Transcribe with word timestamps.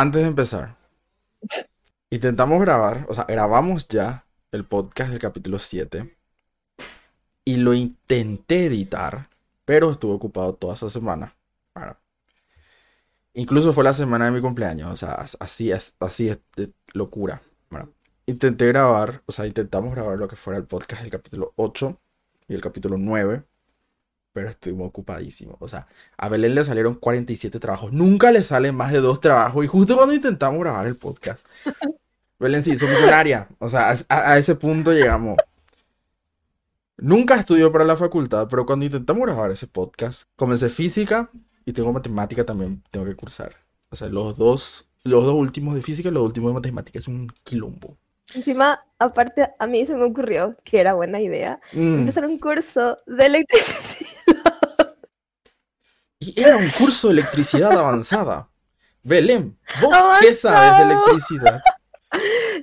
Antes 0.00 0.22
de 0.22 0.28
empezar, 0.28 0.76
intentamos 2.08 2.60
grabar, 2.60 3.04
o 3.08 3.14
sea, 3.14 3.24
grabamos 3.24 3.88
ya 3.88 4.24
el 4.52 4.64
podcast 4.64 5.10
del 5.10 5.18
capítulo 5.18 5.58
7 5.58 6.16
y 7.44 7.56
lo 7.56 7.74
intenté 7.74 8.66
editar, 8.66 9.28
pero 9.64 9.90
estuve 9.90 10.12
ocupado 10.12 10.54
toda 10.54 10.74
esa 10.74 10.88
semana. 10.88 11.34
Bueno, 11.74 11.96
incluso 13.34 13.72
fue 13.72 13.82
la 13.82 13.92
semana 13.92 14.26
de 14.26 14.30
mi 14.30 14.40
cumpleaños, 14.40 14.88
o 14.92 14.94
sea, 14.94 15.26
así 15.40 15.72
es, 15.72 15.96
así 15.98 16.28
es 16.28 16.38
de 16.54 16.72
locura. 16.92 17.42
Bueno, 17.68 17.92
intenté 18.26 18.68
grabar, 18.68 19.24
o 19.26 19.32
sea, 19.32 19.48
intentamos 19.48 19.96
grabar 19.96 20.16
lo 20.16 20.28
que 20.28 20.36
fuera 20.36 20.60
el 20.60 20.66
podcast 20.68 21.02
del 21.02 21.10
capítulo 21.10 21.54
8 21.56 22.00
y 22.46 22.54
el 22.54 22.60
capítulo 22.60 22.98
9, 22.98 23.42
pero 24.38 24.50
estoy 24.50 24.72
muy 24.72 24.86
ocupadísimo. 24.86 25.56
O 25.58 25.66
sea, 25.68 25.88
a 26.16 26.28
Belén 26.28 26.54
le 26.54 26.62
salieron 26.62 26.94
47 26.94 27.58
trabajos. 27.58 27.92
Nunca 27.92 28.30
le 28.30 28.44
salen 28.44 28.76
más 28.76 28.92
de 28.92 29.00
dos 29.00 29.20
trabajos. 29.20 29.64
Y 29.64 29.66
justo 29.66 29.96
cuando 29.96 30.14
intentamos 30.14 30.60
grabar 30.60 30.86
el 30.86 30.94
podcast, 30.94 31.44
Belén 32.38 32.62
sí, 32.62 32.70
hizo 32.70 32.86
millonaria. 32.86 33.48
O 33.58 33.68
sea, 33.68 33.96
a, 34.08 34.30
a 34.32 34.38
ese 34.38 34.54
punto 34.54 34.92
llegamos. 34.92 35.38
Nunca 36.98 37.34
estudió 37.34 37.72
para 37.72 37.84
la 37.84 37.96
facultad, 37.96 38.46
pero 38.48 38.64
cuando 38.64 38.84
intentamos 38.86 39.22
grabar 39.26 39.50
ese 39.50 39.66
podcast, 39.66 40.22
comencé 40.36 40.68
física 40.68 41.30
y 41.64 41.72
tengo 41.72 41.92
matemática 41.92 42.44
también, 42.44 42.84
tengo 42.92 43.06
que 43.06 43.16
cursar. 43.16 43.56
O 43.90 43.96
sea, 43.96 44.08
los 44.08 44.38
dos, 44.38 44.86
los 45.02 45.24
dos 45.24 45.34
últimos 45.34 45.74
de 45.74 45.82
física 45.82 46.10
y 46.10 46.12
los 46.12 46.22
últimos 46.22 46.50
de 46.50 46.54
matemática 46.54 47.00
es 47.00 47.08
un 47.08 47.26
quilombo. 47.42 47.96
Encima, 48.34 48.84
aparte, 48.98 49.48
a 49.58 49.66
mí 49.66 49.86
se 49.86 49.94
me 49.96 50.04
ocurrió 50.04 50.54
que 50.62 50.78
era 50.80 50.92
buena 50.94 51.18
idea 51.20 51.60
Mm. 51.72 52.00
empezar 52.00 52.24
un 52.26 52.38
curso 52.38 52.98
de 53.06 53.26
electricidad. 53.26 54.07
Y 56.20 56.40
era 56.40 56.56
un 56.56 56.68
curso 56.70 57.08
de 57.08 57.14
electricidad 57.14 57.72
avanzada. 57.72 58.48
Belén, 59.02 59.56
¿vos 59.80 59.96
qué 60.20 60.34
sabes 60.34 60.78
de 60.78 60.92
electricidad? 60.92 61.60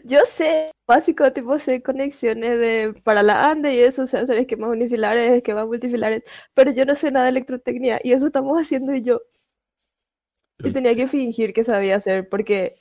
Yo 0.03 0.19
sé, 0.25 0.71
básico, 0.87 1.31
tipo, 1.31 1.57
sé 1.59 1.81
conexiones 1.81 2.59
de 2.59 2.99
para 3.03 3.23
la 3.23 3.49
ANDE 3.49 3.73
y 3.73 3.79
eso, 3.79 4.05
sé 4.07 4.17
hacer 4.17 4.37
esquemas 4.37 4.71
unifilares, 4.71 5.31
esquemas 5.31 5.67
multifilares, 5.67 6.23
pero 6.53 6.71
yo 6.71 6.85
no 6.85 6.95
sé 6.95 7.11
nada 7.11 7.25
de 7.25 7.31
electrotecnia 7.31 7.99
y 8.03 8.11
eso 8.11 8.27
estamos 8.27 8.59
haciendo 8.59 8.93
y 8.93 9.03
yo. 9.03 9.21
Y 10.59 10.71
tenía 10.71 10.95
que 10.95 11.07
fingir 11.07 11.53
que 11.53 11.63
sabía 11.63 11.95
hacer 11.95 12.27
porque 12.29 12.75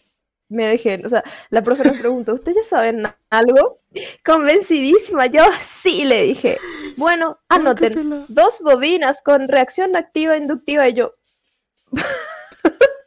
me 0.54 0.66
dejé, 0.68 1.02
o 1.04 1.10
sea, 1.10 1.24
la 1.50 1.62
profe 1.62 1.84
nos 1.84 1.98
preguntó, 1.98 2.34
¿ustedes 2.34 2.58
ya 2.62 2.64
saben 2.64 3.02
algo? 3.30 3.78
Convencidísima, 4.24 5.26
yo 5.26 5.42
sí 5.60 6.04
le 6.04 6.22
dije. 6.22 6.58
Bueno, 6.96 7.38
qué 7.48 7.56
anoten, 7.56 8.24
dos 8.28 8.60
bobinas 8.60 9.20
con 9.22 9.48
reacción 9.48 9.96
activa 9.96 10.36
inductiva 10.36 10.88
y 10.88 10.94
yo, 10.94 11.14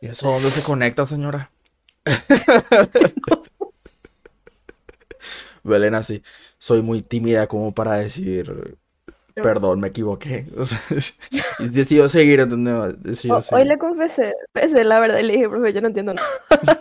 ¿Y 0.02 0.08
eso 0.08 0.31
dónde 0.31 0.50
se 0.52 0.62
conecta, 0.64 1.06
señora? 1.08 1.52
Belén 5.64 5.95
así, 5.95 6.23
soy 6.59 6.81
muy 6.81 7.02
tímida 7.02 7.48
como 7.48 7.73
para 7.73 7.95
decir, 7.95 8.78
perdón, 9.34 9.80
me 9.81 9.90
equivoqué. 9.90 10.45
O 10.56 10.66
sea, 10.66 10.80
decido 11.59 12.08
seguir, 12.09 12.40
¿entendés? 12.40 13.02
Decido 13.03 13.36
"Oh, 13.36 13.38
hoy 13.38 13.44
seguir. 13.44 13.66
le 13.66 13.78
confesé, 13.78 14.34
confesé 14.53 14.84
la 14.84 15.00
verdad 15.00 15.20
y 15.20 15.23
le 15.23 15.34
dije, 15.34 15.50
profe, 15.50 15.73
yo 15.73 15.81
no 15.81 15.88
entiendo 15.88 16.14
nada. 16.14 16.28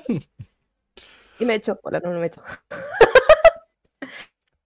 Y 1.39 1.45
me 1.47 1.55
echó, 1.57 1.79
hola, 1.83 2.01
no, 2.01 2.13
no 2.13 2.21
me 2.21 2.27
echó. 2.27 2.43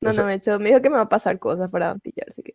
No, 0.02 0.10
O 0.10 0.12
sea- 0.14 0.22
no 0.22 0.28
me 0.28 0.34
echó, 0.34 0.58
me 0.58 0.70
dijo 0.70 0.80
que 0.80 0.88
me 0.88 0.96
va 0.96 1.02
a 1.02 1.08
pasar 1.10 1.38
cosas 1.38 1.68
para 1.70 1.94
pillar, 1.96 2.26
así 2.30 2.42
que 2.42 2.54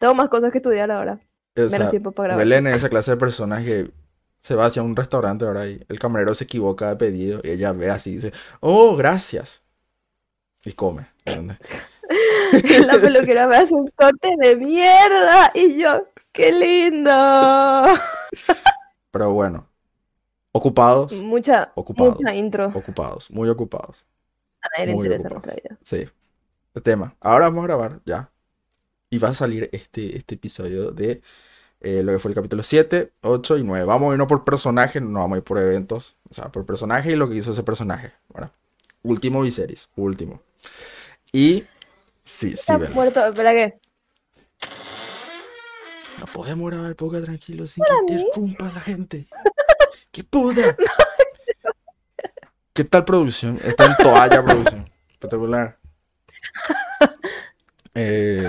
tengo 0.00 0.12
más 0.12 0.28
cosas 0.28 0.50
que 0.50 0.58
estudiar 0.58 0.90
ahora, 0.90 1.20
menos 1.54 1.70
sea, 1.72 1.90
tiempo 1.90 2.10
para 2.10 2.28
grabar. 2.34 2.44
Belén 2.44 2.66
es 2.66 2.76
esa 2.78 2.88
clase 2.88 3.12
de 3.12 3.16
personas 3.16 3.64
que 3.64 3.92
se 4.40 4.56
va 4.56 4.66
hacia 4.66 4.82
un 4.82 4.96
restaurante 4.96 5.44
ahora 5.44 5.68
y 5.68 5.80
el 5.88 5.98
camarero 6.00 6.34
se 6.34 6.44
equivoca 6.44 6.88
de 6.88 6.96
pedido 6.96 7.40
y 7.44 7.50
ella 7.50 7.70
ve 7.70 7.90
así 7.90 8.10
y 8.10 8.14
dice, 8.16 8.32
oh, 8.58 8.96
gracias. 8.96 9.62
Y 10.64 10.72
come. 10.72 11.06
La 12.86 12.98
peluquera 13.00 13.46
me 13.46 13.56
hace 13.56 13.72
un 13.72 13.86
corte 13.94 14.34
de 14.40 14.56
mierda 14.56 15.52
y 15.54 15.76
yo, 15.80 16.08
qué 16.32 16.50
lindo. 16.50 17.84
Pero 19.12 19.32
bueno, 19.32 19.68
ocupados, 20.52 21.12
Mucha, 21.12 21.72
Ocupados. 21.74 22.16
mucha 22.16 22.34
intro. 22.34 22.66
ocupados, 22.74 23.30
muy 23.30 23.48
ocupados. 23.48 24.04
A 24.62 24.68
nadie 24.78 24.86
le 24.86 24.92
interesa 24.98 25.28
ocupados. 25.28 25.46
nuestra 25.46 25.54
vida. 25.54 25.78
Sí. 25.84 26.08
El 26.74 26.82
tema. 26.82 27.14
Ahora 27.20 27.46
vamos 27.46 27.64
a 27.64 27.66
grabar 27.68 28.00
ya. 28.04 28.30
Y 29.10 29.18
va 29.18 29.30
a 29.30 29.34
salir 29.34 29.68
este, 29.72 30.16
este 30.16 30.36
episodio 30.36 30.92
de 30.92 31.20
eh, 31.80 32.02
lo 32.02 32.12
que 32.12 32.18
fue 32.20 32.30
el 32.30 32.34
capítulo 32.34 32.62
7, 32.62 33.10
8 33.22 33.58
y 33.58 33.64
9. 33.64 33.84
Vamos 33.84 34.10
a 34.10 34.12
irnos 34.14 34.28
por 34.28 34.44
personaje, 34.44 35.00
no 35.00 35.18
vamos 35.20 35.36
a 35.36 35.38
ir 35.38 35.44
por 35.44 35.58
eventos. 35.58 36.14
O 36.30 36.34
sea, 36.34 36.48
por 36.50 36.64
personaje 36.66 37.10
y 37.12 37.16
lo 37.16 37.28
que 37.28 37.34
hizo 37.36 37.50
ese 37.52 37.62
personaje. 37.64 38.12
¿verdad? 38.32 38.52
Último 39.02 39.40
Viserys, 39.42 39.88
último. 39.96 40.40
Y 41.32 41.64
sí, 42.22 42.50
sí, 42.50 42.54
Está 42.54 42.78
muerto, 42.78 43.24
espera 43.26 43.52
que. 43.52 43.80
No 46.18 46.26
podemos 46.34 46.70
grabar 46.70 46.94
poca 46.96 47.20
tranquilo 47.22 47.66
sin 47.66 47.82
que 47.84 48.14
interrumpa 48.14 48.70
la 48.72 48.80
gente. 48.80 49.26
¡Qué 50.12 50.24
puta! 50.24 50.76
¿Qué 52.72 52.84
tal 52.84 53.04
producción? 53.04 53.58
Está 53.62 53.86
en 53.86 53.94
toalla 53.96 54.44
producción. 54.44 54.90
Espectacular. 55.10 55.78
Eh, 57.94 58.48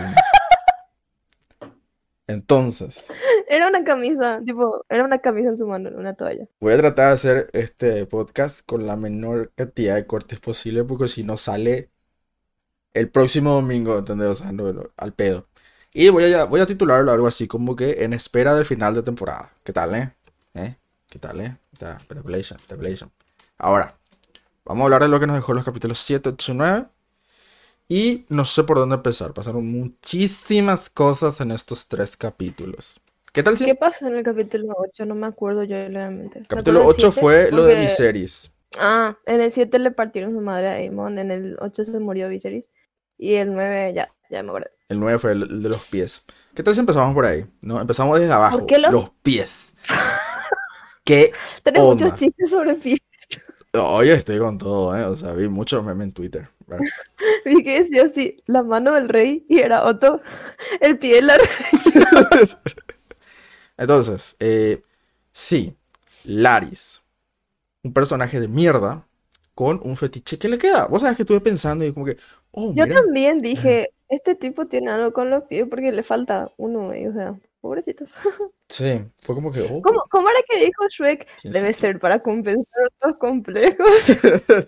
entonces, 2.27 3.03
Era 3.47 3.67
una 3.67 3.83
camisa, 3.83 4.39
tipo, 4.45 4.85
era 4.87 5.03
una 5.03 5.19
camisa 5.19 5.49
en 5.49 5.57
su 5.57 5.67
mano, 5.67 5.89
no 5.89 5.97
una 5.97 6.13
toalla. 6.13 6.47
voy 6.59 6.73
a 6.73 6.77
tratar 6.77 7.07
de 7.07 7.13
hacer 7.13 7.47
este 7.53 8.05
podcast 8.05 8.65
con 8.65 8.85
la 8.87 8.95
menor 8.95 9.51
cantidad 9.55 9.95
de 9.95 10.05
cortes 10.05 10.39
posible 10.39 10.83
porque 10.83 11.07
si 11.07 11.23
no 11.23 11.37
sale 11.37 11.89
el 12.93 13.09
próximo 13.09 13.53
domingo, 13.53 13.97
¿entendés? 13.97 14.29
O 14.29 14.35
sea, 14.35 14.51
no, 14.51 14.71
no, 14.73 14.91
al 14.97 15.13
pedo. 15.13 15.47
Y 15.93 16.09
voy 16.09 16.31
a, 16.33 16.45
voy 16.45 16.61
a 16.61 16.65
titularlo 16.67 17.11
algo 17.11 17.27
así 17.27 17.47
como 17.47 17.75
que 17.75 18.03
en 18.03 18.13
espera 18.13 18.55
del 18.55 18.65
final 18.65 18.93
de 18.95 19.03
temporada. 19.03 19.53
¿Qué 19.63 19.73
tal, 19.73 19.95
eh? 19.95 20.13
¿Eh? 20.53 20.75
¿Qué 21.11 21.19
tal, 21.19 21.41
eh? 21.41 21.57
Está, 21.73 21.99
Speculation, 21.99 22.57
speculation. 22.57 23.11
Ahora, 23.57 23.95
vamos 24.63 24.81
a 24.81 24.85
hablar 24.85 25.01
de 25.01 25.09
lo 25.09 25.19
que 25.19 25.27
nos 25.27 25.35
dejó 25.35 25.53
los 25.53 25.65
capítulos 25.65 25.99
7, 25.99 26.29
8 26.29 26.51
y 26.53 26.55
9. 26.55 26.85
Y 27.89 28.25
no 28.29 28.45
sé 28.45 28.63
por 28.63 28.77
dónde 28.77 28.95
empezar. 28.95 29.33
Pasaron 29.33 29.69
muchísimas 29.69 30.89
cosas 30.89 31.41
en 31.41 31.51
estos 31.51 31.87
tres 31.89 32.15
capítulos. 32.15 33.01
¿Qué 33.33 33.43
tal 33.43 33.57
si 33.57 33.65
¿Qué 33.65 33.75
pasó 33.75 34.07
en 34.07 34.15
el 34.15 34.23
capítulo 34.23 34.73
8? 34.77 35.03
No 35.05 35.15
me 35.15 35.27
acuerdo 35.27 35.63
yo 35.65 35.75
realmente. 35.75 36.39
Me 36.39 36.45
capítulo 36.47 36.79
acuerdo 36.79 36.97
del 36.97 37.05
8 37.07 37.11
siete, 37.11 37.21
fue 37.21 37.51
lo 37.51 37.63
de 37.65 37.73
porque- 37.73 37.81
Viserys? 37.81 38.51
Ah, 38.79 39.17
en 39.25 39.41
el 39.41 39.51
7 39.51 39.79
le 39.79 39.91
partieron 39.91 40.31
su 40.31 40.39
madre 40.39 40.69
a 40.69 40.73
Aemon, 40.75 41.19
en 41.19 41.29
el 41.31 41.57
8 41.59 41.83
se 41.83 41.99
murió 41.99 42.29
Viserys. 42.29 42.63
Y 43.17 43.33
el 43.33 43.51
9 43.53 43.91
ya, 43.93 44.13
ya 44.29 44.41
me 44.43 44.49
acuerdo. 44.49 44.69
El 44.87 44.99
9 45.01 45.19
fue 45.19 45.33
el, 45.33 45.43
el 45.43 45.61
de 45.61 45.67
los 45.69 45.83
pies. 45.87 46.23
¿Qué 46.55 46.63
tal 46.63 46.73
si 46.73 46.79
empezamos 46.79 47.13
por 47.13 47.25
ahí? 47.25 47.45
¿No? 47.59 47.81
Empezamos 47.81 48.17
desde 48.17 48.31
abajo. 48.33 48.59
¿Por 48.59 48.67
qué 48.67 48.77
lo- 48.77 48.89
Los 48.91 49.09
pies. 49.21 49.73
¿Qué? 51.03 51.31
Tenés 51.63 51.81
Onda. 51.81 52.05
muchos 52.05 52.19
chistes 52.19 52.49
sobre 52.49 52.75
pie. 52.75 52.97
Oye, 53.73 54.13
estoy 54.13 54.37
con 54.39 54.57
todo, 54.57 54.95
¿eh? 54.97 55.05
O 55.05 55.15
sea, 55.15 55.33
vi 55.33 55.47
muchos 55.47 55.83
memes 55.83 56.07
en 56.07 56.13
Twitter. 56.13 56.49
¿verdad? 56.67 56.85
Vi 57.45 57.63
que 57.63 57.83
decía 57.83 58.03
así, 58.03 58.37
la 58.45 58.63
mano 58.63 58.93
del 58.93 59.09
rey 59.09 59.45
y 59.49 59.59
era 59.59 59.85
Otto, 59.85 60.21
el 60.79 60.97
pie 60.97 61.15
de 61.15 61.21
la 61.21 61.37
reina. 61.37 62.29
Entonces, 63.77 64.35
eh, 64.39 64.83
sí, 65.33 65.75
Laris. 66.23 67.01
Un 67.83 67.93
personaje 67.93 68.39
de 68.39 68.47
mierda 68.47 69.07
con 69.55 69.79
un 69.83 69.97
fetiche 69.97 70.37
que 70.37 70.49
le 70.49 70.57
queda. 70.57 70.85
Vos 70.85 71.01
sabés 71.01 71.17
que 71.17 71.23
estuve 71.23 71.41
pensando 71.41 71.85
y 71.85 71.93
como 71.93 72.05
que, 72.05 72.17
oh, 72.51 72.73
Yo 72.75 72.85
mira. 72.85 73.01
también 73.01 73.41
dije, 73.41 73.89
este 74.07 74.35
tipo 74.35 74.67
tiene 74.67 74.91
algo 74.91 75.13
con 75.13 75.29
los 75.29 75.43
pies 75.45 75.65
porque 75.69 75.91
le 75.91 76.03
falta 76.03 76.51
uno, 76.57 76.89
o 76.89 77.13
sea, 77.13 77.39
pobrecito. 77.61 78.05
Sí, 78.69 79.03
fue 79.19 79.35
como 79.35 79.51
que, 79.51 79.61
oh, 79.61 79.81
¿Cómo, 79.81 80.03
cómo 80.09 80.29
era 80.29 80.39
que 80.47 80.65
dijo 80.65 80.87
Shrek? 80.89 81.27
Debe 81.43 81.73
ser 81.73 81.99
para 81.99 82.19
compensar 82.19 82.83
otros 82.99 83.17
complejos. 83.17 83.87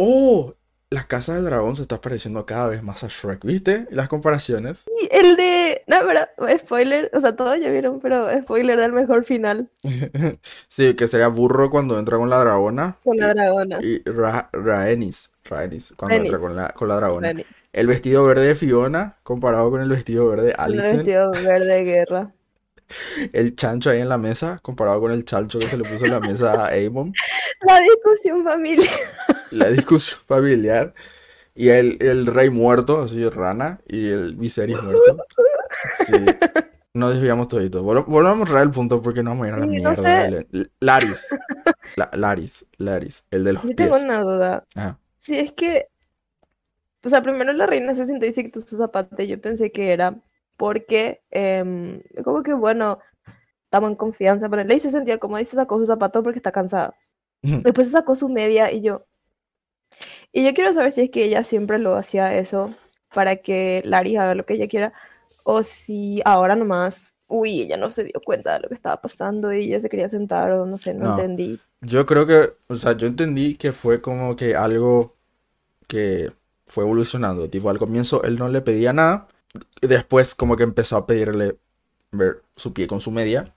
Oh, 0.00 0.54
la 0.90 1.08
casa 1.08 1.34
del 1.34 1.44
dragón 1.44 1.76
se 1.76 1.82
está 1.82 2.00
pareciendo 2.00 2.46
cada 2.46 2.68
vez 2.68 2.82
más 2.82 3.02
a 3.04 3.08
Shrek, 3.08 3.44
¿viste? 3.44 3.86
Las 3.90 4.08
comparaciones. 4.08 4.84
Y 5.02 5.08
el 5.10 5.36
de, 5.36 5.82
no, 5.86 5.96
pero, 6.06 6.58
spoiler, 6.58 7.10
o 7.12 7.20
sea, 7.20 7.34
todos 7.36 7.58
ya 7.60 7.68
vieron, 7.70 8.00
pero 8.00 8.28
spoiler 8.42 8.78
del 8.78 8.92
mejor 8.92 9.24
final 9.24 9.68
Sí, 10.68 10.94
que 10.94 11.08
sería 11.08 11.28
burro 11.28 11.68
cuando 11.68 11.98
entra 11.98 12.16
con 12.16 12.30
la 12.30 12.38
dragona. 12.38 12.96
con 13.02 13.16
la 13.18 13.34
dragona. 13.34 13.80
Y 13.82 14.02
Ra 14.04 14.48
Rhaenys, 14.52 15.32
Rhaenys, 15.44 15.94
cuando 15.96 16.16
entra 16.16 16.38
con 16.38 16.56
la, 16.56 16.68
con 16.70 16.88
la 16.88 16.96
dragona. 16.96 17.28
Dani, 17.28 17.44
El 17.72 17.86
vestido 17.86 18.24
verde 18.24 18.46
de 18.46 18.54
Fiona 18.54 19.18
comparado 19.22 19.70
con 19.70 19.80
el 19.82 19.88
vestido 19.88 20.28
verde 20.28 20.46
de 20.48 20.54
con 20.54 20.72
el 20.72 20.80
vestido 20.96 21.30
verde 21.32 21.66
de 21.66 21.84
guerra. 21.84 22.32
El 23.34 23.54
chancho 23.54 23.90
ahí 23.90 24.00
en 24.00 24.08
la 24.08 24.16
mesa 24.16 24.58
comparado 24.62 24.98
con 25.02 25.12
el 25.12 25.24
chancho 25.26 25.58
que 25.58 25.66
se 25.66 25.76
le 25.76 25.84
puso 25.84 26.06
en 26.06 26.12
la 26.12 26.20
mesa 26.20 26.52
a 26.64 26.68
Aemon. 26.68 27.12
La 27.66 27.80
discusión 27.80 28.42
familiar. 28.44 28.88
La 29.50 29.68
discusión 29.68 30.20
familiar. 30.26 30.94
Y 31.54 31.68
el, 31.70 31.98
el 32.00 32.26
rey 32.26 32.48
muerto, 32.50 33.02
así, 33.02 33.28
rana. 33.28 33.80
Y 33.86 34.08
el 34.08 34.36
Viserys 34.36 34.80
muerto. 34.82 35.18
Sí. 36.06 36.14
No 36.94 37.10
desviamos 37.10 37.46
todito. 37.46 37.84
Vol- 37.84 38.06
Volvamos 38.06 38.50
a 38.50 38.60
el 38.62 38.70
punto 38.70 39.00
porque 39.02 39.22
no 39.22 39.30
vamos 39.30 39.44
a 39.44 39.48
ir 39.48 39.54
a 39.54 39.58
la 39.58 39.66
no 39.66 39.70
mierda. 39.72 39.94
sé. 39.94 40.46
Laris. 40.80 41.26
La- 41.94 42.10
Laris. 42.14 42.66
Laris. 42.78 43.24
El 43.30 43.44
de 43.44 43.52
los 43.52 43.62
Yo 43.62 43.68
pies. 43.68 43.76
tengo 43.90 44.02
una 44.02 44.20
duda. 44.22 44.64
Ajá. 44.74 44.98
Si 45.20 45.38
es 45.38 45.52
que, 45.52 45.88
o 47.04 47.08
sea, 47.08 47.22
primero 47.22 47.52
la 47.52 47.66
reina 47.66 47.94
se 47.94 48.06
sentó 48.06 48.26
y 48.26 48.32
se 48.32 48.44
quitó 48.44 48.60
su 48.60 48.76
zapato. 48.76 49.22
Yo 49.22 49.40
pensé 49.40 49.72
que 49.72 49.92
era 49.92 50.16
porque, 50.56 51.22
em, 51.30 52.02
como 52.24 52.42
que 52.42 52.54
bueno, 52.54 52.98
estamos 53.64 53.90
en 53.90 53.96
confianza. 53.96 54.48
Pero 54.48 54.64
Ley 54.64 54.80
se 54.80 54.90
sentía 54.90 55.18
como 55.18 55.38
y 55.38 55.44
se 55.46 55.56
sacó 55.56 55.78
su 55.78 55.86
zapato 55.86 56.22
porque 56.22 56.38
está 56.38 56.52
cansada. 56.52 56.96
Después 57.42 57.88
se 57.88 57.92
sacó 57.92 58.16
su 58.16 58.28
media 58.28 58.72
y 58.72 58.82
yo. 58.82 59.06
Y 60.32 60.44
yo 60.44 60.54
quiero 60.54 60.72
saber 60.72 60.92
si 60.92 61.02
es 61.02 61.10
que 61.10 61.24
ella 61.24 61.44
siempre 61.44 61.78
lo 61.78 61.94
hacía 61.96 62.36
eso 62.38 62.74
para 63.14 63.36
que 63.36 63.82
Laris 63.84 64.18
haga 64.18 64.34
lo 64.34 64.44
que 64.46 64.54
ella 64.54 64.68
quiera. 64.68 64.92
O 65.44 65.62
si 65.62 66.20
ahora 66.24 66.56
nomás, 66.56 67.14
uy, 67.26 67.62
ella 67.62 67.76
no 67.76 67.90
se 67.90 68.04
dio 68.04 68.20
cuenta 68.24 68.54
de 68.54 68.60
lo 68.60 68.68
que 68.68 68.74
estaba 68.74 69.00
pasando 69.00 69.52
y 69.52 69.66
ella 69.66 69.80
se 69.80 69.88
quería 69.88 70.08
sentar 70.08 70.52
o 70.52 70.66
no 70.66 70.78
sé, 70.78 70.94
no, 70.94 71.04
No. 71.04 71.10
entendí. 71.10 71.60
Yo 71.80 72.06
creo 72.06 72.26
que, 72.26 72.50
o 72.68 72.76
sea, 72.76 72.92
yo 72.96 73.06
entendí 73.06 73.56
que 73.56 73.72
fue 73.72 74.00
como 74.02 74.34
que 74.36 74.56
algo 74.56 75.16
que 75.88 76.32
fue 76.68 76.84
evolucionando. 76.84 77.48
Tipo, 77.50 77.70
al 77.70 77.78
comienzo 77.78 78.22
él 78.24 78.38
no 78.38 78.48
le 78.48 78.60
pedía 78.62 78.92
nada. 78.92 79.28
Y 79.80 79.86
después 79.88 80.34
como 80.34 80.56
que 80.56 80.64
empezó 80.64 80.96
a 80.96 81.06
pedirle 81.06 81.58
ver 82.12 82.42
su 82.56 82.72
pie 82.74 82.86
con 82.88 83.00
su 83.00 83.10
media. 83.10 83.54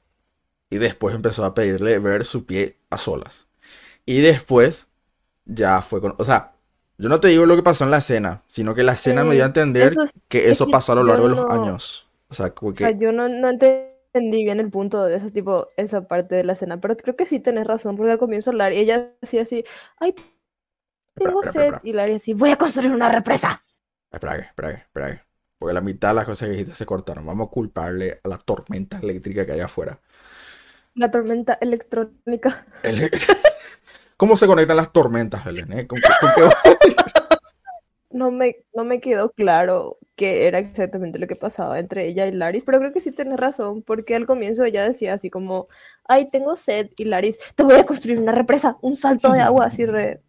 Y 0.69 0.78
después 0.78 1.16
empezó 1.16 1.46
a 1.46 1.54
pedirle 1.54 2.00
ver 2.00 2.25
su 2.25 2.46
pie 2.46 2.78
a 2.90 2.98
solas. 2.98 3.48
Y 4.06 4.22
después 4.22 4.88
ya 5.46 5.81
fue 5.81 6.02
con... 6.02 6.16
O 6.19 6.25
sea, 6.25 6.54
yo 6.98 7.10
no 7.10 7.19
te 7.22 7.30
digo 7.30 7.46
lo 7.46 7.56
que 7.56 7.63
pasó 7.63 7.86
en 7.86 7.92
la 7.92 8.00
escena, 8.00 8.44
sino 8.48 8.75
que 8.75 8.84
la 8.84 8.94
escena 8.94 9.24
me 9.25 9.36
dio 9.36 9.44
a 9.44 9.48
entender 9.48 9.94
eso 9.94 10.04
es- 10.04 10.12
que 10.30 10.50
es 10.52 10.52
eso 10.52 10.66
que 10.66 10.72
pasó 10.72 10.94
a 10.94 10.96
lo 10.96 11.04
largo 11.06 11.30
de 11.30 11.36
los 11.36 11.52
años. 11.52 12.08
O 12.30 12.36
sea, 12.36 12.54
como 12.56 12.74
O 12.74 12.75
sea, 12.75 12.92
que... 12.92 12.98
yo 12.98 13.12
no, 13.12 13.28
no 13.28 13.50
entendí 13.50 14.44
bien 14.44 14.60
el 14.60 14.69
punto 14.72 15.04
de 15.06 15.16
ese 15.18 15.31
tipo, 15.31 15.68
esa 15.78 16.08
parte 16.08 16.36
de 16.36 16.44
la 16.44 16.54
escena, 16.54 16.80
pero 16.80 16.96
creo 16.98 17.16
que 17.16 17.25
sí 17.25 17.40
tenés 17.40 17.68
razón, 17.68 17.98
porque 17.98 18.12
al 18.13 18.19
comienzo 18.19 18.52
Larry, 18.54 18.78
ella 18.80 19.12
decía 19.22 19.44
así, 19.44 19.63
ay, 20.00 20.16
tengo 21.23 21.41
espera, 21.44 21.53
sed, 21.53 21.62
espera. 21.73 21.81
y 21.83 21.94
Larry 21.94 22.13
así, 22.15 22.33
voy 22.33 22.51
a 22.51 22.57
construir 22.57 22.91
una 22.91 23.09
represa. 23.09 23.63
Espera, 24.12 24.35
espera, 24.38 24.71
espera. 24.71 25.15
que. 25.15 25.21
Porque 25.57 25.73
la 25.73 25.81
mitad 25.81 26.09
de 26.09 26.15
las 26.15 26.25
cosas 26.25 26.47
que 26.47 26.53
dijiste 26.53 26.75
se 26.75 26.85
cortaron. 26.85 27.25
Vamos 27.25 27.47
a 27.47 27.51
culparle 27.51 28.19
a 28.23 28.27
la 28.27 28.38
tormenta 28.38 28.97
eléctrica 29.00 29.45
que 29.45 29.51
hay 29.53 29.59
afuera. 29.59 30.00
La 30.95 31.09
tormenta 31.12 31.57
electrónica. 31.62 32.65
El- 32.83 33.09
¿Cómo 34.18 34.35
se 34.38 34.45
conectan 34.47 34.77
las 34.77 34.91
tormentas, 34.91 35.45
Belén? 35.45 35.71
eh? 35.73 35.88
¿Con 35.88 36.00
qué- 36.00 36.07
con 36.19 36.29
qué- 36.35 36.77
No 38.12 38.29
me, 38.29 38.57
no 38.75 38.83
me 38.83 39.00
quedó 39.00 39.31
claro 39.31 39.97
qué 40.17 40.45
era 40.47 40.59
exactamente 40.59 41.17
lo 41.17 41.27
que 41.27 41.38
pasaba 41.38 41.79
entre 41.79 42.06
ella 42.07 42.25
y 42.27 42.31
Laris, 42.33 42.63
pero 42.65 42.79
creo 42.79 42.91
que 42.91 43.00
sí 43.00 43.12
tenés 43.13 43.39
razón, 43.39 43.83
porque 43.83 44.15
al 44.15 44.25
comienzo 44.27 44.65
ella 44.65 44.83
decía 44.83 45.13
así 45.13 45.29
como, 45.29 45.69
ay, 46.03 46.29
tengo 46.29 46.57
sed, 46.57 46.89
y 46.97 47.06
Laris, 47.06 47.39
te 47.56 47.63
voy 47.63 47.75
a 47.75 47.85
construir 47.85 48.19
una 48.19 48.33
represa, 48.33 48.77
un 48.81 48.97
salto 48.97 49.31
de 49.31 49.39
agua, 49.39 49.65
así 49.65 49.85
re, 49.85 50.21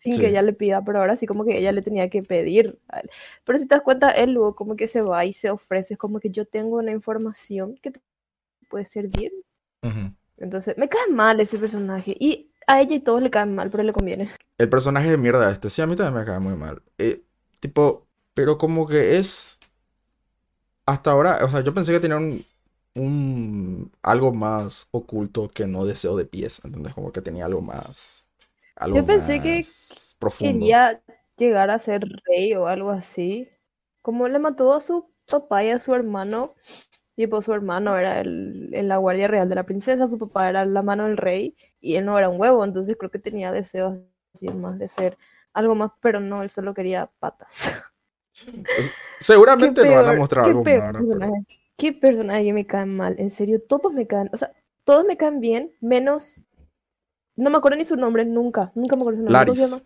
sin 0.00 0.14
Sí. 0.14 0.20
que 0.22 0.28
ella 0.30 0.42
le 0.42 0.54
pida, 0.54 0.82
pero 0.84 1.00
ahora 1.00 1.16
sí 1.16 1.26
como 1.28 1.44
que 1.44 1.58
ella 1.58 1.72
le 1.72 1.82
tenía 1.82 2.10
que 2.10 2.22
pedir 2.24 2.78
a 2.88 3.00
él. 3.00 3.10
Pero 3.44 3.58
si 3.58 3.66
te 3.68 3.76
das 3.76 3.84
cuenta, 3.84 4.10
él 4.12 4.32
luego 4.32 4.56
como 4.56 4.76
que 4.76 4.88
se 4.88 5.02
va 5.02 5.24
y 5.26 5.34
se 5.34 5.50
ofrece, 5.50 5.96
como 5.98 6.20
que 6.20 6.30
yo 6.30 6.46
tengo 6.46 6.78
una 6.78 6.92
información 6.92 7.76
que 7.82 7.92
te 7.92 8.00
puede 8.68 8.86
servir. 8.86 9.32
Ujú. 9.82 10.12
Entonces, 10.38 10.76
me 10.78 10.88
cae 10.88 11.08
mal 11.10 11.40
ese 11.40 11.58
personaje, 11.58 12.16
y 12.18 12.50
a 12.66 12.80
ella 12.80 12.96
y 12.96 13.00
todos 13.00 13.22
le 13.22 13.30
caen 13.30 13.54
mal, 13.54 13.70
pero 13.70 13.82
le 13.82 13.92
conviene. 13.92 14.30
El 14.58 14.68
personaje 14.70 15.10
de 15.10 15.16
mierda 15.16 15.50
este, 15.52 15.70
sí, 15.70 15.82
a 15.82 15.86
mí 15.86 15.96
también 15.96 16.20
me 16.20 16.24
cae 16.26 16.38
muy 16.40 16.54
mal. 16.54 16.82
Eh, 16.98 17.22
tipo, 17.60 18.06
pero 18.34 18.58
como 18.58 18.86
que 18.86 19.18
es... 19.18 19.58
Hasta 20.86 21.10
ahora, 21.12 21.44
o 21.44 21.50
sea, 21.50 21.60
yo 21.60 21.72
pensé 21.74 21.92
que 21.92 22.00
tenía 22.00 22.16
un, 22.16 22.44
un- 22.94 23.92
algo 24.02 24.32
más 24.32 24.88
oculto 24.90 25.48
que 25.50 25.66
no 25.66 25.84
deseo 25.84 26.16
de 26.16 26.24
pies. 26.26 26.60
Entonces, 26.64 26.94
como 26.94 27.12
que 27.12 27.22
tenía 27.22 27.46
algo 27.46 27.60
más... 27.60 28.19
Algo 28.80 28.96
Yo 28.96 29.06
pensé 29.06 29.40
que 29.40 29.66
profundo. 30.18 30.52
quería 30.52 31.02
llegar 31.36 31.70
a 31.70 31.78
ser 31.78 32.02
rey 32.26 32.54
o 32.54 32.66
algo 32.66 32.90
así. 32.90 33.48
Como 34.02 34.28
le 34.28 34.38
mató 34.38 34.72
a 34.72 34.80
su 34.80 35.10
papá 35.28 35.62
y 35.64 35.70
a 35.70 35.78
su 35.78 35.94
hermano, 35.94 36.54
tipo 37.14 37.42
su 37.42 37.52
hermano 37.52 37.96
era 37.96 38.20
el, 38.20 38.70
en 38.72 38.88
la 38.88 38.96
guardia 38.96 39.28
real 39.28 39.48
de 39.48 39.54
la 39.54 39.64
princesa, 39.64 40.08
su 40.08 40.18
papá 40.18 40.48
era 40.48 40.64
la 40.64 40.82
mano 40.82 41.04
del 41.04 41.18
rey 41.18 41.54
y 41.80 41.96
él 41.96 42.06
no 42.06 42.18
era 42.18 42.28
un 42.28 42.40
huevo, 42.40 42.64
entonces 42.64 42.96
creo 42.98 43.10
que 43.10 43.18
tenía 43.18 43.52
deseos 43.52 43.98
así 44.34 44.48
más 44.48 44.78
de 44.78 44.88
ser 44.88 45.18
algo 45.52 45.74
más, 45.74 45.92
pero 46.00 46.20
no, 46.20 46.42
él 46.42 46.50
solo 46.50 46.74
quería 46.74 47.10
patas. 47.18 47.82
Seguramente 49.20 49.84
nos 49.84 49.94
van 49.94 50.08
a 50.08 50.12
mostrar 50.14 50.46
algo 50.46 50.64
más. 50.64 51.30
Qué 51.76 51.92
personaje 51.92 52.44
que 52.44 52.52
me 52.52 52.66
caen 52.66 52.94
mal, 52.96 53.14
en 53.18 53.30
serio, 53.30 53.60
todos 53.66 53.92
me 53.92 54.06
caen, 54.06 54.30
o 54.32 54.36
sea, 54.36 54.52
todos 54.84 55.04
me 55.04 55.16
caen 55.16 55.40
bien, 55.40 55.72
menos, 55.80 56.40
no 57.40 57.50
me 57.50 57.56
acuerdo 57.58 57.78
ni 57.78 57.84
su 57.84 57.96
nombre, 57.96 58.24
nunca, 58.24 58.70
nunca 58.74 58.96
me 58.96 59.02
acuerdo 59.02 59.18
su 59.20 59.24
nombre, 59.24 59.46
¿cómo 59.46 59.54
se 59.56 59.60
Laris. 59.62 59.70
llama? 59.72 59.82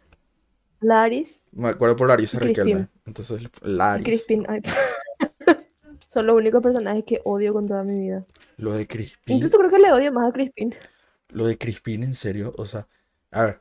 Laris. 0.81 1.49
Me 1.53 1.69
acuerdo 1.69 1.97
por 1.97 2.15
Crispin. 2.17 2.41
Riquelme. 2.41 2.89
Entonces, 3.07 3.43
Laris. 3.63 4.05
Crispin, 4.05 4.45
ay. 4.49 4.61
Son 6.09 6.27
los 6.27 6.37
únicos 6.37 6.63
personajes 6.63 7.05
que 7.05 7.21
odio 7.25 7.53
con 7.53 7.67
toda 7.67 7.83
mi 7.83 7.99
vida. 7.99 8.25
Lo 8.57 8.73
de 8.73 8.87
Crispin. 8.87 9.37
Incluso 9.37 9.59
creo 9.59 9.71
que 9.71 9.79
le 9.79 9.93
odio 9.93 10.13
más 10.13 10.29
a 10.29 10.33
Crispin. 10.33 10.75
Lo 11.31 11.47
de 11.47 11.59
Crispin, 11.59 12.05
en 12.05 12.15
serio. 12.15 12.53
O 12.57 12.67
sea, 12.67 12.87
a 13.31 13.45
ver, 13.45 13.61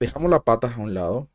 dejamos 0.00 0.30
las 0.30 0.42
patas 0.42 0.76
a 0.76 0.80
un 0.80 0.92
lado. 0.94 1.28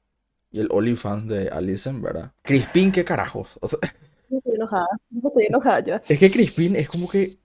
Y 0.52 0.60
el 0.60 0.68
OnlyFans 0.72 1.28
de 1.28 1.50
Alison, 1.50 2.02
¿verdad? 2.02 2.32
Crispin, 2.42 2.92
¿qué 2.92 3.06
carajos? 3.06 3.58
O 3.62 3.68
sea, 3.68 3.80
Estoy 4.30 4.56
enojada. 4.56 4.88
Estoy 5.16 5.46
enojada 5.46 5.80
yo. 5.80 5.96
es 6.08 6.20
que 6.20 6.32
Crispin 6.32 6.76
es 6.76 6.90
como 6.90 7.08
que 7.10 7.38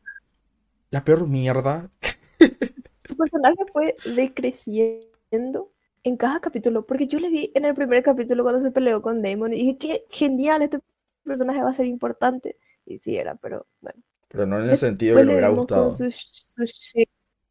la 0.90 1.04
peor 1.04 1.26
mierda. 1.26 1.90
Su 3.04 3.16
personaje 3.16 3.56
fue 3.72 3.96
decreciendo 4.04 5.72
en 6.02 6.16
cada 6.16 6.40
capítulo. 6.40 6.86
Porque 6.86 7.06
yo 7.06 7.18
le 7.20 7.28
vi 7.30 7.50
en 7.54 7.64
el 7.64 7.74
primer 7.74 8.02
capítulo 8.02 8.42
cuando 8.42 8.62
se 8.62 8.70
peleó 8.70 9.02
con 9.02 9.22
Damon 9.22 9.52
y 9.52 9.56
dije, 9.58 9.78
qué 9.78 10.04
genial, 10.10 10.62
este 10.62 10.80
personaje 11.24 11.62
va 11.62 11.70
a 11.70 11.74
ser 11.74 11.86
importante. 11.86 12.56
Y 12.86 12.98
sí 12.98 13.16
era, 13.16 13.34
pero 13.36 13.66
bueno. 13.80 14.02
Pero 14.28 14.46
no 14.46 14.60
en 14.62 14.70
el 14.70 14.76
sentido 14.76 15.16
que 15.16 15.24
Después 15.24 15.26
le 15.26 15.32
le 15.32 15.32
hubiera 15.32 15.50
con 15.50 15.56
gustado. 15.56 15.92
su, 15.92 16.10
su 16.10 16.64
ship, 16.64 17.08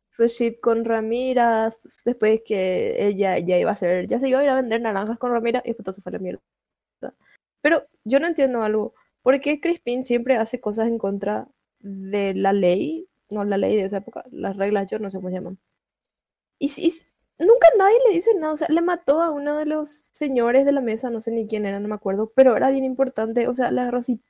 su 0.09 0.27
ship 0.27 0.59
con 0.61 0.85
Ramira, 0.85 1.71
después 2.05 2.41
que 2.45 3.07
ella 3.07 3.39
ya 3.39 3.57
iba 3.57 3.69
a 3.71 3.73
hacer, 3.73 4.07
ya 4.07 4.19
se 4.19 4.29
iba 4.29 4.39
a 4.39 4.43
ir 4.43 4.49
a 4.49 4.55
vender 4.55 4.81
naranjas 4.81 5.17
con 5.19 5.31
Ramira 5.31 5.61
y 5.65 5.69
después 5.69 5.85
todo 5.85 5.93
se 5.93 6.01
fue 6.01 6.11
a 6.11 6.13
la 6.13 6.19
mierda. 6.19 6.41
Pero 7.61 7.83
yo 8.03 8.19
no 8.19 8.27
entiendo 8.27 8.61
algo. 8.63 8.93
¿Por 9.21 9.39
qué 9.41 9.59
Crispin 9.61 10.03
siempre 10.03 10.35
hace 10.37 10.59
cosas 10.59 10.87
en 10.87 10.97
contra 10.97 11.47
de 11.79 12.33
la 12.33 12.53
ley? 12.53 13.07
No, 13.33 13.43
la 13.45 13.57
ley 13.57 13.75
de 13.77 13.85
esa 13.85 13.97
época, 13.97 14.23
las 14.31 14.57
reglas, 14.57 14.89
yo 14.89 14.99
no 14.99 15.11
sé 15.11 15.17
cómo 15.17 15.29
se 15.29 15.35
llaman. 15.35 15.59
Y, 16.59 16.67
y 16.77 16.93
nunca 17.39 17.67
nadie 17.77 17.97
le 18.07 18.13
dice 18.15 18.33
nada, 18.35 18.53
o 18.53 18.57
sea, 18.57 18.67
le 18.69 18.81
mató 18.81 19.21
a 19.21 19.31
uno 19.31 19.57
de 19.57 19.65
los 19.65 19.89
señores 20.13 20.65
de 20.65 20.71
la 20.71 20.81
mesa, 20.81 21.09
no 21.09 21.21
sé 21.21 21.31
ni 21.31 21.47
quién 21.47 21.65
era, 21.65 21.79
no 21.79 21.87
me 21.87 21.95
acuerdo, 21.95 22.31
pero 22.35 22.55
era 22.55 22.69
bien 22.69 22.83
importante, 22.85 23.47
o 23.47 23.53
sea, 23.53 23.71
le 23.71 23.81
agarró 23.81 23.99
así, 23.99 24.21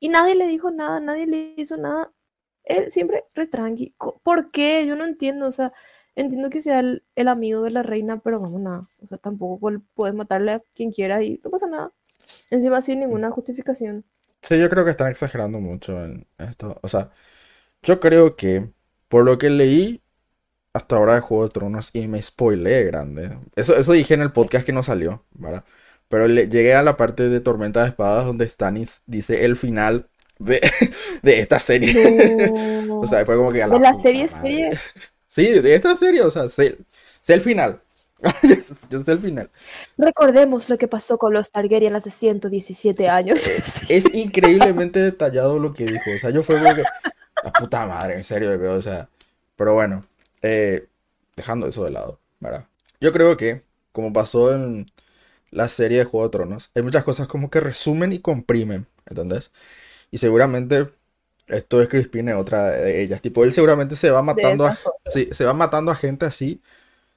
y 0.00 0.08
nadie 0.10 0.34
le 0.36 0.46
dijo 0.48 0.70
nada, 0.70 1.00
nadie 1.00 1.26
le 1.26 1.54
hizo 1.58 1.76
nada, 1.76 2.12
él 2.64 2.90
siempre 2.92 3.24
re 3.34 3.46
tranqui. 3.48 3.94
Co- 3.98 4.20
¿Por 4.24 4.50
qué? 4.52 4.86
Yo 4.86 4.96
no 4.96 5.04
entiendo, 5.06 5.46
o 5.48 5.52
sea, 5.52 5.72
entiendo 6.16 6.50
que 6.50 6.62
sea 6.62 6.80
el, 6.80 7.04
el 7.16 7.28
amigo 7.28 7.62
de 7.62 7.70
la 7.70 7.82
reina, 7.84 8.18
pero 8.20 8.40
vamos, 8.40 8.60
nada, 8.62 8.88
o 9.02 9.08
sea, 9.08 9.18
tampoco 9.18 9.72
puedes 9.94 10.14
matarle 10.16 10.52
a 10.52 10.62
quien 10.74 10.92
quiera 10.92 11.22
y 11.24 11.40
no 11.44 11.50
pasa 11.50 11.66
nada. 11.68 11.92
Encima 12.50 12.82
sin 12.82 13.00
ninguna 13.00 13.30
justificación. 13.32 14.04
Sí, 14.42 14.58
yo 14.58 14.68
creo 14.70 14.84
que 14.84 14.90
están 14.92 15.10
exagerando 15.10 15.60
mucho 15.60 16.02
en 16.04 16.26
esto. 16.38 16.78
O 16.82 16.88
sea, 16.88 17.10
yo 17.82 18.00
creo 18.00 18.36
que 18.36 18.68
por 19.08 19.24
lo 19.24 19.38
que 19.38 19.50
leí 19.50 20.02
hasta 20.72 20.96
ahora 20.96 21.14
de 21.14 21.20
Juego 21.20 21.44
de 21.44 21.50
Tronos 21.50 21.90
y 21.92 22.08
me 22.08 22.22
spoileé 22.22 22.84
grande. 22.84 23.38
Eso, 23.56 23.76
eso 23.76 23.92
dije 23.92 24.14
en 24.14 24.22
el 24.22 24.32
podcast 24.32 24.64
que 24.66 24.72
no 24.72 24.82
salió, 24.82 25.24
¿verdad? 25.32 25.64
Pero 26.08 26.28
le- 26.28 26.48
llegué 26.48 26.74
a 26.74 26.82
la 26.82 26.96
parte 26.96 27.28
de 27.28 27.40
Tormenta 27.40 27.82
de 27.82 27.88
Espadas 27.88 28.26
donde 28.26 28.46
Stannis 28.48 29.02
dice 29.06 29.44
el 29.44 29.56
final 29.56 30.08
de, 30.38 30.60
de 31.22 31.40
esta 31.40 31.58
serie. 31.58 31.94
No. 32.86 33.00
O 33.00 33.06
sea, 33.06 33.24
fue 33.24 33.36
como 33.36 33.52
que 33.52 33.62
a 33.62 33.68
de 33.68 33.78
la 33.78 33.94
serie 33.94 34.28
madre. 34.28 34.40
serie, 34.40 34.70
Sí, 35.26 35.46
de 35.60 35.74
esta 35.74 35.96
serie, 35.96 36.22
o 36.22 36.30
sea, 36.30 36.48
sé, 36.48 36.78
sé 37.22 37.34
el 37.34 37.40
final. 37.42 37.80
Yo 38.42 38.56
sé- 38.56 38.74
Yo 38.90 39.04
sé 39.04 39.12
el 39.12 39.20
final. 39.20 39.50
recordemos 39.96 40.68
lo 40.68 40.76
que 40.78 40.88
pasó 40.88 41.18
con 41.18 41.32
los 41.32 41.50
Targaryen 41.52 41.94
hace 41.94 42.10
117 42.10 43.08
años. 43.08 43.38
Es 43.88 44.04
increíblemente 44.14 45.00
detallado 45.00 45.58
lo 45.60 45.72
que 45.74 45.86
dijo. 45.86 46.10
O 46.14 46.18
sea, 46.18 46.30
yo 46.30 46.42
fue 46.42 46.58
como 46.60 46.74
que. 46.74 46.82
La 47.42 47.52
puta 47.52 47.86
madre, 47.86 48.14
en 48.14 48.24
serio, 48.24 48.50
bebé, 48.50 48.68
O 48.68 48.82
sea. 48.82 49.08
Pero 49.56 49.74
bueno, 49.74 50.06
eh, 50.42 50.88
dejando 51.36 51.66
eso 51.66 51.84
de 51.84 51.90
lado, 51.90 52.20
¿verdad? 52.40 52.66
Yo 53.00 53.12
creo 53.12 53.36
que, 53.36 53.64
como 53.92 54.12
pasó 54.12 54.54
en 54.54 54.86
la 55.50 55.68
serie 55.68 55.98
de 55.98 56.04
Juego 56.04 56.26
de 56.26 56.32
Tronos, 56.32 56.70
hay 56.74 56.82
muchas 56.82 57.04
cosas 57.04 57.28
como 57.28 57.50
que 57.50 57.60
resumen 57.60 58.12
y 58.12 58.20
comprimen, 58.20 58.86
¿entendés? 59.06 59.52
Y 60.10 60.18
seguramente 60.18 60.90
esto 61.48 61.82
es 61.82 61.88
Crispin, 61.88 62.28
es 62.28 62.36
otra 62.36 62.70
de 62.70 63.02
ellas. 63.02 63.22
Tipo, 63.22 63.44
él 63.44 63.52
seguramente 63.52 63.96
se 63.96 64.10
va 64.10 64.22
matando 64.22 64.66
a, 64.66 64.78
sí, 65.10 65.28
se 65.32 65.44
va 65.44 65.54
matando 65.54 65.90
a 65.92 65.96
gente 65.96 66.26
así, 66.26 66.62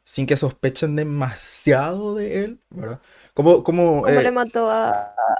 sin 0.06 0.26
que 0.28 0.38
sospechen 0.38 0.96
demasiado 0.96 2.16
de 2.16 2.44
él, 2.46 2.60
¿verdad? 2.70 3.02
Como, 3.34 3.64
como, 3.64 4.04
Como 4.04 4.08
eh, 4.08 4.24
le 4.24 4.32
mató 4.32 4.70
a, 4.70 4.92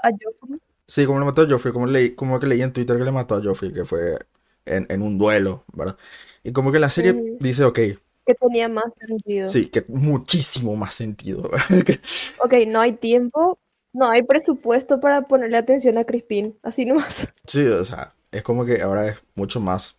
a 0.02 0.10
Joffrey. 0.10 0.60
Sí, 0.86 1.06
como 1.06 1.18
le 1.20 1.24
mató 1.24 1.42
a 1.42 1.48
Joffrey, 1.48 1.72
como, 1.72 1.86
leí, 1.86 2.14
como 2.14 2.38
que 2.38 2.46
leí 2.46 2.62
en 2.62 2.72
Twitter 2.72 2.98
que 2.98 3.04
le 3.04 3.12
mató 3.12 3.34
a 3.34 3.42
Joffrey, 3.42 3.72
que 3.72 3.84
fue 3.84 4.18
en, 4.66 4.86
en 4.90 5.02
un 5.02 5.18
duelo, 5.18 5.64
¿verdad? 5.72 5.96
Y 6.44 6.52
como 6.52 6.72
que 6.72 6.78
la 6.80 6.90
serie 6.90 7.22
Mm, 7.22 7.38
dice, 7.38 7.64
ok, 7.64 7.78
que 8.26 8.34
tenía 8.36 8.68
más 8.68 8.94
sentido. 8.94 9.54
sí, 9.54 9.68
que 9.70 9.84
muchísimo 9.88 10.76
más 10.76 10.94
sentido, 10.94 11.50
Ok, 12.36 12.52
no 12.68 12.80
hay 12.80 12.92
tiempo, 12.94 13.58
no 13.94 14.08
hay 14.10 14.22
presupuesto 14.22 15.00
para 15.00 15.22
ponerle 15.22 15.56
atención 15.56 15.96
a 15.98 16.04
Crispin, 16.04 16.58
así 16.62 16.84
nomás. 16.84 17.26
Sí, 17.46 17.66
o 17.66 17.84
sea, 17.84 18.14
es 18.30 18.42
como 18.42 18.64
que 18.64 18.82
ahora 18.82 19.08
es 19.08 19.18
mucho 19.34 19.60
más 19.60 19.98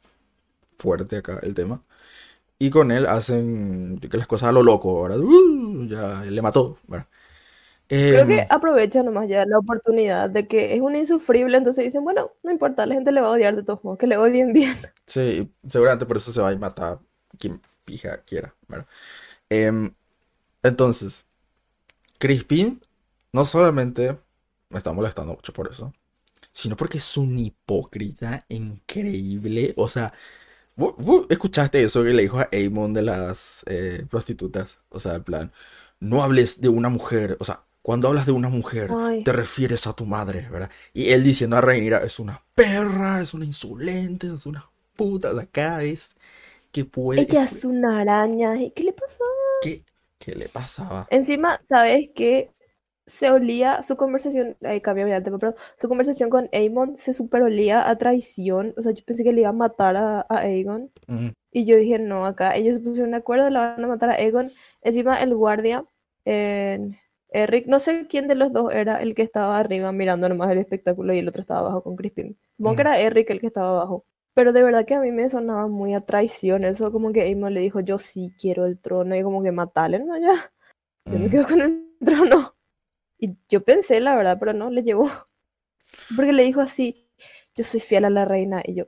fuerte 0.77 1.17
acá 1.17 1.39
el 1.43 1.55
tema. 1.55 1.83
Y 2.59 2.71
con 2.71 2.91
él 2.91 3.07
hacen 3.07 3.99
que 3.99 4.17
las 4.17 4.27
cosas 4.27 4.49
a 4.49 4.51
lo 4.53 4.63
loco, 4.63 5.03
¿verdad? 5.03 5.19
Uh, 5.21 5.85
ya 5.87 6.23
le 6.25 6.41
mató, 6.41 6.79
¿verdad? 6.87 7.07
Creo 7.93 8.25
que 8.25 8.39
Em, 8.39 8.47
aprovecha 8.49 9.03
nomás 9.03 9.29
ya 9.29 9.45
la 9.45 9.59
oportunidad 9.59 10.29
de 10.29 10.47
que 10.47 10.73
es 10.73 10.81
un 10.81 10.95
insufrible, 10.95 11.57
entonces 11.57 11.85
dicen, 11.85 12.03
bueno, 12.03 12.31
no 12.41 12.51
importa, 12.51 12.85
la 12.85 12.95
gente 12.95 13.11
le 13.11 13.21
va 13.21 13.27
a 13.27 13.31
odiar 13.31 13.55
de 13.55 13.63
todos 13.63 13.83
modos, 13.83 13.99
que 13.99 14.07
le 14.07 14.17
odien 14.17 14.51
bien. 14.51 14.75
sí, 15.05 15.51
seguramente 15.67 16.05
por 16.05 16.17
eso 16.17 16.31
se 16.31 16.41
va 16.41 16.49
a 16.49 16.55
matar 16.55 16.99
quien 17.37 17.61
pija 17.85 18.17
quiera, 18.23 18.55
¿verdad? 18.67 18.87
Em, 19.49 19.93
entonces, 20.63 21.25
Crispin 22.17 22.81
no 23.31 23.45
solamente 23.45 24.17
me 24.69 24.77
está 24.79 24.91
molestando 24.93 25.33
mucho 25.33 25.53
por 25.53 25.71
eso, 25.71 25.93
sino 26.51 26.75
porque 26.77 26.97
es 26.99 27.17
un 27.17 27.37
hipócrita 27.37 28.45
increíble. 28.49 29.73
O 29.77 29.87
sea, 29.89 30.13
¿vos, 30.75 30.95
vos 30.97 31.27
escuchaste 31.29 31.83
eso 31.83 32.03
que 32.03 32.13
le 32.13 32.23
dijo 32.23 32.39
a 32.39 32.49
Amon 32.53 32.93
de 32.93 33.03
las 33.03 33.63
eh, 33.67 34.05
prostitutas? 34.09 34.79
O 34.89 34.99
sea, 34.99 35.15
en 35.15 35.23
plan, 35.23 35.53
no 35.99 36.23
hables 36.23 36.61
de 36.61 36.69
una 36.69 36.89
mujer, 36.89 37.37
o 37.39 37.45
sea, 37.45 37.63
cuando 37.83 38.09
hablas 38.09 38.25
de 38.27 38.33
una 38.33 38.49
mujer, 38.49 38.89
Ay, 38.89 39.23
te 39.23 39.33
refieres 39.33 39.87
a 39.87 39.93
tu 39.93 40.05
madre, 40.07 40.49
¿verdad? 40.51 40.71
Y 40.93 41.11
él 41.11 41.23
diciendo 41.23 41.57
a 41.57 41.61
Rhaenyra, 41.61 41.99
es 42.03 42.19
una 42.19 42.43
perra, 42.55 43.21
es 43.21 43.35
una 43.35 43.45
insolente, 43.45 44.27
es 44.33 44.47
una 44.47 44.71
puta, 44.95 45.31
cada 45.51 45.79
vez 45.79 46.15
que 46.71 46.85
puede, 46.85 47.21
ella 47.21 47.43
es 47.43 47.65
una 47.65 48.01
araña, 48.01 48.55
¿y 48.61 48.71
qué 48.71 48.83
le 48.83 48.93
pasó? 48.93 49.23
¿qué, 49.61 49.83
qué 50.19 50.35
le 50.35 50.49
pasaba? 50.49 51.07
Encima, 51.09 51.61
¿sabes 51.67 52.09
qué? 52.15 52.51
Se 53.05 53.29
olía 53.31 53.83
su 53.83 53.97
conversación, 53.97 54.55
ahí 54.63 54.79
cambia 54.81 55.17
el 55.17 55.23
tema, 55.23 55.37
pero 55.37 55.55
su 55.79 55.89
conversación 55.89 56.29
con 56.29 56.49
Aemon 56.53 56.97
se 56.97 57.13
super 57.13 57.41
olía 57.43 57.89
a 57.89 57.97
traición, 57.97 58.73
o 58.77 58.81
sea, 58.81 58.93
yo 58.93 59.03
pensé 59.05 59.23
que 59.25 59.33
le 59.33 59.41
iba 59.41 59.49
a 59.49 59.53
matar 59.53 59.97
a, 59.97 60.21
a 60.21 60.39
Aegon, 60.39 60.91
y 61.51 61.65
yo 61.65 61.75
dije, 61.77 61.99
no, 61.99 62.25
acá 62.25 62.55
ellos 62.55 62.75
se 62.75 62.79
pusieron 62.81 63.11
de 63.11 63.17
acuerdo, 63.17 63.49
la 63.49 63.75
van 63.75 63.83
a 63.83 63.87
matar 63.87 64.09
a 64.11 64.13
Aegon, 64.15 64.51
encima 64.81 65.21
el 65.21 65.35
guardia, 65.35 65.85
eh, 66.25 66.79
Eric, 67.33 67.67
no 67.67 67.79
sé 67.79 68.07
quién 68.07 68.27
de 68.27 68.35
los 68.35 68.51
dos 68.53 68.73
era 68.73 69.01
el 69.01 69.15
que 69.15 69.21
estaba 69.23 69.57
arriba 69.59 69.91
mirando 69.91 70.29
nomás 70.29 70.51
el 70.51 70.59
espectáculo 70.59 71.13
y 71.13 71.19
el 71.19 71.27
otro 71.27 71.41
estaba 71.41 71.61
abajo 71.61 71.83
con 71.83 71.95
Crispin, 71.95 72.37
supongo 72.57 72.75
que 72.75 72.81
ujú, 72.81 72.83
era 72.83 72.99
Eric 72.99 73.29
el 73.31 73.39
que 73.41 73.47
estaba 73.47 73.69
abajo. 73.69 74.05
Pero 74.35 74.51
de 74.53 74.63
verdad 74.63 74.85
que 74.85 74.95
a 74.95 75.01
mí 75.01 75.11
me 75.11 75.29
sonaba 75.29 75.67
muy 75.67 75.93
a 75.93 76.01
traición, 76.01 76.63
eso 76.65 76.91
como 76.91 77.11
que 77.13 77.21
Aemon 77.21 77.53
le 77.53 77.59
dijo, 77.61 77.79
yo 77.81 77.99
sí 77.99 78.33
quiero 78.39 78.65
el 78.65 78.79
trono, 78.79 79.15
y 79.15 79.23
como 79.23 79.43
que 79.43 79.51
matale, 79.51 79.99
¿no? 79.99 80.17
Ya, 80.19 80.51
yo 81.11 81.19
me 81.19 81.29
ujú. 81.29 81.31
quedo 81.31 81.47
con 81.47 81.61
el 81.61 81.89
trono. 82.05 82.55
Y 83.19 83.37
yo 83.49 83.63
pensé, 83.63 83.99
la 84.01 84.15
verdad, 84.15 84.37
pero 84.39 84.53
no, 84.53 84.69
le 84.71 84.83
llevó. 84.83 85.09
Porque 86.15 86.31
le 86.31 86.43
dijo 86.43 86.61
así, 86.61 87.09
yo 87.55 87.63
soy 87.65 87.81
fiel 87.81 88.05
a 88.05 88.09
la 88.09 88.23
reina. 88.25 88.61
Y 88.65 88.75
yo, 88.75 88.85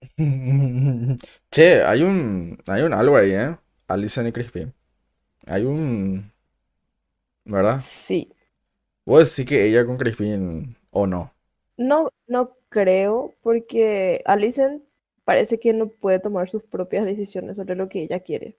Che, 1.50 1.82
hay 1.84 2.02
un, 2.02 2.58
hay 2.66 2.82
un 2.82 2.92
algo 2.94 3.16
ahí, 3.16 3.32
¿eh? 3.32 3.56
Alicent 3.88 4.28
y 4.28 4.32
Crispin. 4.32 4.74
Hay 5.46 5.64
un, 5.64 6.31
¿verdad? 7.44 7.80
sí. 7.84 8.32
Vos 9.04 9.28
decís 9.28 9.48
que 9.48 9.66
ella 9.66 9.84
con 9.84 9.96
Crispin 9.96 10.76
o 10.90 11.08
no. 11.08 11.32
No, 11.76 12.10
no 12.28 12.52
creo, 12.68 13.34
porque 13.42 14.22
Alicent 14.26 14.82
parece 15.24 15.58
que 15.58 15.72
no 15.72 15.88
puede 15.88 16.20
tomar 16.20 16.48
sus 16.48 16.62
propias 16.62 17.04
decisiones 17.04 17.56
sobre 17.56 17.74
lo 17.74 17.88
que 17.88 18.02
ella 18.02 18.20
quiere. 18.20 18.56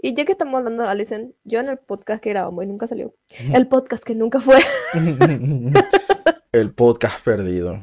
Y 0.00 0.14
ya 0.14 0.24
que 0.24 0.32
estamos 0.32 0.58
hablando 0.58 0.82
de 0.82 0.88
Alicent, 0.88 1.34
yo 1.44 1.60
en 1.60 1.68
el 1.68 1.78
podcast 1.78 2.22
que 2.22 2.30
grabamos 2.30 2.64
y 2.64 2.66
nunca 2.66 2.88
salió, 2.88 3.14
el 3.54 3.68
podcast 3.68 4.02
que 4.02 4.14
nunca 4.14 4.40
fue, 4.40 4.58
El 6.52 6.72
podcast 6.72 7.22
perdido. 7.24 7.82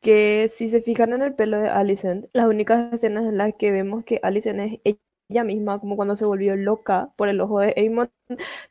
que 0.00 0.50
si 0.54 0.68
se 0.68 0.82
fijan 0.82 1.12
en 1.12 1.22
el 1.22 1.34
pelo 1.34 1.58
de 1.58 1.68
Alicent, 1.68 2.26
las 2.32 2.46
únicas 2.46 2.92
escenas 2.92 3.24
en 3.24 3.38
las 3.38 3.54
que 3.54 3.70
vemos 3.70 4.04
que 4.04 4.18
Alicent 4.22 4.80
es 4.82 4.96
ella 5.28 5.44
misma, 5.44 5.78
como 5.80 5.96
cuando 5.96 6.16
se 6.16 6.24
volvió 6.24 6.56
loca 6.56 7.12
por 7.16 7.28
el 7.28 7.40
ojo 7.40 7.60
de 7.60 7.74
Aemon. 7.76 8.10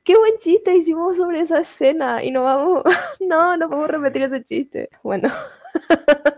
Qué 0.03 0.15
buen 0.17 0.37
chiste 0.39 0.75
hicimos 0.75 1.17
sobre 1.17 1.41
esa 1.41 1.59
escena 1.59 2.23
y 2.23 2.31
no 2.31 2.43
vamos, 2.43 2.83
no, 3.19 3.57
no 3.57 3.69
podemos 3.69 3.89
repetir 3.89 4.23
ese 4.23 4.43
chiste. 4.43 4.89
Bueno, 5.03 5.29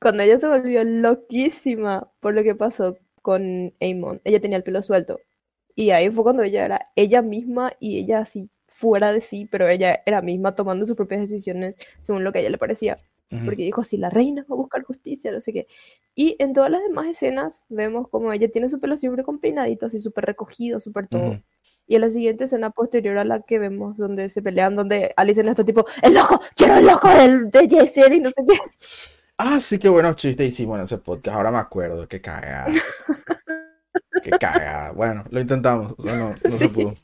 cuando 0.00 0.22
ella 0.22 0.38
se 0.38 0.46
volvió 0.46 0.84
loquísima 0.84 2.10
por 2.20 2.34
lo 2.34 2.42
que 2.42 2.54
pasó 2.54 2.96
con 3.22 3.74
Aemon, 3.80 4.20
ella 4.24 4.40
tenía 4.40 4.58
el 4.58 4.64
pelo 4.64 4.82
suelto. 4.82 5.20
Y 5.74 5.90
ahí 5.90 6.10
fue 6.10 6.24
cuando 6.24 6.42
ella 6.42 6.64
era 6.64 6.90
ella 6.96 7.22
misma 7.22 7.72
y 7.80 7.98
ella 7.98 8.20
así 8.20 8.50
fuera 8.66 9.12
de 9.12 9.20
sí, 9.20 9.46
pero 9.46 9.68
ella 9.68 10.02
era 10.06 10.22
misma 10.22 10.54
tomando 10.54 10.86
sus 10.86 10.96
propias 10.96 11.22
decisiones 11.22 11.76
según 12.00 12.24
lo 12.24 12.32
que 12.32 12.38
a 12.38 12.40
ella 12.42 12.50
le 12.50 12.58
parecía 12.58 12.98
Ujú, 13.30 13.44
porque 13.44 13.64
dijo 13.64 13.82
así, 13.82 13.96
la 13.96 14.10
reina 14.10 14.44
va 14.50 14.54
a 14.54 14.56
buscar 14.56 14.82
justicia, 14.82 15.30
no 15.32 15.40
sé 15.40 15.52
qué. 15.52 15.66
Y 16.14 16.36
en 16.38 16.52
todas 16.54 16.70
las 16.70 16.82
demás 16.82 17.06
escenas 17.06 17.64
vemos 17.68 18.08
como 18.08 18.32
ella 18.32 18.50
tiene 18.50 18.68
su 18.68 18.80
pelo 18.80 18.96
siempre 18.96 19.22
con 19.22 19.38
peinadito, 19.38 19.86
así 19.86 20.00
súper 20.00 20.24
recogido, 20.24 20.80
súper 20.80 21.08
todo. 21.08 21.22
ujú. 21.22 21.42
Y 21.86 21.94
en 21.94 22.02
la 22.02 22.10
siguiente 22.10 22.44
escena 22.44 22.70
posterior 22.70 23.16
a 23.16 23.24
la 23.24 23.40
que 23.40 23.58
vemos 23.58 23.96
donde 23.96 24.28
se 24.28 24.42
pelean, 24.42 24.76
donde 24.76 25.14
Alice 25.16 25.40
está 25.40 25.64
tipo, 25.64 25.86
el 26.02 26.14
loco, 26.14 26.40
quiero 26.54 26.76
el 26.76 26.86
loco 26.86 27.08
del, 27.08 27.50
de 27.50 27.68
Jason 27.68 28.12
y 28.12 28.20
no 28.20 28.28
sé 28.28 28.44
qué. 28.46 28.58
Ah, 29.38 29.60
sí, 29.60 29.78
qué 29.78 29.88
buenos 29.88 30.16
chistes 30.16 30.48
hicimos 30.48 30.78
en 30.78 30.84
ese 30.84 30.98
podcast. 30.98 31.36
Ahora 31.36 31.52
me 31.52 31.58
acuerdo. 31.58 32.08
Qué 32.08 32.20
cagada. 32.20 32.66
Qué 34.22 34.30
cagada. 34.30 34.90
Bueno, 34.90 35.24
lo 35.30 35.40
intentamos. 35.40 35.94
o 35.96 36.02
sea, 36.02 36.16
no, 36.16 36.34
no 36.42 36.58
se 36.58 36.68
pudo. 36.68 36.94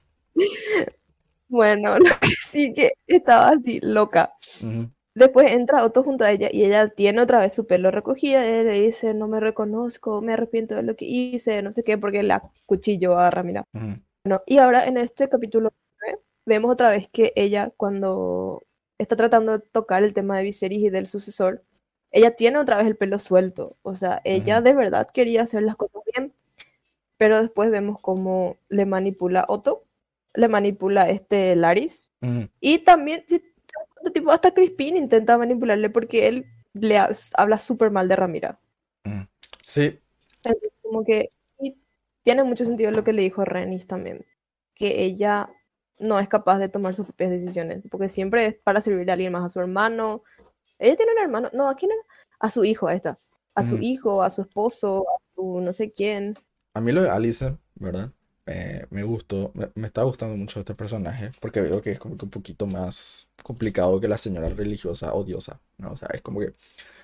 Bueno, 1.47 1.97
lo 1.99 2.07
que 2.21 2.35
sí 2.51 2.75
que 2.75 2.91
estaba 3.07 3.51
así, 3.51 3.79
loca. 3.81 4.33
Ujú, 4.61 4.91
Después 5.15 5.53
entra 5.53 5.85
Otto 5.85 6.03
junto 6.03 6.25
a 6.25 6.33
ella 6.33 6.49
y 6.51 6.65
ella 6.65 6.89
tiene 6.89 7.21
otra 7.21 7.39
vez 7.39 7.55
su 7.55 7.67
pelo 7.67 7.91
recogido. 7.93 8.41
Ella 8.41 8.65
le 8.65 8.81
dice, 8.81 9.15
no 9.15 9.29
me 9.29 9.39
reconozco, 9.39 10.21
me 10.21 10.33
arrepiento 10.33 10.75
de 10.75 10.83
lo 10.83 10.97
que 10.97 11.05
hice, 11.05 11.63
no 11.63 11.73
sé 11.73 11.85
qué, 11.85 11.97
porque 11.97 12.23
la 12.25 12.51
cuchillo 12.67 13.17
a 13.17 13.31
Ramira. 13.31 13.65
Bueno, 13.73 14.43
y 14.47 14.59
ahora 14.59 14.87
en 14.87 14.97
este 14.97 15.29
capítulo 15.29 15.73
9 16.01 16.21
vemos 16.47 16.73
otra 16.73 16.91
vez 16.91 17.09
que 17.09 17.33
ella 17.37 17.73
cuando 17.77 18.63
está 18.99 19.15
tratando 19.15 19.59
de 19.59 19.65
tocar 19.71 20.03
el 20.03 20.15
tema 20.15 20.37
de 20.37 20.45
Viserys 20.45 20.83
y 20.83 20.91
del 20.91 21.07
sucesor, 21.07 21.63
ella 22.11 22.35
tiene 22.35 22.59
otra 22.59 22.79
vez 22.79 22.87
el 22.87 22.97
pelo 22.97 23.19
suelto. 23.19 23.77
O 23.83 23.95
sea, 23.97 24.21
ella 24.25 24.61
de 24.61 24.73
verdad 24.73 25.09
quería 25.13 25.43
hacer 25.43 25.63
las 25.63 25.77
cosas 25.77 26.03
bien, 26.13 26.33
pero 27.19 27.41
después 27.41 27.71
vemos 27.71 28.01
cómo 28.01 28.57
le 28.69 28.85
manipula 28.85 29.45
Otto, 29.49 29.85
le 30.35 30.49
manipula 30.49 31.09
este 31.09 31.55
Laris, 31.55 32.11
y 32.61 32.79
también, 32.79 33.25
si 33.29 33.43
tipo, 34.13 34.31
hasta 34.33 34.53
Crispin 34.55 34.97
intenta 34.97 35.39
manipularle 35.39 35.91
porque 35.91 36.29
él 36.29 36.47
le 36.75 36.99
ha- 36.99 37.13
habla 37.37 37.59
súper 37.59 37.91
mal 37.91 38.09
de 38.09 38.17
Ramira. 38.17 38.59
ujú. 39.05 39.27
Sí, 39.63 40.01
Entonces, 40.43 40.73
como 40.83 41.05
que 41.05 41.31
y 41.59 41.77
tiene 42.23 42.45
mucho 42.45 42.65
sentido 42.65 42.91
lo 42.91 43.05
que 43.05 43.13
le 43.13 43.23
dijo 43.23 43.45
Renis 43.45 43.87
también, 43.87 44.25
que 44.75 45.05
ella 45.05 45.49
no 45.99 46.19
es 46.19 46.29
capaz 46.29 46.59
de 46.59 46.69
tomar 46.69 46.95
sus 46.95 47.07
propias 47.07 47.31
decisiones, 47.31 47.83
porque 47.91 48.09
siempre 48.09 48.47
es 48.47 48.55
para 48.57 48.81
servirle 48.81 49.13
a 49.13 49.15
alguien 49.15 49.33
más, 49.33 49.45
a 49.45 49.49
su 49.49 49.61
hermano. 49.61 50.23
Ella 50.79 50.97
tiene 50.97 51.13
un 51.15 51.21
hermano, 51.21 51.51
no, 51.55 51.69
¿a 51.71 51.77
quién 51.77 51.93
era? 51.93 52.03
A 52.41 52.51
su 52.51 52.65
hijo, 52.65 52.89
ahí 52.89 52.97
está. 52.99 53.19
A 53.55 53.65
su 53.65 53.77
ujú. 53.77 53.81
hijo, 53.81 54.23
a 54.23 54.31
su 54.31 54.43
esposo, 54.43 55.05
a 55.09 55.21
su 55.37 55.61
no 55.63 55.73
sé 55.75 55.93
quién. 55.93 56.37
A 56.75 56.81
mí 56.81 56.93
lo 56.93 57.03
de 57.03 57.11
Alice, 57.11 57.59
¿verdad? 57.75 58.13
Me, 58.47 58.87
me 58.91 59.03
gustó, 59.05 59.53
me, 59.55 59.71
me 59.75 59.87
está 59.87 60.03
gustando 60.03 60.37
mucho 60.37 60.61
este 60.61 60.75
personaje, 60.75 61.31
porque 61.41 61.63
veo 61.63 61.81
que 61.81 61.93
es 61.93 61.99
como 61.99 62.17
que 62.19 62.27
un 62.27 62.31
poquito 62.31 62.67
más 62.67 63.27
complicado 63.43 64.01
que 64.01 64.09
la 64.09 64.19
señora 64.19 64.51
religiosa 64.51 65.15
odiosa, 65.15 65.61
¿no? 65.79 65.93
O 65.93 65.97
sea, 65.97 66.09
es 66.13 66.21
como 66.23 66.41
que 66.41 66.49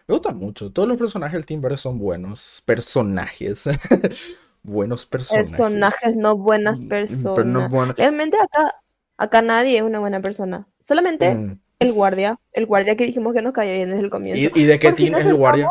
me 0.09 0.15
gusta 0.15 0.33
mucho. 0.35 0.73
Todos 0.73 0.89
los 0.89 0.99
personajes 0.99 1.35
del 1.35 1.47
Team 1.47 1.61
Verde 1.63 1.79
son 1.79 1.99
buenos 1.99 2.63
personajes. 2.67 3.65
Buenos 4.63 5.07
personajes. 5.07 5.57
Personajes, 5.57 6.17
no 6.17 6.37
buenas 6.37 6.81
Mm, 6.81 6.89
Pero 6.89 7.45
no 7.45 7.61
personas. 7.71 7.97
Realmente 7.97 8.37
acá, 8.41 8.75
acá 9.17 9.43
nadie 9.43 9.79
es 9.79 9.83
una 9.83 10.01
buena 10.01 10.21
persona. 10.21 10.67
Solamente 10.81 11.35
Mm. 11.35 11.53
el 11.79 11.93
guardia, 11.93 12.39
el 12.53 12.67
guardia 12.67 12.97
que 12.97 13.07
dijimos 13.07 13.33
que 13.33 13.43
nos 13.43 13.53
caía 13.55 13.73
bien 13.75 13.91
desde 13.91 14.03
el 14.05 14.11
comienzo. 14.11 14.55
¿Y, 14.55 14.61
y 14.61 14.65
de 14.67 14.79
qué 14.79 14.93
team 14.93 15.15
es 15.15 15.27
el 15.27 15.35
guardia? 15.37 15.69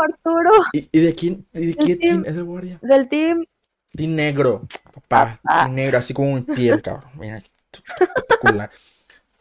¿Y, 0.73 0.89
y 0.91 0.99
de 1.01 1.13
quién, 1.13 1.45
y 1.53 1.65
de 1.67 1.75
qué 1.75 1.95
team- 1.95 1.99
team 1.99 2.23
es 2.25 2.35
el 2.35 2.43
guardia? 2.45 2.79
del 2.81 3.07
team 3.09 3.45
Team 3.95 4.15
negro, 4.15 4.67
papá. 4.93 5.39
Papá. 5.43 5.67
Negro, 5.67 5.97
así 5.97 6.13
como 6.13 6.31
un 6.31 6.45
piel, 6.45 6.81
cabrón. 6.81 7.11
Mira, 7.15 7.41
espectacular. 7.71 8.69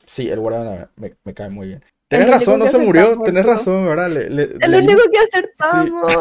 Sí, 0.06 0.30
el 0.30 0.40
guardia 0.40 0.90
me, 0.96 1.14
me 1.24 1.34
cae 1.34 1.50
muy 1.50 1.68
bien. 1.68 1.84
Tenés 2.08 2.30
razón, 2.30 2.58
no 2.58 2.66
se 2.66 2.78
murió. 2.78 3.20
Tenés 3.22 3.44
razón, 3.44 3.84
¿verdad? 3.86 4.08
Le, 4.08 4.30
le- 4.30 4.78
único 4.78 5.02
que 5.10 5.18
acertamos. 5.18 6.12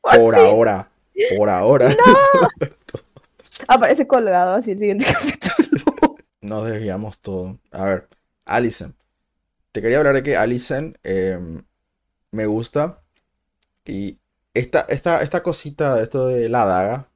Por 0.02 0.34
ahora. 0.34 0.88
Por 1.36 1.48
ahora. 1.48 1.94
Aparece 3.68 4.06
colgado 4.06 4.54
así 4.56 4.72
el 4.72 4.78
siguiente 4.78 5.04
capítulo. 5.12 6.16
Nos 6.40 6.66
desviamos 6.66 7.18
todo. 7.18 7.58
A 7.72 7.84
ver, 7.84 8.08
Alicent. 8.44 8.94
Te 9.72 9.82
quería 9.82 9.98
hablar 9.98 10.14
de 10.14 10.22
que 10.22 10.36
Alicent 10.36 10.96
eh, 11.04 11.38
me 12.30 12.46
gusta 12.46 13.02
Y 13.84 14.18
esta, 14.54 14.86
esta, 14.88 15.22
esta 15.22 15.42
cosita, 15.42 16.02
esto 16.02 16.28
de 16.28 16.48
la 16.48 16.64
daga, 16.66 17.08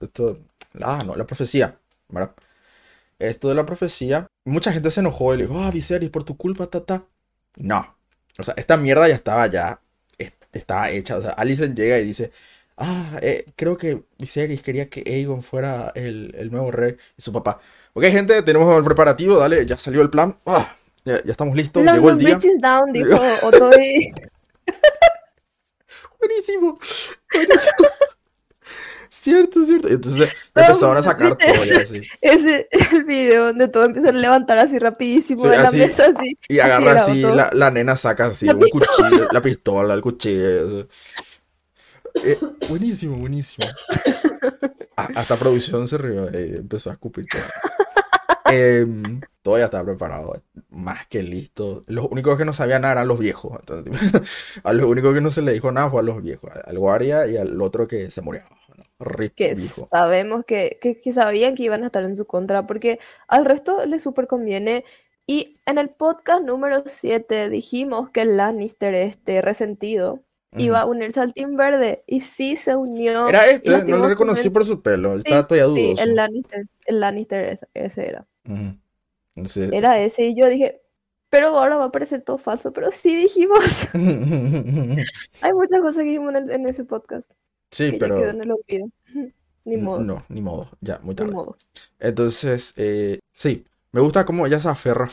esto, 0.00 0.38
daga 0.72 1.04
no, 1.04 1.16
la 1.16 1.26
profecía, 1.26 1.78
¿verdad? 2.08 2.32
Esto 3.18 3.48
de 3.48 3.54
la 3.54 3.66
profecía, 3.66 4.26
mucha 4.44 4.72
gente 4.72 4.90
se 4.90 5.00
enojó 5.00 5.34
y 5.34 5.38
le 5.38 5.46
dijo, 5.46 5.60
ah, 5.60 5.70
Viserys, 5.70 6.10
por 6.10 6.24
tu 6.24 6.36
culpa, 6.36 6.66
tata. 6.68 7.04
No. 7.56 7.96
O 8.38 8.42
sea, 8.42 8.54
esta 8.56 8.76
mierda 8.76 9.08
ya 9.08 9.14
estaba 9.14 9.46
ya, 9.48 9.80
estaba 10.52 10.90
hecha. 10.90 11.16
O 11.16 11.22
sea, 11.22 11.30
Alicent 11.30 11.76
llega 11.76 11.98
y 11.98 12.04
dice, 12.04 12.30
ah, 12.76 13.18
eh, 13.22 13.46
creo 13.56 13.76
que 13.76 14.02
Viserys 14.18 14.62
quería 14.62 14.88
que 14.88 15.02
Aegon 15.06 15.42
fuera 15.42 15.92
el, 15.94 16.34
el, 16.36 16.50
nuevo 16.50 16.70
rey 16.70 16.96
y 17.16 17.22
su 17.22 17.32
papá. 17.32 17.60
Ok, 17.94 18.04
gente, 18.04 18.42
tenemos 18.42 18.76
el 18.76 18.84
preparativo, 18.84 19.36
dale, 19.36 19.66
ya 19.66 19.78
salió 19.78 20.02
el 20.02 20.10
plan. 20.10 20.36
Ah, 20.46 20.76
ya, 21.04 21.22
ya, 21.24 21.32
estamos 21.32 21.56
listos, 21.56 21.84
llegó 21.84 22.10
el 22.10 22.18
día. 22.18 22.38
Down, 22.58 22.92
dijo 22.92 23.18
Otoy. 23.42 24.12
buenísimo, 26.20 26.78
buenísimo. 27.32 27.88
Cierto, 29.20 29.64
cierto. 29.64 29.88
Entonces 29.88 30.30
empezaron 30.54 30.96
a 30.96 31.02
sacar 31.02 31.36
todo 31.36 31.64
ya 31.64 31.80
así. 31.80 32.02
Ese 32.20 32.68
el 32.70 33.04
video 33.04 33.46
donde 33.46 33.68
todo 33.68 33.84
empieza 33.84 34.10
a 34.10 34.12
levantar 34.12 34.58
así 34.58 34.78
rapidísimo 34.78 35.46
de 35.48 35.56
la 35.56 35.70
mesa 35.70 36.06
así. 36.14 36.38
Y 36.48 36.60
agarra 36.60 37.02
así, 37.04 37.22
la, 37.22 37.50
la, 37.52 37.70
nena 37.70 37.96
saca 37.96 38.26
así 38.26 38.46
la 38.46 38.54
un 38.54 38.68
cuchillo, 38.68 39.28
la 39.32 39.42
pistola, 39.42 39.94
el 39.94 40.00
cuchillo. 40.00 40.86
Eh, 42.24 42.38
buenísimo, 42.68 43.16
buenísimo. 43.16 43.66
hasta 44.96 45.36
producción 45.36 45.88
se 45.88 45.98
rió, 45.98 46.28
eh, 46.28 46.56
empezó 46.58 46.90
a 46.90 46.94
escupir 46.94 47.26
todo. 47.26 47.42
Em, 48.50 49.20
todo 49.42 49.58
ya 49.58 49.66
estaba 49.66 49.84
preparado, 49.84 50.42
más 50.70 51.06
que 51.08 51.22
listo. 51.22 51.84
Los 51.86 52.06
únicos 52.10 52.36
que 52.38 52.44
no 52.44 52.52
sabían 52.52 52.82
nada 52.82 52.92
eran 52.92 53.08
los 53.08 53.18
viejos. 53.18 53.58
a 54.64 54.72
los 54.72 54.90
únicos 54.90 55.14
que 55.14 55.20
no 55.20 55.30
se 55.30 55.42
le 55.42 55.52
dijo 55.52 55.72
nada 55.72 55.90
fue 55.90 56.00
a 56.00 56.04
los 56.04 56.22
viejos, 56.22 56.50
al 56.64 56.78
guardia 56.78 57.26
y 57.26 57.36
al 57.36 57.60
otro 57.60 57.86
que 57.88 58.10
se 58.10 58.22
murió 58.22 58.42
que 59.36 59.56
sabemos 59.90 60.44
que, 60.44 60.78
que, 60.80 61.12
sabían 61.12 61.54
que 61.54 61.64
iban 61.64 61.82
a 61.84 61.86
estar 61.86 62.02
en 62.02 62.16
su 62.16 62.26
contra, 62.26 62.66
porque 62.66 62.98
al 63.28 63.44
resto 63.44 63.84
les 63.86 64.02
súper 64.02 64.26
conviene. 64.26 64.84
Y 65.26 65.58
en 65.66 65.78
el 65.78 65.90
podcast 65.90 66.42
número 66.42 66.82
7 66.86 67.50
dijimos 67.50 68.10
que 68.10 68.24
Lannister, 68.24 68.94
este 68.94 69.42
resentido, 69.42 70.20
iba 70.56 70.80
a 70.80 70.86
unirse 70.86 71.20
al 71.20 71.34
Team 71.34 71.56
Verde, 71.56 72.02
y 72.06 72.20
sí 72.20 72.56
se 72.56 72.74
unió. 72.74 73.28
Era 73.28 73.46
este, 73.46 73.84
no 73.84 73.98
lo 73.98 74.08
reconocí 74.08 74.48
por 74.48 74.64
su 74.64 74.80
pelo, 74.82 75.16
estaba 75.16 75.46
todavía 75.46 75.66
dudoso. 75.66 76.02
Sí, 76.02 76.02
el 76.02 76.16
Lannister, 76.16 76.66
el 76.86 77.00
Lannister 77.00 77.58
ese, 77.74 78.08
era. 78.08 78.26
Era 79.72 80.00
ese, 80.00 80.26
y 80.26 80.36
yo 80.36 80.46
dije, 80.48 80.80
pero 81.30 81.48
ahora 81.48 81.76
va 81.76 81.84
a 81.86 81.92
parecer 81.92 82.22
todo 82.22 82.38
falso, 82.38 82.72
pero 82.72 82.90
sí 82.90 83.14
dijimos. 83.14 83.58
Hay 83.94 85.52
muchas 85.52 85.80
cosas 85.80 85.96
que 85.96 86.04
dijimos 86.04 86.34
en 86.34 86.66
ese 86.66 86.84
podcast. 86.84 87.30
Sí, 87.70 87.96
pero. 87.98 88.32
Ni 89.64 89.76
modo. 89.76 90.00
No, 90.00 90.24
ni 90.30 90.40
modo. 90.40 90.70
Ya, 90.80 90.98
muy 91.00 91.14
tarde. 91.14 91.30
Ni 91.30 91.36
modo. 91.36 91.58
Entonces, 91.98 92.72
eh, 92.76 93.18
sí. 93.34 93.66
Me 93.92 94.00
gusta 94.00 94.24
cómo 94.24 94.46
ella 94.46 94.60
se 94.60 94.68
aferra 94.68 95.10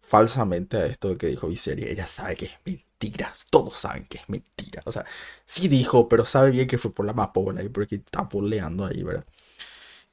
falsamente 0.00 0.76
a 0.76 0.86
esto 0.86 1.16
que 1.16 1.28
dijo 1.28 1.46
Viseria. 1.46 1.88
Ella 1.88 2.06
sabe 2.06 2.34
que 2.34 2.46
es 2.46 2.52
mentira. 2.64 3.32
Todos 3.48 3.74
saben 3.74 4.06
que 4.06 4.18
es 4.18 4.28
mentira. 4.28 4.82
O 4.86 4.90
sea, 4.90 5.04
sí 5.44 5.68
dijo, 5.68 6.08
pero 6.08 6.24
sabe 6.26 6.50
bien 6.50 6.66
que 6.66 6.78
fue 6.78 6.92
por 6.92 7.06
la 7.06 7.12
mapola 7.12 7.62
y 7.62 7.68
porque 7.68 7.96
está 7.96 8.22
boleando 8.22 8.86
ahí, 8.86 9.04
¿verdad? 9.04 9.24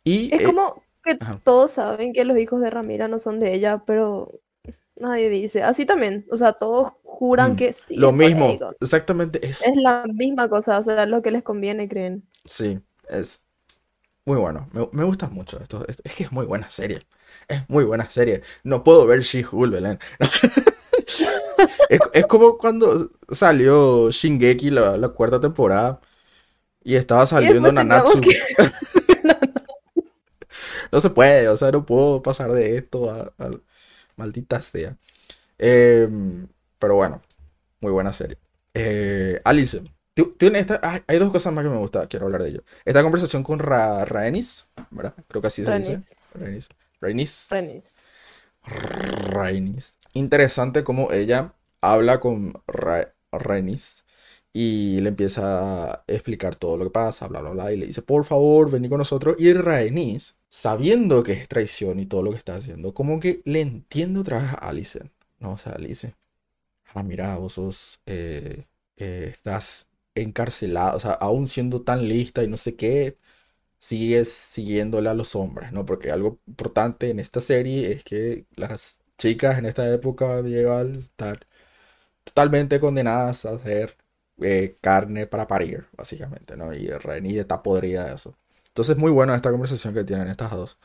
Y, 0.04 0.36
es 0.36 0.42
eh, 0.42 0.46
como 0.46 0.84
que 1.08 1.20
todos 1.44 1.72
saben 1.72 2.14
que 2.14 2.26
los 2.26 2.38
hijos 2.38 2.62
de 2.62 2.70
Ramira 2.70 3.08
no 3.08 3.20
son 3.20 3.40
de 3.40 3.54
ella, 3.54 3.84
pero 3.86 4.40
nadie 4.96 5.30
dice. 5.30 5.64
Así 5.64 5.86
también, 5.86 6.26
o 6.30 6.38
sea, 6.38 6.54
todos 6.54 6.94
juran 7.04 7.54
mm, 7.54 7.56
que 7.56 7.74
sí. 7.74 7.96
Lo 7.96 8.12
mismo, 8.12 8.58
exactamente 8.80 9.46
es. 9.46 9.62
Es 9.66 9.76
la 9.76 10.06
misma 10.06 10.50
cosa, 10.50 10.80
o 10.80 10.84
sea, 10.84 11.06
lo 11.06 11.22
que 11.22 11.32
les 11.32 11.44
conviene, 11.44 11.90
creen. 11.90 12.28
Sí, 12.46 12.80
es 13.10 13.44
muy 14.28 14.38
bueno. 14.38 14.70
Me, 14.92 15.04
gusta 15.06 15.28
mucho 15.28 15.58
esto. 15.62 15.86
Es, 15.88 16.14
que 16.14 16.24
es 16.24 16.32
muy 16.34 16.46
buena 16.46 16.70
serie. 16.70 17.00
Es 17.48 17.62
muy 17.70 17.86
buena 17.86 18.10
serie. 18.10 18.42
No 18.64 18.84
puedo 18.84 19.06
ver 19.06 19.22
She-Hulk, 19.22 19.72
Belén. 19.72 20.00
es, 21.90 22.26
como 22.26 22.58
cuando 22.58 23.12
salió 23.32 24.12
Shingeki 24.12 24.70
la, 24.70 25.10
cuarta 25.16 25.40
temporada 25.40 26.02
y 26.84 26.96
estaba 26.96 27.26
saliendo 27.26 27.72
Nanatsu. 27.72 28.20
No 30.92 31.02
se 31.02 31.10
puede, 31.10 31.48
o 31.50 31.58
sea, 31.58 31.72
no 31.72 31.86
puedo 31.86 32.22
pasar 32.22 32.52
de 32.52 32.78
esto 32.78 33.10
a 33.10 33.34
Maldita 34.16 34.62
sea. 34.62 34.98
Em, 35.58 36.48
pero 36.80 36.96
bueno, 36.96 37.22
muy 37.82 37.92
buena 37.92 38.14
serie. 38.14 38.38
Eh, 38.74 39.42
Alice, 39.44 39.82
tiene 40.38 40.60
esta, 40.60 41.04
hay 41.08 41.20
dos 41.20 41.32
cosas 41.32 41.54
más 41.54 41.64
que 41.64 41.70
me 41.70 41.78
gusta, 41.78 42.08
quiero 42.08 42.26
hablar 42.26 42.44
de 42.44 42.50
ello. 42.50 42.64
Esta 42.86 43.04
conversación 43.04 43.44
con 43.44 43.60
Ra 43.60 44.06
Rhaenys, 44.06 44.66
¿verdad? 44.92 45.14
Creo 45.28 45.42
que 45.42 45.48
así 45.48 45.64
se 45.64 45.78
dice. 45.78 46.00
Rhaenys. 46.34 46.70
Rhaenys. 47.50 47.96
Rhaenys. 48.64 49.96
Interesante 50.14 50.84
cómo 50.84 51.12
ella 51.12 51.54
habla 51.82 52.20
con 52.20 52.62
Ra 52.68 53.14
y 54.54 55.00
le 55.02 55.10
empieza 55.10 55.94
a 55.94 56.04
explicar 56.08 56.56
todo 56.56 56.78
lo 56.78 56.86
que 56.86 56.92
pasa, 56.92 57.28
bla, 57.28 57.42
bla, 57.42 57.52
bla, 57.52 57.72
y 57.74 57.78
le 57.78 57.88
dice, 57.88 58.02
por 58.02 58.26
favor, 58.26 58.72
vení 58.72 58.90
con 58.90 59.00
nosotros. 59.00 59.36
Y 59.40 59.54
Rhaenys 59.54 60.38
sabiendo 60.50 61.24
que 61.24 61.34
es 61.34 61.48
traición 61.48 62.00
y 62.00 62.06
todo 62.06 62.24
lo 62.24 62.32
que 62.32 62.38
está 62.38 62.56
haciendo, 62.56 62.94
como 62.94 63.20
que 63.20 63.42
le 63.46 63.62
entiende 63.62 64.20
otra 64.20 64.40
vez 64.42 64.52
a 64.54 64.56
Alice. 64.70 65.00
No, 65.40 65.54
o 65.54 65.58
sea, 65.58 65.74
Alice, 65.74 66.16
ah, 66.94 67.04
mira, 67.04 67.36
vos 67.38 67.54
sos, 67.54 68.02
eh, 68.06 68.66
eh, 68.98 69.28
estás 69.32 69.90
encarcelada, 70.16 70.96
o 70.96 71.00
sea, 71.00 71.12
aún 71.14 71.48
siendo 71.48 71.84
tan 71.84 72.08
lista 72.08 72.44
y 72.44 72.48
no 72.48 72.58
sé 72.58 72.76
qué, 72.76 73.18
sigues 73.80 74.30
siguiéndole 74.30 75.10
a 75.10 75.14
los 75.14 75.36
hombres, 75.36 75.72
¿no? 75.72 75.86
Porque 75.86 76.12
algo 76.12 76.40
importante 76.48 77.10
en 77.12 77.20
esta 77.20 77.42
serie 77.42 77.92
es 77.92 78.04
que 78.04 78.46
las 78.56 79.00
chicas 79.18 79.58
en 79.60 79.66
esta 79.66 79.92
época 79.94 80.42
medieval 80.42 80.98
están 80.98 81.40
totalmente 82.24 82.80
condenadas 82.80 83.46
a 83.46 83.52
hacer 83.52 83.98
eh, 84.42 84.78
carne 84.82 85.28
para 85.28 85.48
parir, 85.48 85.88
básicamente, 85.96 86.56
¿no? 86.58 86.74
Y 86.74 86.88
Reni 86.88 87.38
está 87.38 87.64
podrida 87.64 88.06
de 88.06 88.16
eso. 88.16 88.36
Entonces, 88.68 88.98
muy 88.98 89.12
buena 89.12 89.36
esta 89.36 89.52
conversación 89.52 89.94
que 89.94 90.04
tienen 90.04 90.28
estas 90.28 90.52
dos. 90.52 90.78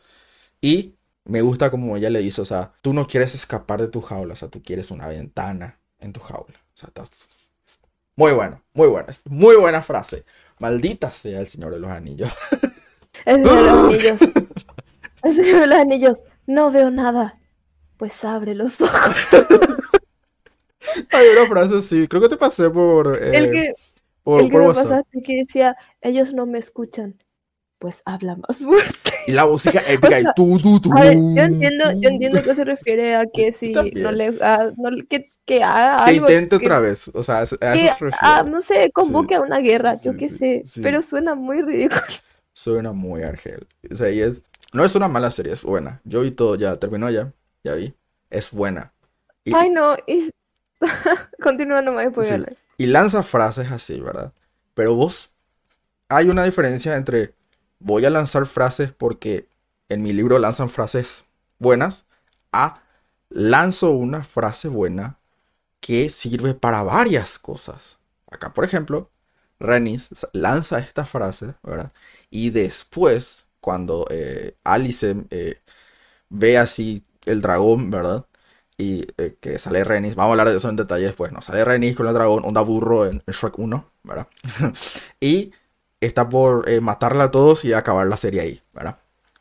Y 0.61 0.97
me 1.25 1.43
gusta 1.43 1.71
como 1.71 1.97
ella 1.97 2.11
le 2.11 2.21
dice, 2.21 2.41
o 2.41 2.45
sea, 2.45 2.73
tú 2.83 2.93
no 2.93 3.07
quieres 3.07 3.35
escapar 3.35 3.81
de 3.81 3.89
tu 3.89 4.01
jaula, 4.01 4.35
o 4.35 4.37
sea, 4.37 4.49
tú 4.49 4.63
quieres 4.63 4.91
una 4.91 5.09
ventana 5.09 5.79
en 5.99 6.13
tu 6.13 6.21
jaula. 6.21 6.59
O 6.75 6.79
sea, 6.79 6.89
estás... 6.89 7.29
Muy 8.15 8.33
bueno, 8.33 8.63
muy 8.75 8.89
buena, 8.89 9.09
muy 9.25 9.57
buena 9.57 9.83
frase. 9.83 10.25
Maldita 10.59 11.11
sea 11.11 11.41
el 11.41 11.49
Señor 11.49 11.73
de 11.73 11.81
los 11.81 11.91
Anillos. 11.91 12.33
El 13.25 13.43
Señor 13.43 13.57
de 13.57 13.63
los 13.63 13.79
Anillos. 13.85 14.21
El 15.23 15.33
Señor 15.33 15.61
de 15.61 15.67
los 15.67 15.79
Anillos. 15.79 16.25
No 16.47 16.73
veo 16.73 16.91
nada. 16.91 17.39
Pues 17.99 18.25
abre 18.25 18.55
los 18.55 18.81
ojos. 18.81 19.29
Hay 21.11 21.29
una 21.29 21.47
frase 21.47 21.79
así, 21.79 22.09
creo 22.09 22.23
que 22.23 22.29
te 22.29 22.37
pasé 22.37 22.71
por... 22.71 23.23
el 23.23 23.51
que, 23.51 23.75
por, 24.23 24.43
el 24.43 24.51
que 24.51 24.59
me 24.59 24.67
pasaste 24.67 25.23
que 25.23 25.37
decía, 25.45 25.77
ellos 26.01 26.33
no 26.33 26.47
me 26.47 26.59
escuchan 26.59 27.17
pues 27.83 28.01
habla 28.05 28.37
más 28.37 28.59
fuerte. 28.59 29.11
Y 29.27 29.33
la 29.33 29.45
música 29.45 29.83
épica 29.89 30.21
y 30.21 30.25
tú, 30.37 30.57
tú, 30.61 30.81
tú. 30.81 30.91
yo 30.95 31.43
entiendo, 31.43 31.91
yo 31.97 32.11
entiendo 32.11 32.41
que 32.41 32.55
se 32.55 32.65
refiere 32.65 33.17
a 33.17 33.27
que 33.27 33.53
si 33.53 33.73
no 33.73 34.13
le, 34.13 34.39
que, 35.09 35.27
que 35.45 35.65
haga 35.65 36.05
algo. 36.05 36.29
Que 36.29 36.35
intente 36.35 36.57
otra 36.57 36.79
vez, 36.79 37.11
o 37.13 37.25
sea, 37.25 37.39
a 37.39 37.43
eso 37.43 37.57
se 37.59 37.67
refiere. 37.99 38.51
no 38.51 38.61
sé, 38.61 38.93
convoque 38.93 39.35
a 39.35 39.41
una 39.41 39.59
guerra, 39.59 39.95
yo 40.01 40.17
qué 40.17 40.29
sé, 40.29 40.63
pero 40.81 41.03
suena 41.03 41.35
muy 41.35 41.61
ridículo. 41.61 42.01
Suena 42.55 42.93
muy 42.93 43.23
argel. 43.23 43.67
O 43.91 43.97
sea, 43.97 44.11
y 44.11 44.21
es, 44.21 44.43
no 44.73 44.85
es 44.85 44.95
una 44.95 45.09
mala 45.09 45.33
serie, 45.33 45.53
es 45.53 45.63
buena. 45.63 46.01
Yo 46.05 46.21
vi 46.21 46.31
todo, 46.31 46.55
ya 46.55 46.77
terminó 46.77 47.11
ya, 47.11 47.33
ya 47.65 47.75
vi. 47.75 47.95
Es 48.31 48.53
buena. 48.53 48.93
Ay, 49.53 49.71
no, 49.71 49.97
y... 50.07 50.31
continúa 51.43 51.83
nomás 51.83 52.07
después 52.07 52.57
Y 52.77 52.87
lanza 52.87 53.23
frases 53.23 53.71
así, 53.71 54.01
¿verdad? 54.01 54.33
Pero 54.75 54.95
vos, 54.95 55.33
hay 56.09 56.29
una 56.29 56.45
diferencia 56.45 56.97
entre 56.97 57.35
voy 57.79 58.05
a 58.05 58.11
lanzar 58.11 58.47
frases 58.47 58.93
porque 58.93 59.49
en 59.89 60.03
mi 60.03 60.13
libro 60.13 60.39
lanzan 60.39 60.71
frases 60.71 61.25
buenas, 61.59 62.05
a 62.53 62.83
lanzo 63.29 63.91
una 63.91 64.25
frase 64.25 64.69
buena 64.69 65.19
que 65.81 66.11
sirve 66.11 66.55
para 66.55 66.83
varias 66.83 67.39
cosas. 67.39 67.99
Acá, 68.31 68.55
por 68.55 68.65
ejemplo, 68.65 69.11
Renis 69.59 70.11
lanza 70.33 70.79
esta 70.79 71.05
frase, 71.05 71.55
¿verdad? 71.63 71.93
Y 72.31 72.51
después, 72.51 73.47
cuando 73.61 74.07
eh, 74.11 74.57
Alice 74.65 75.15
eh, 75.31 75.61
ve 76.29 76.59
así 76.59 77.05
el 77.25 77.43
dragón, 77.43 77.91
¿verdad? 77.91 78.27
Y 78.79 79.07
eh, 79.19 79.37
que 79.41 79.59
sale 79.59 79.85
Renis, 79.85 80.15
vamos 80.15 80.31
a 80.31 80.33
hablar 80.33 80.51
de 80.51 80.57
eso 80.57 80.69
en 80.69 80.77
detalle 80.77 81.05
después, 81.05 81.31
¿no? 81.33 81.43
Sale 81.43 81.65
Renis 81.65 81.97
con 81.97 82.07
el 82.07 82.15
dragón, 82.15 82.45
onda 82.45 82.63
burro 82.63 83.07
en 83.07 83.23
Shrek 83.27 83.59
1, 83.59 83.91
¿verdad? 84.03 84.27
y 85.21 85.53
está 86.01 86.29
por 86.29 86.69
eh, 86.69 86.81
matarla 86.81 87.25
a 87.25 87.31
todos 87.31 87.65
y 87.65 87.73
acabar 87.73 88.07
la 88.09 88.17
serie 88.17 88.41
ahí, 88.41 88.63
¿verdad? 88.73 88.99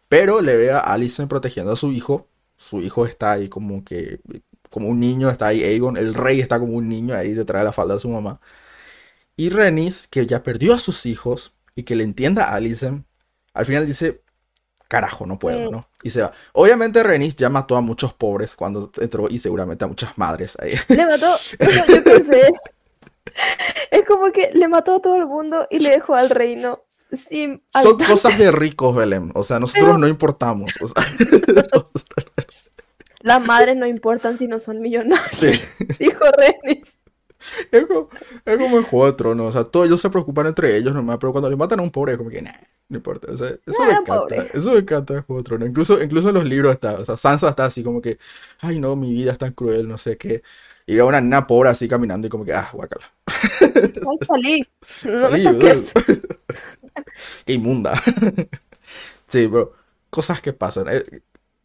Pero 0.10 0.41
le 0.41 0.58
ve 0.58 0.72
a 0.72 0.80
Alicent 0.80 1.30
protegiendo 1.30 1.72
a 1.74 1.76
su 1.78 1.91
hijo. 1.91 2.28
Su 2.58 2.82
hijo 2.82 3.06
está 3.06 3.32
ahí 3.34 3.50
como 3.50 3.84
que, 3.84 4.20
como 4.70 4.88
un 4.89 5.00
niño, 5.00 5.30
está 5.30 5.48
ahí 5.48 5.63
Aegon, 5.63 5.98
el 5.98 6.13
rey 6.13 6.41
está 6.41 6.60
como 6.60 6.74
un 6.74 6.89
niño 6.89 7.15
ahí 7.15 7.34
detrás 7.34 7.62
de 7.62 7.65
la 7.65 7.72
falda 7.74 7.96
de 7.96 8.02
su 8.02 8.10
mamá. 8.10 8.39
Y 9.36 9.50
Renis, 9.50 10.08
que 10.08 10.28
ya 10.28 10.44
perdió 10.44 10.74
a 10.76 10.80
sus 10.80 11.06
hijos 11.06 11.54
y 11.76 11.84
que 11.84 11.96
le 11.96 12.04
entienda 12.04 12.46
a 12.46 12.56
Alicent, 12.56 13.06
al 13.54 13.65
final 13.65 13.88
dice, 13.88 14.22
carajo, 14.92 15.26
no 15.26 15.40
puedo. 15.40 15.72
¿no? 15.72 15.88
Y 16.04 16.10
se 16.10 16.22
va. 16.22 16.34
Obviamente 16.52 17.02
Renis 17.02 17.38
ya 17.38 17.48
mató 17.48 17.78
a 17.78 17.82
muchos 17.82 18.14
pobres 18.14 18.58
cuando 18.58 18.92
entró 19.00 19.30
y 19.30 19.40
seguramente 19.40 19.86
a 19.86 19.88
muchas 19.88 20.18
madres 20.18 20.58
ahí. 20.60 20.74
Le 20.90 21.06
mató, 21.06 21.38
yo, 21.60 21.96
yo 21.96 22.04
pensé, 22.04 22.50
es 23.90 24.06
como 24.06 24.34
que 24.34 24.52
le 24.54 24.68
mató 24.68 24.96
a 24.96 25.02
todo 25.02 25.16
el 25.16 25.28
mundo 25.28 25.66
y 25.70 25.80
le 25.80 25.92
dejó 25.92 26.16
al 26.16 26.30
reino 26.30 26.84
sin 27.14 27.64
Son 27.82 27.98
cosas 28.00 28.38
de 28.38 28.52
ricos, 28.52 28.94
Belén. 28.94 29.32
O 29.34 29.46
sea, 29.46 29.62
nosotros 29.62 29.86
Pero- 29.86 29.98
no 29.98 30.10
importamos. 30.10 30.74
O 30.82 30.88
sea, 30.88 31.06
Las 33.22 33.46
madres 33.46 33.78
no 33.78 33.86
importan 33.86 34.38
si 34.40 34.48
no 34.48 34.60
son 34.60 34.82
millonarios, 34.82 35.32
sí. 35.32 35.52
dijo 36.00 36.26
Renis. 36.38 36.98
Es 37.72 37.86
como, 37.86 38.10
es 38.46 38.58
como 38.58 38.78
en 38.78 38.84
Juego 38.84 39.06
de 39.08 39.14
Tronos. 39.14 39.50
O 39.50 39.52
sea, 39.52 39.64
todos 39.66 39.88
ellos 39.88 40.02
se 40.02 40.10
preocupan 40.10 40.48
entre 40.48 40.76
ellos 40.78 40.94
nomás. 40.94 41.18
Pero 41.20 41.32
cuando 41.32 41.50
le 41.50 41.56
matan 41.56 41.80
a 41.80 41.84
un 41.84 41.92
pobre, 41.92 42.14
es 42.14 42.18
como 42.18 42.30
que, 42.30 42.42
nah, 42.42 42.52
no 42.90 42.98
importa. 42.98 43.32
O 43.32 43.38
sea, 43.38 43.56
eso 43.66 43.86
me 43.86 43.94
encanta. 43.94 44.44
pobre. 44.44 44.50
Eso 44.54 44.72
me 44.74 44.80
encanta 44.80 45.14
de 45.16 45.22
Juego 45.22 45.42
de 45.42 45.46
Tronos. 45.46 45.70
Incluso, 45.70 46.02
incluso 46.02 46.30
en 46.30 46.36
los 46.36 46.46
libros 46.46 46.74
está. 46.74 46.94
O 46.96 47.06
sea, 47.06 47.18
Sansa 47.18 47.50
está 47.50 47.66
así 47.66 47.84
como 47.84 48.02
que, 48.02 48.20
ay 48.60 48.80
no, 48.80 48.96
mi 48.96 49.12
vida 49.14 49.32
es 49.32 49.38
tan 49.38 49.54
cruel, 49.54 49.88
no 49.88 49.98
sé 49.98 50.18
qué. 50.18 50.44
Y 50.86 50.96
ve 50.96 51.04
una 51.04 51.22
nena 51.22 51.48
pobre 51.48 51.70
así 51.70 51.88
caminando 51.88 52.28
y 52.28 52.30
como 52.30 52.46
que, 52.46 52.54
ah, 52.54 52.70
guácala. 52.74 53.12
Ay, 54.06 54.18
salí, 54.28 54.68
no 55.04 55.20
Salí, 55.20 55.48
me. 55.54 55.84
Qué 57.46 57.54
inmunda. 57.54 57.94
Sí, 59.28 59.48
pero 59.48 59.74
cosas 60.10 60.42
que 60.42 60.54
pasan. 60.54 60.88
eh, 60.90 61.04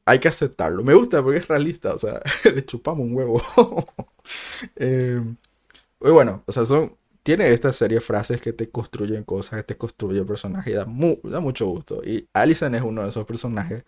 hay 0.05 0.21
que 0.21 0.29
aceptarlo. 0.29 0.85
Me 0.85 0.95
gusta 0.95 1.23
porque 1.23 1.39
es 1.41 1.49
realista. 1.49 1.95
O 1.95 1.99
sea, 1.99 2.21
le 2.55 2.65
chupamos 2.65 3.07
un 3.07 3.15
huevo. 3.15 3.43
Eh, 4.77 5.21
y 6.07 6.11
bueno, 6.11 6.43
o 6.47 6.53
sea, 6.53 6.67
son. 6.67 6.97
Tiene 7.23 7.51
esta 7.53 7.73
serie 7.73 7.97
de 7.97 8.01
frases 8.03 8.41
que 8.41 8.53
te 8.53 8.71
construyen 8.71 9.25
cosas, 9.25 9.59
que 9.61 9.65
te 9.65 9.77
construye 9.77 10.25
personajes 10.25 10.73
y 10.73 10.77
da, 10.77 10.87
da 11.25 11.41
mucho 11.41 11.67
gusto. 11.67 12.03
Y 12.05 12.29
Alicent 12.33 12.75
es 12.77 12.83
uno 12.83 13.03
de 13.03 13.09
esos 13.09 13.27
personajes 13.27 13.83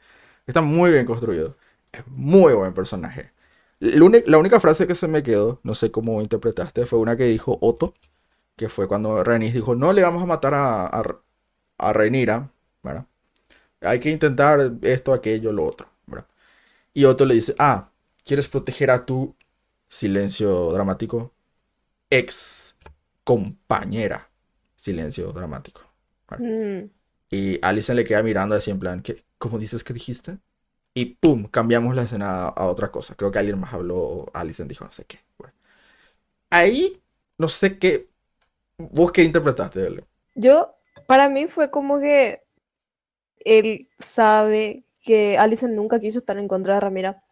que 0.44 0.50
está 0.50 0.61
muy 0.61 0.90
bien 0.92 1.07
construido. 1.07 1.57
Es 1.92 2.07
muy 2.09 2.52
buen 2.54 2.74
personaje. 2.74 3.33
La 3.81 4.38
única 4.38 4.61
frase 4.61 4.87
que 4.88 4.94
se 4.96 5.09
me 5.09 5.22
quedó, 5.22 5.61
no 5.62 5.74
sé 5.74 5.90
cómo 5.92 6.20
interpretaste, 6.20 6.87
fue 6.87 6.98
una 6.98 7.16
que 7.16 7.24
dijo 7.24 7.59
Otto, 7.61 7.94
que 8.57 8.68
fue 8.68 8.88
cuando 8.88 9.22
Rhaenys 9.24 9.54
dijo, 9.54 9.74
no 9.76 9.92
le 9.92 10.02
vamos 10.02 10.22
a 10.22 10.26
matar 10.26 10.54
a, 10.54 10.87
a, 10.87 11.02
a 11.78 11.92
¿verdad? 11.92 13.07
Hay 13.81 14.00
que 14.00 14.11
intentar 14.11 14.72
esto, 14.83 15.12
aquello, 15.12 15.52
lo 15.52 15.64
otro, 15.66 15.88
¿verdad? 16.07 16.26
Y 16.94 17.04
Otto 17.04 17.26
le 17.26 17.35
dice, 17.35 17.54
ah, 17.59 17.90
¿quieres 18.24 18.48
proteger 18.48 18.90
a 18.90 19.07
tu 19.07 19.37
silencio 19.88 20.72
dramático? 20.72 21.33
Ex 22.10 22.76
compañera. 23.24 24.30
Silencio 24.76 25.32
dramático. 25.32 25.82
Mm, 26.38 26.90
Y 27.30 27.58
Alicent 27.62 27.96
le 27.96 28.04
queda 28.04 28.22
mirando 28.22 28.54
así 28.54 28.70
en 28.70 28.78
plan, 28.78 29.02
¿qué? 29.02 29.24
¿Cómo 29.38 29.58
dices 29.58 29.84
que 29.84 29.92
dijiste? 29.92 30.38
Y 30.94 31.16
pum, 31.16 31.44
cambiamos 31.44 31.94
la 31.94 32.02
escena 32.02 32.48
a, 32.48 32.66
otra 32.66 32.90
cosa. 32.90 33.14
Creo 33.14 33.30
que 33.30 33.38
alguien 33.38 33.58
más 33.58 33.72
habló, 33.72 34.26
Alicent 34.32 34.68
dijo 34.68 34.84
no 34.84 34.92
sé 34.92 35.04
qué. 35.04 35.18
Bueno. 35.38 35.54
Ahí, 36.50 37.00
no 37.36 37.48
sé 37.48 37.78
qué. 37.78 38.08
¿Vos 38.78 39.12
qué 39.12 39.22
interpretaste? 39.22 40.04
Yo, 40.34 40.74
para 41.06 41.28
mí 41.28 41.46
fue 41.48 41.70
como 41.70 42.00
que 42.00 42.42
él 43.44 43.88
sabe 43.98 44.84
que 45.02 45.38
Alicent 45.38 45.74
nunca 45.74 46.00
quiso 46.00 46.18
estar 46.20 46.38
en 46.38 46.48
contra 46.48 46.74
de 46.74 46.80
Ramira, 46.80 47.22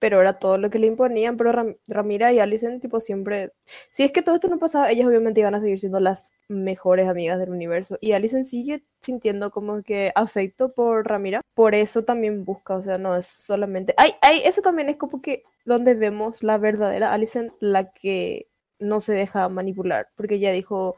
pero 0.00 0.20
era 0.20 0.38
todo 0.40 0.58
lo 0.58 0.70
que 0.70 0.78
le 0.80 0.88
imponían, 0.88 1.36
pero 1.36 1.52
Ram- 1.52 1.76
Ramira 1.88 2.32
y 2.32 2.40
Alicent 2.40 2.82
tipo 2.82 3.00
siempre, 3.00 3.52
si 3.92 4.02
es 4.04 4.12
que 4.12 4.22
todo 4.22 4.34
esto 4.36 4.48
no 4.48 4.58
pasaba, 4.58 4.90
ellas 4.90 5.06
obviamente 5.06 5.40
iban 5.40 5.54
a 5.54 5.60
seguir 5.60 5.78
siendo 5.80 6.00
las 6.00 6.32
mejores 6.48 7.08
amigas 7.08 7.38
del 7.38 7.50
universo 7.50 7.96
y 8.00 8.12
Alicent 8.12 8.44
sigue 8.44 8.84
sintiendo 9.00 9.50
como 9.50 9.82
que 9.82 10.12
afecto 10.14 10.72
por 10.72 11.06
Ramira, 11.06 11.42
por 11.54 11.74
eso 11.74 12.04
también 12.04 12.44
busca, 12.44 12.76
o 12.76 12.82
sea, 12.82 12.98
no 12.98 13.16
es 13.16 13.26
solamente, 13.26 13.94
ay, 13.96 14.14
ay, 14.22 14.42
eso 14.44 14.62
también 14.62 14.88
es 14.88 14.96
como 14.96 15.22
que 15.22 15.42
donde 15.64 15.94
vemos 15.94 16.42
la 16.42 16.58
verdadera 16.58 17.12
Alicent, 17.12 17.52
la 17.60 17.92
que 17.92 18.48
no 18.78 19.00
se 19.00 19.12
deja 19.12 19.48
manipular, 19.48 20.08
porque 20.16 20.36
ella 20.36 20.52
dijo, 20.52 20.96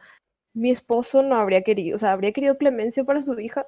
mi 0.55 0.71
esposo 0.71 1.23
no 1.23 1.37
habría 1.37 1.63
querido, 1.63 1.97
o 1.97 1.99
sea, 1.99 2.13
habría 2.13 2.33
querido 2.33 2.59
clemencia 2.59 3.05
para 3.05 3.23
su 3.23 3.39
hija. 3.41 3.67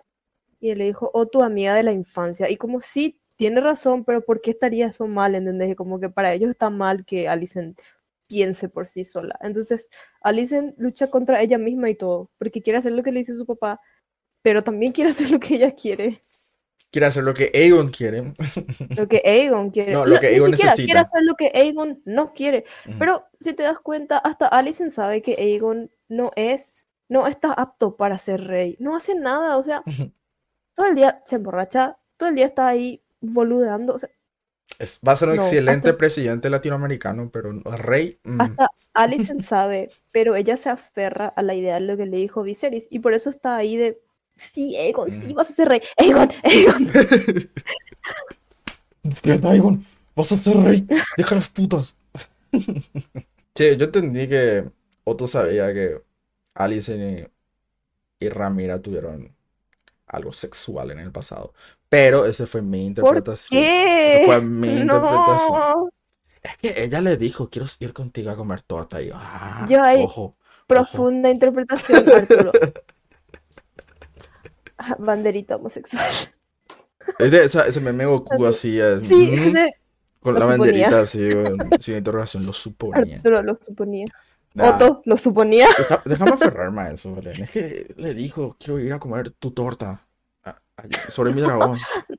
Y 0.61 0.71
él 0.71 0.79
le 0.79 0.87
dijo, 0.87 1.11
o 1.15 1.27
tu 1.27 1.43
amiga 1.43 1.75
de 1.75 1.83
la 1.83 1.93
infancia. 1.93 2.51
Y 2.51 2.57
como 2.57 2.81
sí, 2.81 3.21
tiene 3.37 3.61
razón, 3.61 4.05
pero 4.05 4.25
¿por 4.25 4.41
qué 4.41 4.53
estaría 4.53 4.87
eso 4.87 5.07
mal? 5.07 5.35
¿Entendés? 5.35 5.77
Como 5.77 6.01
que 6.01 6.09
para 6.11 6.33
ellos 6.33 6.51
está 6.51 6.71
mal 6.71 7.05
que 7.05 7.29
Alicent 7.29 7.79
piense 8.27 8.69
por 8.69 8.89
sí 8.89 9.05
sola. 9.05 9.39
Entonces, 9.43 9.89
Alicent 10.21 10.75
lucha 10.79 11.09
contra 11.09 11.41
ella 11.43 11.59
misma 11.59 11.91
y 11.91 11.95
todo, 11.95 12.31
porque 12.39 12.63
quiere 12.63 12.79
hacer 12.79 12.93
lo 12.93 13.03
que 13.03 13.13
le 13.13 13.21
dice 13.21 13.37
su 13.37 13.47
papá, 13.47 13.81
pero 14.43 14.63
también 14.65 14.93
quiere 14.93 15.11
hacer 15.11 15.31
lo 15.31 15.41
que 15.41 15.57
ella 15.57 15.75
quiere, 15.75 16.25
Quiere 16.95 17.07
hacer 17.07 17.25
lo 17.25 17.35
que 17.35 17.51
Aegon 17.53 17.89
quiere. 17.89 18.35
lo 18.97 19.09
que 19.09 19.21
Aegon 19.25 19.71
quiere. 19.71 19.91
No, 19.91 20.07
lo 20.07 20.21
que 20.21 20.29
Aegon 20.29 20.53
quiere 20.53 20.71
necesita. 20.71 21.01
hacer 21.01 21.23
lo 21.25 21.35
que 21.35 21.51
Aegon 21.53 22.01
no 22.05 22.33
quiere. 22.33 22.65
Pero 23.01 23.25
si 23.41 23.53
te 23.53 23.65
das 23.65 23.81
cuenta, 23.81 24.19
hasta 24.19 24.47
Alicent 24.47 24.93
sabe 24.93 25.21
que 25.21 25.35
Aegon 25.35 25.91
no 26.09 26.31
es, 26.37 26.89
no 27.09 27.27
está 27.27 27.53
apto 27.53 27.97
para 27.97 28.17
ser 28.19 28.45
rey. 28.45 28.77
No 28.79 28.95
hace 28.95 29.17
nada, 29.17 29.57
o 29.57 29.65
sea, 29.65 29.83
todo 30.77 30.87
el 30.87 30.95
día 30.95 31.21
se 31.27 31.35
emborracha, 31.35 31.99
todo 32.17 32.29
el 32.29 32.37
día 32.37 32.47
está 32.47 32.69
ahí 32.69 33.03
boludeando. 33.33 33.95
O 33.95 33.99
sea, 33.99 34.09
Es- 34.79 34.99
va 35.07 35.13
a 35.13 35.17
ser 35.17 35.29
un 35.29 35.37
No, 35.37 35.43
excelente 35.43 35.89
hasta- 35.89 35.99
presidente 35.99 36.51
latinoamericano, 36.51 37.31
pero 37.31 37.53
no- 37.53 37.63
rey. 37.77 38.19
mm. 38.25 38.41
hasta 38.41 38.71
Alicent 38.95 39.43
sabe, 39.43 39.91
pero 40.13 40.37
ella 40.37 40.57
se 40.57 40.71
aferra 40.71 41.27
a 41.27 41.43
la 41.43 41.55
idea 41.55 41.75
de 41.75 41.81
lo 41.81 41.97
que 41.97 42.07
le 42.07 42.17
dijo 42.17 42.43
Viserys 42.43 42.87
y 42.91 43.01
por 43.01 43.13
eso 43.13 43.29
está 43.31 43.57
ahí 43.57 43.77
de, 43.77 44.01
sí, 44.37 44.77
Aegon, 44.77 45.11
sí, 45.11 45.33
Mm. 45.33 45.37
vas 45.37 45.51
a 45.51 45.55
ser 45.55 45.69
rey. 45.69 45.81
Aegon, 45.99 46.31
Aegon. 46.45 46.91
Despierta, 49.03 49.51
Aegon. 49.51 49.85
Vas 50.17 50.33
a 50.33 50.37
ser 50.39 50.57
rey. 50.57 50.87
Deja 51.17 51.35
las 51.35 51.49
putas. 51.49 51.95
Che, 53.55 53.77
yo 53.77 53.85
entendí 53.85 54.29
que 54.29 54.65
Otto 55.05 55.29
sabía 55.29 55.73
que 55.73 56.01
Alicent 56.55 57.29
y, 58.21 58.25
y 58.25 58.29
Ramira 58.29 58.81
tuvieron 58.81 59.33
algo 60.07 60.33
sexual 60.33 60.91
en 60.91 60.99
el 60.99 61.13
pasado. 61.13 61.53
Pero 61.95 62.27
esa 62.27 62.47
fue 62.47 62.61
mi 62.63 62.79
¿Por 62.79 62.87
interpretación. 62.89 63.61
qué? 63.63 64.17
Esa 64.17 64.27
fue 64.27 64.41
mi 64.41 64.69
interpretación. 64.81 65.53
No. 65.53 65.89
Es 66.43 66.57
que 66.59 66.85
ella 66.85 67.01
le 67.01 67.17
dijo, 67.17 67.49
quiero 67.49 67.67
ir 67.81 67.93
contigo 67.93 68.31
a 68.31 68.37
comer 68.37 68.61
torta. 68.63 69.01
Y 69.01 69.09
yo, 69.09 69.15
ah, 69.17 69.67
Yo 69.69 69.83
ahí- 69.83 70.03
ojo. 70.05 70.37
Profunda 70.67 71.31
interpretación, 71.31 72.09
Arturo. 72.11 72.51
Ah, 74.79 74.97
Banderita 74.99 75.57
homosexual. 75.57 76.05
Es 77.19 77.31
de 77.31 77.45
esa- 77.45 77.67
ese 77.67 77.81
meme 77.81 78.07
Goku 78.07 78.45
así, 78.47 78.81
es, 78.81 79.07
Sí, 79.07 79.31
mm, 79.31 79.43
ese 79.49 79.75
con 80.21 80.35
lo 80.35 80.41
la 80.41 80.47
suponía. 80.53 80.89
banderita 80.91 81.01
así, 81.01 81.29
sin 81.81 81.97
interrogación, 81.99 82.47
lo 82.47 82.53
suponía. 82.53 83.17
Arturo 83.17 83.43
lo 83.43 83.59
suponía. 83.65 84.07
Nah. 84.55 84.71
Otto 84.71 85.03
lo 85.05 85.17
suponía. 85.17 85.69
Deja- 85.77 86.03
déjame 86.05 86.31
aferrarme 86.33 86.83
a 86.83 86.91
eso, 86.93 87.15
Belén. 87.15 87.43
Es 87.43 87.51
que 87.51 87.93
le 87.97 88.15
dijo, 88.15 88.57
quiero 88.59 88.79
ir 88.79 88.93
a 88.93 88.99
comer 88.99 89.31
tu 89.31 89.51
torta 89.51 90.04
sobre 91.09 91.33
mi 91.33 91.41
dragón. 91.41 91.79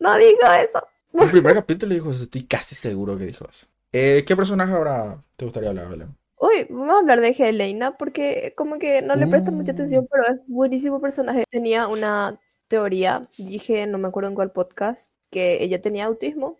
No 0.00 0.16
diga 0.16 0.62
eso. 0.62 0.80
En 1.12 1.22
el 1.24 1.30
primer 1.32 1.54
capítulo 1.54 1.88
le 1.88 1.96
dijo 1.96 2.12
eso, 2.12 2.22
estoy 2.22 2.44
casi 2.44 2.76
seguro 2.76 3.18
que 3.18 3.24
dijo 3.24 3.44
eso. 3.50 3.66
Eh, 3.92 4.24
¿qué 4.24 4.36
personaje 4.36 4.72
ahora 4.72 5.20
te 5.36 5.44
gustaría 5.44 5.70
hablar, 5.70 5.88
Belén? 5.88 6.16
Uy, 6.40 6.66
vamos 6.70 6.94
a 6.94 6.98
hablar 6.98 7.20
de 7.20 7.30
Helena 7.30 7.96
porque 7.96 8.54
como 8.56 8.78
que 8.78 9.02
no 9.02 9.16
le 9.16 9.26
prestan 9.26 9.56
mucha 9.56 9.72
atención, 9.72 10.06
pero 10.08 10.24
es 10.34 10.40
buenísimo 10.46 11.00
personaje. 11.00 11.42
Tenía 11.50 11.88
una 11.88 12.38
teoría, 12.68 13.28
dije, 13.38 13.86
no 13.88 13.98
me 13.98 14.06
acuerdo 14.06 14.28
en 14.28 14.36
cuál 14.36 14.52
podcast, 14.52 15.12
que 15.30 15.62
ella 15.64 15.82
tenía 15.82 16.04
autismo. 16.04 16.56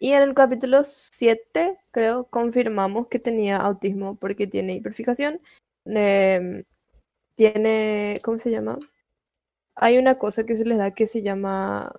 Y 0.00 0.12
en 0.12 0.22
el 0.22 0.34
capítulo 0.34 0.82
7, 0.84 1.78
creo, 1.92 2.24
confirmamos 2.24 3.06
que 3.06 3.18
tenía 3.18 3.58
autismo 3.58 4.16
porque 4.16 4.46
tiene 4.46 4.74
hiperfijación. 4.74 5.40
em, 5.84 6.64
tiene, 7.36 8.20
¿cómo 8.24 8.38
se 8.38 8.50
llama? 8.50 8.78
Hay 9.76 9.98
una 9.98 10.18
cosa 10.18 10.44
que 10.44 10.56
se 10.56 10.64
les 10.64 10.78
da 10.78 10.92
que 10.92 11.06
se 11.06 11.22
llama 11.22 11.92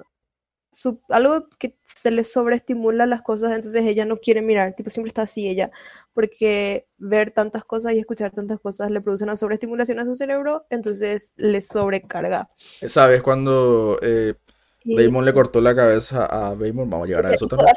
sub- 0.71 1.01
algo 1.09 1.49
que 1.59 1.75
se 1.87 2.11
le 2.11 2.23
sobreestimula 2.23 3.05
las 3.07 3.21
cosas, 3.23 3.53
entonces 3.53 3.83
ella 3.85 4.05
no 4.05 4.17
quiere 4.19 4.41
mirar, 4.41 4.75
tipo 4.75 4.89
siempre 4.89 5.09
está 5.09 5.23
así 5.23 5.47
ella, 5.49 5.71
porque 6.13 6.87
ver 6.97 7.31
tantas 7.31 7.65
cosas 7.65 7.93
y 7.93 7.99
escuchar 7.99 8.31
tantas 8.33 8.59
cosas 8.59 8.91
le 8.91 9.01
produce 9.01 9.23
una 9.25 9.35
sobreestimulación 9.35 9.99
a 9.99 10.05
su 10.05 10.15
cerebro, 10.15 10.65
entonces 10.69 11.33
le 11.37 11.61
sobrecarga. 11.61 12.47
¿Sabes 12.87 13.21
cuando 13.23 13.97
eh, 14.01 14.35
Damon 14.83 15.25
le 15.25 15.33
cortó 15.33 15.61
la 15.61 15.75
cabeza 15.75 16.27
a 16.29 16.55
Damon? 16.55 16.89
Vamos 16.89 17.05
a 17.05 17.07
llegar 17.07 17.25
a 17.25 17.33
eso 17.33 17.47
también. 17.47 17.75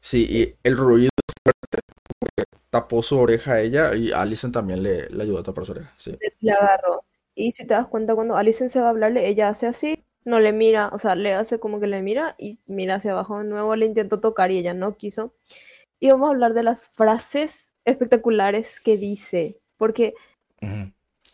Sí, 0.00 0.26
y 0.30 0.56
el 0.64 0.76
ruido 0.76 1.10
fuerte 1.44 1.80
tapó 2.70 3.02
su 3.02 3.18
oreja 3.18 3.54
a 3.54 3.60
ella 3.60 3.94
y 3.94 4.12
Alicent 4.12 4.54
también 4.54 4.82
le, 4.82 5.08
le 5.10 5.22
ayudó 5.22 5.38
a 5.40 5.42
tapar 5.44 5.64
su 5.66 5.72
oreja. 5.72 5.94
Sí. 5.98 6.18
le 6.40 6.52
agarró. 6.52 7.04
Y 7.34 7.52
si 7.52 7.66
te 7.66 7.74
das 7.74 7.88
cuenta, 7.88 8.14
cuando 8.14 8.36
Alicent 8.36 8.70
se 8.70 8.80
va 8.80 8.86
a 8.86 8.90
hablarle, 8.90 9.28
ella 9.28 9.48
hace 9.48 9.66
así, 9.66 10.04
no 10.24 10.40
le 10.40 10.52
mira, 10.52 10.88
o 10.92 10.98
sea, 10.98 11.14
le 11.14 11.34
hace 11.34 11.58
como 11.58 11.80
que 11.80 11.86
le 11.86 12.02
mira 12.02 12.34
y 12.38 12.60
mira 12.66 12.96
hacia 12.96 13.12
abajo 13.12 13.38
de 13.38 13.44
nuevo, 13.44 13.74
le 13.76 13.86
intentó 13.86 14.20
tocar 14.20 14.50
y 14.50 14.58
ella 14.58 14.74
no 14.74 14.96
quiso. 14.96 15.34
Y 16.00 16.10
vamos 16.10 16.28
a 16.28 16.32
hablar 16.32 16.54
de 16.54 16.62
las 16.64 16.88
frases 16.88 17.72
espectaculares 17.84 18.80
que 18.80 18.96
dice, 18.96 19.60
porque. 19.76 20.14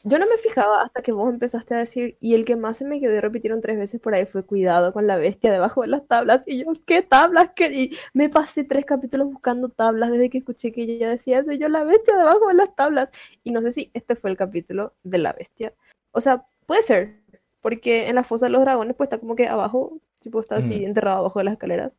Yo 0.08 0.18
no 0.18 0.26
me 0.26 0.38
fijaba 0.38 0.80
hasta 0.82 1.02
que 1.02 1.12
vos 1.12 1.28
empezaste 1.28 1.74
a 1.74 1.78
decir, 1.78 2.16
y 2.18 2.34
el 2.34 2.46
que 2.46 2.56
más 2.56 2.78
se 2.78 2.86
me 2.86 2.98
quedó 2.98 3.14
y 3.14 3.20
repitieron 3.20 3.60
tres 3.60 3.76
veces 3.76 4.00
por 4.00 4.14
ahí 4.14 4.24
fue 4.24 4.42
cuidado 4.42 4.94
con 4.94 5.06
la 5.06 5.16
bestia 5.16 5.52
debajo 5.52 5.82
de 5.82 5.88
las 5.88 6.06
tablas. 6.06 6.42
Y 6.46 6.64
yo, 6.64 6.72
¿qué 6.86 7.02
tablas? 7.02 7.50
¿Qué? 7.54 7.66
Y 7.66 7.98
me 8.14 8.30
pasé 8.30 8.64
tres 8.64 8.86
capítulos 8.86 9.26
buscando 9.26 9.68
tablas 9.68 10.10
desde 10.10 10.30
que 10.30 10.38
escuché 10.38 10.72
que 10.72 10.82
ella 10.84 11.10
decía 11.10 11.40
eso. 11.40 11.52
Y 11.52 11.58
yo, 11.58 11.68
la 11.68 11.84
bestia 11.84 12.16
debajo 12.16 12.48
de 12.48 12.54
las 12.54 12.74
tablas. 12.74 13.10
Y 13.44 13.50
no 13.50 13.60
sé 13.60 13.72
si 13.72 13.90
este 13.92 14.16
fue 14.16 14.30
el 14.30 14.38
capítulo 14.38 14.94
de 15.02 15.18
la 15.18 15.34
bestia. 15.34 15.74
O 16.12 16.22
sea, 16.22 16.46
puede 16.66 16.82
ser, 16.82 17.16
porque 17.60 18.08
en 18.08 18.14
la 18.14 18.24
fosa 18.24 18.46
de 18.46 18.50
los 18.50 18.62
dragones, 18.62 18.96
pues 18.96 19.08
está 19.08 19.18
como 19.18 19.36
que 19.36 19.46
abajo, 19.46 19.98
tipo 20.20 20.40
está 20.40 20.56
así 20.56 20.76
Ujú. 20.76 20.84
enterrado 20.86 21.18
abajo 21.18 21.40
de 21.40 21.44
las 21.44 21.52
escaleras. 21.52 21.92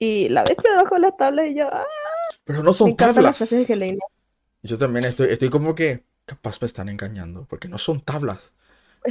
Y 0.00 0.28
la 0.30 0.42
bestia 0.42 0.70
debajo 0.72 0.96
de 0.96 1.00
las 1.02 1.16
tablas, 1.16 1.46
y 1.46 1.54
yo, 1.54 1.68
ah, 1.70 1.86
Pero 2.44 2.62
no 2.64 2.70
me 2.70 2.74
son 2.74 2.90
encantan 2.90 3.22
las 3.22 3.36
frases 3.36 3.68
de 3.68 3.74
tablas. 3.74 3.98
Yo 4.62 4.78
también 4.78 5.04
estoy, 5.04 5.28
estoy 5.30 5.48
como 5.48 5.74
que 5.74 6.09
capaz 6.30 6.60
me 6.62 6.66
están 6.66 6.88
engañando, 6.88 7.44
porque 7.48 7.68
no 7.68 7.76
son 7.78 8.00
tablas. 8.00 8.52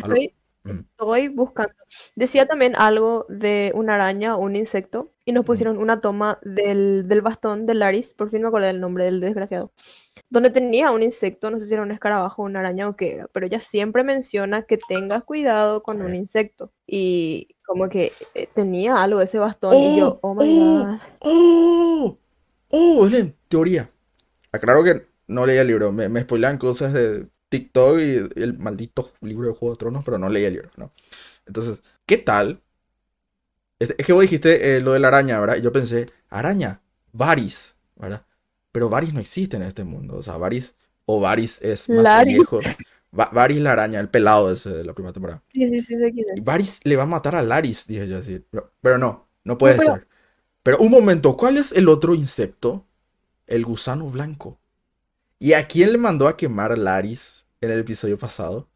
A 0.01 0.07
lo- 0.07 0.15
Estoy, 0.15 0.33
Mm. 0.63 0.79
estoy 0.91 1.27
buscando. 1.29 1.73
Decía 2.15 2.45
también 2.45 2.75
algo 2.75 3.25
de 3.29 3.71
una 3.75 3.95
araña 3.95 4.35
o 4.35 4.39
un 4.39 4.55
insecto 4.55 5.09
y 5.25 5.31
nos 5.31 5.45
pusieron 5.45 5.77
una 5.77 6.01
toma 6.01 6.37
del, 6.43 7.07
del 7.07 7.21
bastón 7.21 7.65
de 7.65 7.75
Laris, 7.75 8.13
por 8.13 8.29
fin 8.29 8.41
me 8.41 8.47
acordé 8.49 8.67
del 8.67 8.79
nombre 8.81 9.05
del 9.05 9.19
desgraciado, 9.21 9.71
donde 10.29 10.49
tenía 10.49 10.91
un 10.91 11.01
insecto, 11.01 11.49
no 11.49 11.59
sé 11.59 11.65
si 11.65 11.73
era 11.73 11.83
un 11.83 11.91
escarabajo, 11.91 12.43
una 12.43 12.59
araña 12.59 12.89
o 12.89 12.95
qué 12.95 13.13
era, 13.15 13.27
pero 13.31 13.45
ella 13.45 13.59
siempre 13.61 14.03
menciona 14.03 14.63
que 14.63 14.77
tengas 14.87 15.23
cuidado 15.23 15.81
con 15.81 16.01
un 16.01 16.13
insecto 16.15 16.71
y 16.85 17.55
como 17.65 17.87
que 17.89 18.11
eh, 18.33 18.47
tenía 18.53 19.01
algo 19.01 19.21
ese 19.21 19.39
bastón 19.39 19.75
y 19.75 19.97
yo, 19.97 20.19
oh 20.21 20.35
my 20.35 20.45
oh, 20.45 20.85
god. 20.87 20.99
oh, 21.19 22.17
oh, 22.69 23.09
teoría. 23.47 23.89
Aclaro 24.51 24.83
que 24.83 25.08
no 25.29 25.45
leía 25.45 25.61
el 25.61 25.67
libro, 25.67 25.91
me, 25.93 26.09
me 26.09 26.21
spoilan 26.23 26.57
cosas 26.57 26.93
de 26.93 27.27
TikTok 27.49 27.99
y 27.99 28.41
el 28.41 28.57
maldito 28.59 29.13
libro 29.21 29.47
de 29.47 29.53
Juego 29.55 29.75
de 29.75 29.79
Tronos, 29.79 30.03
pero 30.05 30.17
no 30.17 30.29
leía 30.29 30.47
el 30.49 30.53
libro, 30.55 30.69
¿no? 30.77 30.91
Entonces, 31.45 31.79
¿qué 32.05 32.17
tal? 32.17 32.61
Es, 33.79 33.95
es 33.97 34.05
que 34.05 34.13
vos 34.13 34.21
dijiste 34.21 34.75
eh, 34.77 34.81
lo 34.81 34.93
de 34.93 34.99
la 34.99 35.07
araña, 35.07 35.39
¿verdad? 35.39 35.57
Y 35.57 35.61
yo 35.61 35.71
pensé, 35.71 36.07
araña, 36.29 36.81
Varys, 37.13 37.75
¿verdad? 37.95 38.25
Pero 38.71 38.89
Varys 38.89 39.13
no 39.13 39.19
existe 39.19 39.57
en 39.57 39.63
este 39.63 39.83
mundo, 39.83 40.17
o 40.17 40.23
sea, 40.23 40.37
Varys, 40.37 40.75
o 41.05 41.19
Varys 41.19 41.61
es 41.61 41.87
más 41.89 42.25
viejo. 42.25 42.59
Va- 43.17 43.29
Varys 43.33 43.59
la 43.61 43.71
araña, 43.71 43.99
el 43.99 44.09
pelado 44.09 44.51
ese 44.51 44.69
de 44.69 44.83
la 44.83 44.93
primera 44.93 45.13
temporada. 45.13 45.41
Sí, 45.51 45.67
sí, 45.69 45.81
sí, 45.81 45.93
es. 45.95 46.43
Varys 46.43 46.79
le 46.83 46.95
va 46.95 47.03
a 47.03 47.07
matar 47.07 47.35
a 47.35 47.41
Laris, 47.41 47.87
dije 47.87 48.07
yo 48.07 48.17
así. 48.19 48.43
Pero, 48.51 48.71
pero 48.81 48.97
no, 48.99 49.27
no 49.43 49.57
puede 49.57 49.77
pero- 49.77 49.93
ser. 49.95 50.07
Pero 50.61 50.77
un 50.79 50.91
momento, 50.91 51.35
¿cuál 51.37 51.57
es 51.57 51.71
el 51.71 51.87
otro 51.87 52.13
insecto? 52.13 52.85
El 53.47 53.65
gusano 53.65 54.07
blanco. 54.11 54.59
¿Y 55.39 55.53
a 55.53 55.67
quién 55.67 55.91
le 55.91 55.97
mandó 55.97 56.27
a 56.27 56.37
quemar 56.37 56.77
Laris 56.77 57.45
en 57.61 57.71
el 57.71 57.79
episodio 57.79 58.17
pasado? 58.17 58.69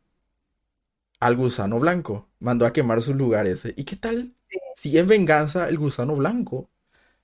Al 1.19 1.35
gusano 1.37 1.79
blanco. 1.79 2.29
Mandó 2.39 2.65
a 2.65 2.73
quemar 2.73 3.01
su 3.01 3.13
lugar 3.13 3.47
ese. 3.47 3.73
¿Y 3.77 3.83
qué 3.85 3.95
tal? 3.95 4.35
Si 4.75 4.97
en 4.97 5.07
venganza 5.07 5.69
el 5.69 5.77
gusano 5.77 6.15
blanco 6.15 6.69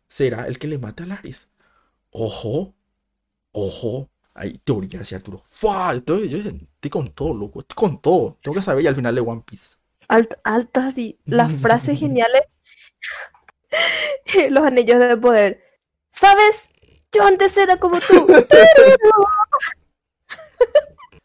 será 0.09 0.47
el 0.47 0.59
que 0.59 0.67
le 0.67 0.79
mate 0.79 1.03
a 1.03 1.07
Laris. 1.07 1.49
Ojo, 2.11 2.75
ojo. 3.53 4.09
Hay 4.35 4.59
teorías, 4.59 5.07
¿sí, 5.07 5.15
Arturo? 5.15 5.43
¡Fua! 5.49 5.93
Estoy, 5.95 6.29
yo 6.29 6.39
estoy 6.39 6.91
con 6.91 7.09
todo, 7.13 7.35
loco. 7.35 7.61
Estoy 7.61 7.75
con 7.75 8.01
todo. 8.01 8.37
Tengo 8.41 8.55
que 8.55 8.63
saber 8.63 8.83
ya 8.83 8.89
al 8.91 8.95
final 8.97 9.15
de 9.15 9.21
One 9.21 9.43
Piece. 9.45 9.75
Alt- 10.09 10.37
altas 10.43 10.97
y 10.97 11.17
las 11.29 11.53
frases 11.53 11.99
geniales. 11.99 12.41
Los 14.49 14.63
anillos 14.65 14.99
de 14.99 15.17
poder. 15.17 15.61
¿Sabes? 16.11 16.69
Yo 17.13 17.23
antes 17.25 17.55
era 17.57 17.77
como 17.77 17.99
tú. 17.99 18.27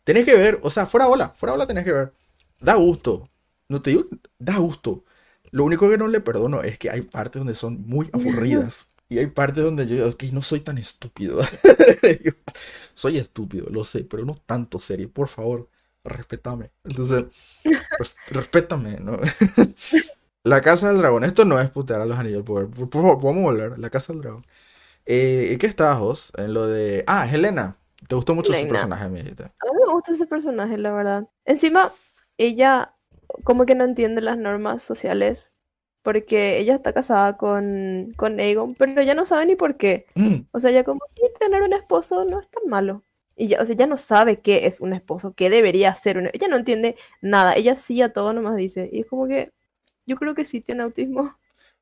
Tenés 0.04 0.24
que 0.24 0.34
ver, 0.34 0.58
o 0.62 0.70
sea, 0.70 0.86
fuera 0.86 1.06
bola, 1.06 1.30
fuera 1.30 1.52
bola 1.52 1.66
tenés 1.66 1.84
que 1.84 1.92
ver. 1.92 2.12
Da 2.60 2.74
gusto. 2.74 3.28
No 3.68 3.80
te 3.82 3.90
digo, 3.90 4.04
da 4.38 4.56
gusto. 4.58 5.04
Lo 5.50 5.64
único 5.64 5.88
que 5.88 5.98
no 5.98 6.08
le 6.08 6.20
perdono 6.20 6.62
es 6.62 6.78
que 6.78 6.90
hay 6.90 7.02
partes 7.02 7.40
donde 7.40 7.54
son 7.54 7.82
muy 7.86 8.08
aburridas. 8.12 8.88
Y 9.06 9.18
hay 9.18 9.26
partes 9.26 9.62
donde 9.62 9.86
yo 9.86 9.96
digo, 9.96 10.08
ok, 10.08 10.22
no 10.32 10.40
soy 10.42 10.60
tan 10.60 10.78
estúpido. 10.78 11.40
Soy 12.94 13.18
estúpido, 13.18 13.66
lo 13.70 13.84
sé, 13.84 14.04
pero 14.04 14.24
no 14.24 14.34
tanto 14.46 14.78
serio. 14.78 15.10
Por 15.12 15.28
favor, 15.28 15.68
respétame. 16.04 16.70
Entonces, 16.84 17.26
res- 17.98 18.16
respétame, 18.30 18.98
¿no? 19.00 19.18
La 20.42 20.60
Casa 20.60 20.88
del 20.88 20.98
Dragón. 20.98 21.24
Esto 21.24 21.44
no 21.44 21.58
es 21.58 21.70
putear 21.70 22.00
a 22.00 22.06
los 22.06 22.18
anillos 22.18 22.38
del 22.38 22.44
poder. 22.44 22.68
Por, 22.68 22.90
por 22.90 23.02
favor, 23.02 23.20
podemos 23.20 23.42
volver. 23.44 23.78
La 23.78 23.90
Casa 23.90 24.12
del 24.12 24.22
Dragón. 24.22 24.46
Eh, 25.06 25.50
¿y 25.52 25.58
qué 25.58 25.66
estabas 25.66 26.00
vos? 26.00 26.32
En 26.36 26.54
lo 26.54 26.66
de... 26.66 27.04
Ah, 27.06 27.28
Helena. 27.30 27.76
¿Te 28.08 28.14
gustó 28.14 28.34
mucho 28.34 28.52
ese 28.52 28.62
Helena. 28.62 28.74
personaje, 28.74 29.08
me 29.08 29.22
dijiste? 29.22 29.44
A 29.44 29.72
mí 29.72 29.78
me 29.86 29.92
gusta 29.92 30.12
ese 30.12 30.26
personaje, 30.26 30.76
la 30.78 30.92
verdad. 30.92 31.28
Encima, 31.44 31.92
ella 32.38 32.94
como 33.42 33.66
que 33.66 33.74
no 33.74 33.84
entiende 33.84 34.20
las 34.20 34.38
normas 34.38 34.82
sociales. 34.82 35.62
Porque 36.02 36.58
ella 36.58 36.74
está 36.74 36.92
casada 36.92 37.38
con, 37.38 38.12
con 38.16 38.38
Aegon, 38.38 38.74
pero 38.74 39.00
ella 39.00 39.14
no 39.14 39.24
sabe 39.24 39.46
ni 39.46 39.56
por 39.56 39.78
qué. 39.78 40.04
Mm. 40.14 40.40
O 40.52 40.60
sea, 40.60 40.70
ella 40.70 40.84
como 40.84 41.00
si 41.08 41.22
tener 41.40 41.62
un 41.62 41.72
esposo 41.72 42.26
no 42.26 42.40
es 42.40 42.48
tan 42.50 42.68
malo. 42.68 43.02
Y 43.36 43.48
ya, 43.48 43.62
o 43.62 43.64
sea, 43.64 43.74
ella 43.74 43.86
no 43.86 43.96
sabe 43.96 44.40
qué 44.40 44.66
es 44.66 44.80
un 44.80 44.92
esposo, 44.92 45.32
qué 45.34 45.48
debería 45.48 45.94
ser 45.94 46.18
un... 46.18 46.28
Ella 46.34 46.48
no 46.48 46.56
entiende 46.56 46.96
nada, 47.22 47.54
ella 47.54 47.74
sí 47.76 48.02
a 48.02 48.12
todo 48.12 48.34
nomás 48.34 48.56
dice. 48.56 48.90
Y 48.92 49.00
es 49.00 49.06
como 49.06 49.26
que 49.26 49.52
yo 50.06 50.16
creo 50.16 50.34
que 50.34 50.44
sí 50.44 50.60
tiene 50.60 50.82
autismo. 50.82 51.34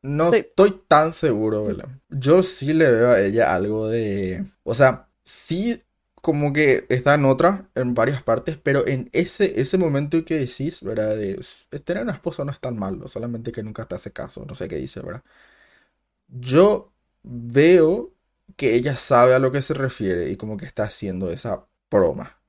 No 0.03 0.33
Sí. 0.33 0.39
estoy 0.39 0.83
tan 0.89 1.15
seguro, 1.15 1.65
Belén. 1.65 2.01
Yo 2.11 2.43
sí 2.43 2.73
le 2.73 2.91
veo 2.91 3.11
a 3.11 3.21
ella 3.21 3.55
algo 3.55 3.89
de... 3.89 4.45
O 4.65 4.75
sea, 4.75 5.09
sí 5.25 5.83
como 6.21 6.53
que 6.53 6.87
está 6.89 7.15
en 7.15 7.25
otra, 7.25 7.69
en 7.75 7.95
varias 7.95 8.23
partes, 8.23 8.57
pero 8.57 8.87
en 8.87 9.11
ese, 9.13 9.61
ese 9.61 9.77
momento 9.77 10.25
que 10.25 10.39
decís, 10.39 10.83
¿verdad? 10.83 11.17
De 11.17 11.37
tener 11.85 12.05
una 12.05 12.13
esposa 12.13 12.45
no 12.45 12.53
es 12.53 12.61
tan 12.61 12.79
malo, 12.79 13.09
solamente 13.09 13.51
que 13.51 13.63
nunca 13.65 13.87
te 13.87 13.97
hace 13.97 14.13
caso, 14.13 14.45
no 14.47 14.55
sé 14.55 14.69
qué 14.69 14.77
dice, 14.77 15.01
¿verdad? 15.01 15.23
Yo 16.29 16.93
veo 17.23 18.13
que 18.57 18.75
ella 18.75 18.97
sabe 18.97 19.35
a 19.35 19.39
lo 19.39 19.53
que 19.53 19.63
se 19.63 19.75
refiere 19.75 20.31
y 20.31 20.37
como 20.37 20.57
que 20.57 20.67
está 20.67 20.85
haciendo 20.85 21.31
esa 21.31 21.67
broma. 21.91 22.42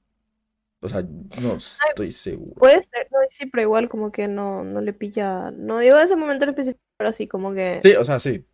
O 0.84 0.90
sea, 0.90 1.02
no 1.42 1.56
estoy 1.56 2.12
seguro. 2.12 2.56
Puede 2.56 2.82
ser, 2.82 3.08
no, 3.12 3.18
sí, 3.30 3.46
pero 3.46 3.64
igual 3.64 3.88
como 3.88 4.12
que 4.12 4.28
no, 4.28 4.64
no 4.64 4.82
le 4.82 4.92
pilla... 4.94 5.50
No 5.52 5.80
digo 5.80 5.98
de 5.98 6.04
ese 6.04 6.16
momento 6.18 6.44
en 6.44 6.50
específico, 6.50 6.84
pero 6.98 7.10
así 7.10 7.28
como 7.28 7.54
que... 7.54 7.80
Sí, 7.82 7.96
o 7.96 8.04
sea, 8.04 8.20
sí. 8.20 8.46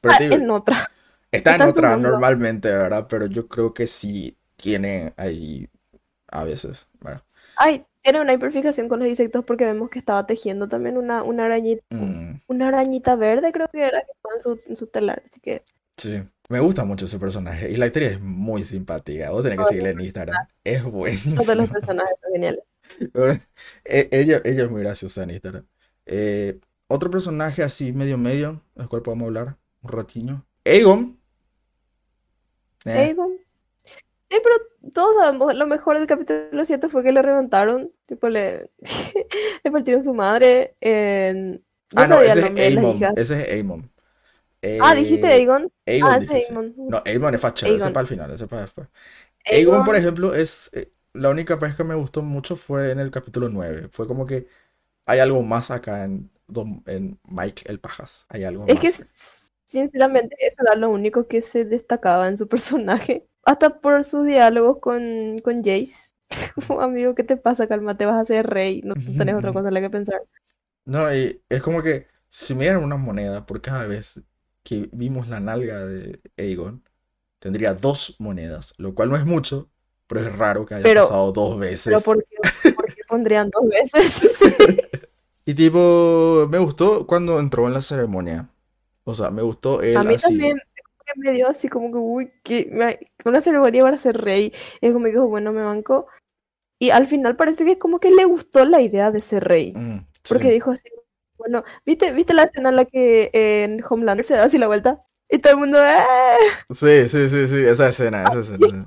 Pero 0.00 0.14
digo, 0.18 0.34
en 0.34 0.50
otra. 0.50 0.90
Está 1.30 1.54
en 1.54 1.60
Está 1.60 1.70
otra 1.70 1.96
normalmente, 1.96 2.68
¿verdad? 2.68 3.06
Pero 3.08 3.26
yo 3.26 3.46
creo 3.46 3.72
que 3.72 3.86
sí 3.86 4.36
tiene 4.56 5.14
ahí 5.16 5.68
a 6.28 6.44
veces, 6.44 6.88
¿verdad? 7.00 7.22
Ay, 7.56 7.84
tiene 8.02 8.20
una 8.20 8.32
hiperfijación 8.32 8.88
con 8.88 8.98
los 8.98 9.08
insectos 9.08 9.44
porque 9.44 9.64
vemos 9.64 9.90
que 9.90 9.98
estaba 9.98 10.26
tejiendo 10.26 10.68
también 10.68 10.96
una, 10.96 11.22
una 11.22 11.44
arañita, 11.44 11.84
Mm, 11.90 12.40
una 12.48 12.68
arañita 12.68 13.14
verde 13.16 13.52
creo 13.52 13.68
que 13.68 13.86
era 13.86 14.00
que 14.00 14.12
estaba 14.12 14.34
en 14.34 14.40
su, 14.40 14.60
en 14.66 14.76
su 14.76 14.86
telar, 14.86 15.22
así 15.28 15.40
que 15.40 15.62
sí. 15.96 16.22
Me 16.50 16.58
gusta 16.58 16.84
mucho 16.84 17.04
ese 17.04 17.18
personaje 17.20 17.70
y 17.70 17.76
la 17.76 17.86
historia 17.86 18.10
es 18.10 18.20
muy 18.20 18.64
simpática. 18.64 19.30
Vos 19.30 19.44
tenés 19.44 19.58
que 19.60 19.64
seguirle 19.66 19.90
en 19.90 20.00
Instagram. 20.00 20.36
Es 20.64 20.80
todos 20.82 20.92
los 20.92 20.92
buenísimo. 20.92 21.36
personajes 21.72 22.16
son 22.22 22.32
geniales. 22.32 22.60
E- 23.84 24.08
Ella, 24.10 24.40
ella 24.44 24.64
es 24.64 24.70
muy 24.70 24.82
graciosa 24.82 25.22
en 25.22 25.30
Instagram. 25.30 25.64
Eh, 26.06 26.58
otro 26.88 27.08
personaje 27.08 27.62
así 27.62 27.92
medio 27.92 28.18
medio, 28.18 28.62
del 28.74 28.88
cual 28.88 29.02
podemos 29.02 29.26
hablar 29.28 29.56
un 29.82 29.90
ratinho. 29.90 30.44
Aegon. 30.64 31.16
Eh, 32.84 32.90
Aegon. 32.90 33.30
Sí, 34.28 34.38
pero 34.42 34.56
todos 34.92 35.54
lo 35.54 35.66
mejor 35.68 35.98
del 35.98 36.08
capítulo 36.08 36.64
7 36.64 36.88
fue 36.88 37.04
que 37.04 37.12
le 37.12 37.22
remontaron, 37.22 37.92
tipo 38.06 38.28
le, 38.28 38.70
le 39.64 39.70
partieron 39.70 40.02
su 40.02 40.14
madre 40.14 40.74
en... 40.80 41.62
Ah, 41.94 42.08
no, 42.08 42.20
ese 42.20 42.40
es 42.40 42.76
Aemon. 42.76 43.00
Ese 43.16 43.40
es 43.42 43.52
Aemon. 43.52 43.90
Ah, 44.78 44.94
dijiste 44.94 45.26
Eh, 45.26 45.28
Aegon. 45.28 45.70
Aegon 45.86 46.12
Ah, 46.12 46.18
dije, 46.18 46.34
ese 46.34 46.40
sí. 46.40 46.54
Aemon. 46.54 46.74
No, 46.86 47.02
Aemon 47.06 47.34
es 47.34 47.40
fachero, 47.40 47.76
ese 47.76 47.90
Aegon. 47.90 47.92
para 47.92 48.02
el 48.02 48.08
final, 48.08 48.30
ese 48.32 48.46
para 48.48 48.62
después. 48.62 48.88
Aegon, 49.50 49.84
por 49.84 49.96
Aegon, 49.96 49.96
ejemplo, 49.96 50.34
es 50.34 50.70
eh, 50.74 50.92
la 51.14 51.30
única 51.30 51.56
vez 51.56 51.76
que 51.76 51.84
me 51.84 51.94
gustó 51.96 52.22
mucho 52.22 52.56
fue 52.56 52.92
en 52.92 53.00
el 53.00 53.10
capítulo 53.10 53.48
9. 53.50 53.88
Fue 53.92 54.06
como 54.08 54.26
que 54.26 54.48
hay 55.06 55.20
algo 55.20 55.42
más 55.42 55.70
acá 55.72 56.04
en, 56.04 56.32
en 56.86 57.20
Mike 57.24 57.64
el 57.68 57.80
Pajas. 57.80 58.26
Hay 58.30 58.44
algo 58.44 58.66
Es 58.66 58.80
que, 58.80 58.94
sinceramente, 59.66 60.36
eso 60.40 60.62
era 60.64 60.74
lo 60.76 60.90
único 60.90 61.26
que 61.28 61.42
se 61.42 61.64
destacaba 61.64 62.28
en 62.28 62.38
su 62.38 62.48
personaje. 62.48 63.26
Hasta 63.44 63.80
por 63.80 64.04
sus 64.04 64.26
diálogos 64.26 64.78
con, 64.80 65.40
con 65.40 65.62
Jace. 65.64 66.14
Amigo, 66.80 67.14
¿qué 67.14 67.24
te 67.24 67.36
pasa? 67.36 67.66
Calma, 67.68 67.96
te 67.96 68.06
vas 68.06 68.16
a 68.16 68.20
hacer 68.20 68.46
rey. 68.46 68.82
No 68.82 68.96
tenés 69.16 69.34
otra 69.36 69.52
cosa 69.52 69.68
en 69.68 69.74
la 69.74 69.80
que 69.80 69.90
pensar. 69.90 70.20
No, 70.84 71.12
y 71.14 71.42
es 71.48 71.62
como 71.62 71.82
que 71.82 72.06
si 72.30 72.54
me 72.54 72.64
dieran 72.64 72.82
una 72.82 72.96
moneda 72.96 73.46
por 73.46 73.60
cada 73.60 73.86
vez 73.86 74.20
que 74.62 74.88
vimos 74.92 75.28
la 75.28 75.40
nalga 75.40 75.84
de 75.84 76.20
Aegon, 76.36 76.82
tendría 77.38 77.74
dos 77.74 78.16
monedas, 78.18 78.74
lo 78.76 78.94
cual 78.94 79.08
no 79.10 79.16
es 79.16 79.24
mucho, 79.24 79.70
pero 80.06 80.20
es 80.22 80.36
raro 80.36 80.66
que 80.66 80.74
haya 80.74 80.82
Pero- 80.82 81.04
pasado 81.08 81.32
dos 81.32 81.58
veces. 81.58 81.84
Pero 81.84 82.00
¿por 82.00 82.24
qué, 82.24 82.72
por 82.72 82.86
qué 82.94 83.02
pondrían 83.08 83.50
dos 83.50 83.68
veces? 83.68 84.20
Y 85.46 85.54
tipo, 85.54 86.46
me 86.48 86.58
gustó 86.58 87.06
cuando 87.08 87.40
entró 87.40 87.66
en 87.66 87.72
la 87.74 87.82
ceremonia. 87.82 88.48
O 89.02 89.14
sea, 89.14 89.30
me 89.30 89.42
gustó 89.42 89.82
él 89.82 89.96
A 89.96 90.04
mí 90.04 90.14
así. 90.14 90.22
también 90.28 90.58
que 90.58 91.12
me 91.16 91.32
dio 91.32 91.48
así 91.48 91.68
como 91.68 91.90
que, 91.90 91.96
uy, 91.98 92.32
que 92.44 92.68
me- 92.70 93.00
una 93.24 93.40
ceremonia 93.40 93.82
para 93.82 93.98
ser 93.98 94.16
rey. 94.20 94.52
Es 94.80 94.92
como 94.92 95.06
que, 95.06 95.18
bueno, 95.18 95.52
me 95.52 95.62
banco. 95.64 96.06
Y 96.78 96.90
al 96.90 97.08
final 97.08 97.34
parece 97.34 97.64
que 97.64 97.78
como 97.78 97.98
que 97.98 98.10
le 98.12 98.26
gustó 98.26 98.64
la 98.64 98.80
idea 98.80 99.10
de 99.10 99.20
ser 99.22 99.42
rey. 99.42 99.72
Mm, 99.74 100.06
Porque 100.28 100.48
sí. 100.48 100.50
dijo 100.54 100.70
así, 100.70 100.88
bueno, 101.40 101.64
¿viste, 101.84 102.12
¿viste 102.12 102.34
la 102.34 102.44
escena 102.44 102.68
en 102.68 102.76
la 102.76 102.84
que 102.84 103.30
en 103.32 103.82
Homelander 103.88 104.24
se 104.24 104.34
da 104.34 104.44
así 104.44 104.58
la 104.58 104.66
vuelta? 104.68 105.02
Y 105.28 105.38
todo 105.38 105.52
el 105.54 105.58
mundo, 105.58 105.78
¡eh! 105.82 106.04
Sí, 106.70 107.08
sí, 107.08 107.28
sí, 107.28 107.48
sí, 107.48 107.64
esa 107.66 107.88
escena, 107.88 108.24
esa 108.24 108.40
escena. 108.40 108.86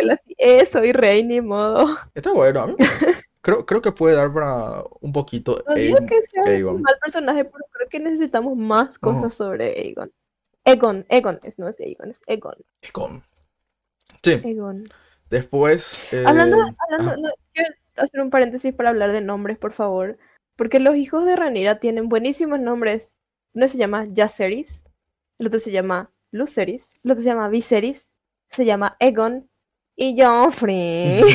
Así, 0.00 0.34
eh, 0.38 0.66
soy 0.72 0.92
rey, 0.92 1.24
ni 1.24 1.40
modo. 1.40 1.86
Está 2.14 2.32
bueno, 2.32 2.60
a 2.60 2.66
mí 2.68 2.74
creo, 3.42 3.66
creo 3.66 3.82
que 3.82 3.92
puede 3.92 4.16
dar 4.16 4.32
para 4.32 4.82
un 5.00 5.12
poquito 5.12 5.62
No 5.66 5.74
digo 5.74 5.96
Aegon. 5.96 6.08
que 6.08 6.22
sea 6.22 6.42
un 6.72 6.82
mal 6.82 6.94
personaje, 7.02 7.44
pero 7.44 7.64
creo 7.70 7.88
que 7.88 8.00
necesitamos 8.00 8.56
más 8.56 8.98
cosas 8.98 9.34
sobre 9.34 9.74
Aegon. 9.78 10.10
Egon, 10.64 11.04
Egon, 11.10 11.40
es- 11.42 11.58
no 11.58 11.68
es 11.68 11.78
Aegon, 11.80 12.10
es 12.10 12.20
Egon, 12.26 12.54
Aegon. 12.82 13.22
Sí, 14.22 14.40
Egon. 14.42 14.84
después... 15.28 16.12
eh, 16.12 16.24
Hablando, 16.26 16.56
ajá. 16.62 16.74
hablando, 16.88 17.16
no, 17.28 17.34
quiero 17.52 17.74
hacer 17.96 18.20
un 18.22 18.30
paréntesis 18.30 18.74
para 18.74 18.88
hablar 18.88 19.12
de 19.12 19.20
nombres, 19.20 19.58
por 19.58 19.72
favor. 19.72 20.18
Porque 20.56 20.80
los 20.80 20.96
hijos 20.96 21.24
de 21.24 21.36
Ranira 21.36 21.78
tienen 21.80 22.08
buenísimos 22.08 22.60
nombres. 22.60 23.16
Uno 23.54 23.68
se 23.68 23.78
llama 23.78 24.06
Jaceris, 24.14 24.84
el 25.38 25.46
otro 25.46 25.58
se 25.58 25.70
llama 25.70 26.10
Luceris, 26.30 27.00
el 27.04 27.12
otro 27.12 27.22
se 27.22 27.28
llama 27.28 27.48
Viserys, 27.48 28.14
se 28.50 28.64
llama 28.64 28.96
Egon 28.98 29.48
y 29.96 30.20
Joffrey. 30.20 31.22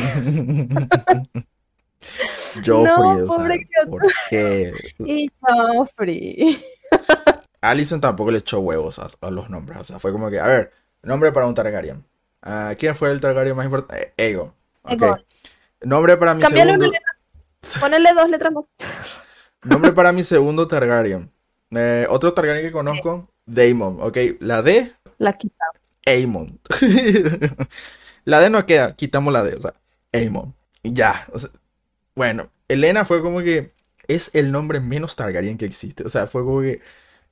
Joffrey, 2.66 2.76
o 2.76 2.86
sea, 2.86 3.26
pobre 3.26 3.66
criatura. 3.66 4.04
¿por 4.04 4.14
qué? 4.30 4.74
y 5.00 5.32
Joffrey. 5.40 6.64
Allison 7.62 8.00
tampoco 8.02 8.32
le 8.32 8.40
echó 8.40 8.60
huevos 8.60 9.00
a, 9.00 9.10
a 9.22 9.32
los 9.32 9.50
nombres. 9.50 9.80
O 9.80 9.84
sea, 9.84 10.00
fue 10.00 10.12
como 10.12 10.30
que, 10.30 10.40
a 10.40 10.48
ver, 10.48 10.72
nombre 11.04 11.32
para 11.32 11.48
un 11.48 11.56
Targaryen. 11.56 12.04
Ah, 12.42 12.74
¿Quién 12.78 12.96
fue 12.96 13.12
el 13.12 13.20
Targaryen 13.20 13.56
más 13.56 13.66
importante? 13.66 14.14
Eh, 14.18 14.28
Aegon. 14.28 14.54
Ok. 14.84 14.92
Egon. 14.94 15.26
Nombre 15.82 16.18
para 16.18 16.34
mi 16.34 16.42
Cambiale 16.42 16.74
una 16.74 16.86
segundo. 16.86 17.00
Ponele 17.80 18.14
dos 18.14 18.30
letras 18.30 18.54
más. 18.54 18.66
Nombre 19.64 19.92
para 19.92 20.12
mi 20.12 20.24
segundo 20.24 20.68
Targaryen. 20.68 21.32
Eh, 21.72 22.08
otro 22.10 22.34
Targaryen 22.34 22.66
que 22.66 22.72
conozco, 22.72 23.30
Daemon. 23.46 24.00
Ok, 24.02 24.18
la 24.40 24.62
D, 24.62 24.94
La 25.18 25.34
quita. 25.34 25.66
Aemon. 26.06 26.60
la 28.26 28.40
D 28.40 28.50
no 28.50 28.66
queda, 28.66 28.96
quitamos 28.96 29.34
la 29.34 29.44
D, 29.44 29.56
o 29.56 29.62
sea, 29.62 29.74
Aemon. 30.14 30.56
Ya, 30.84 31.28
o 31.34 31.40
sea, 31.40 31.50
bueno, 32.16 32.52
Elena 32.68 33.06
fue 33.06 33.22
como 33.22 33.40
que 33.42 33.74
es 34.08 34.32
el 34.34 34.52
nombre 34.52 34.80
menos 34.80 35.16
Targaryen 35.16 35.58
que 35.58 35.66
existe. 35.66 36.04
O 36.06 36.10
sea, 36.10 36.28
fue 36.28 36.44
como 36.44 36.62
que. 36.62 36.82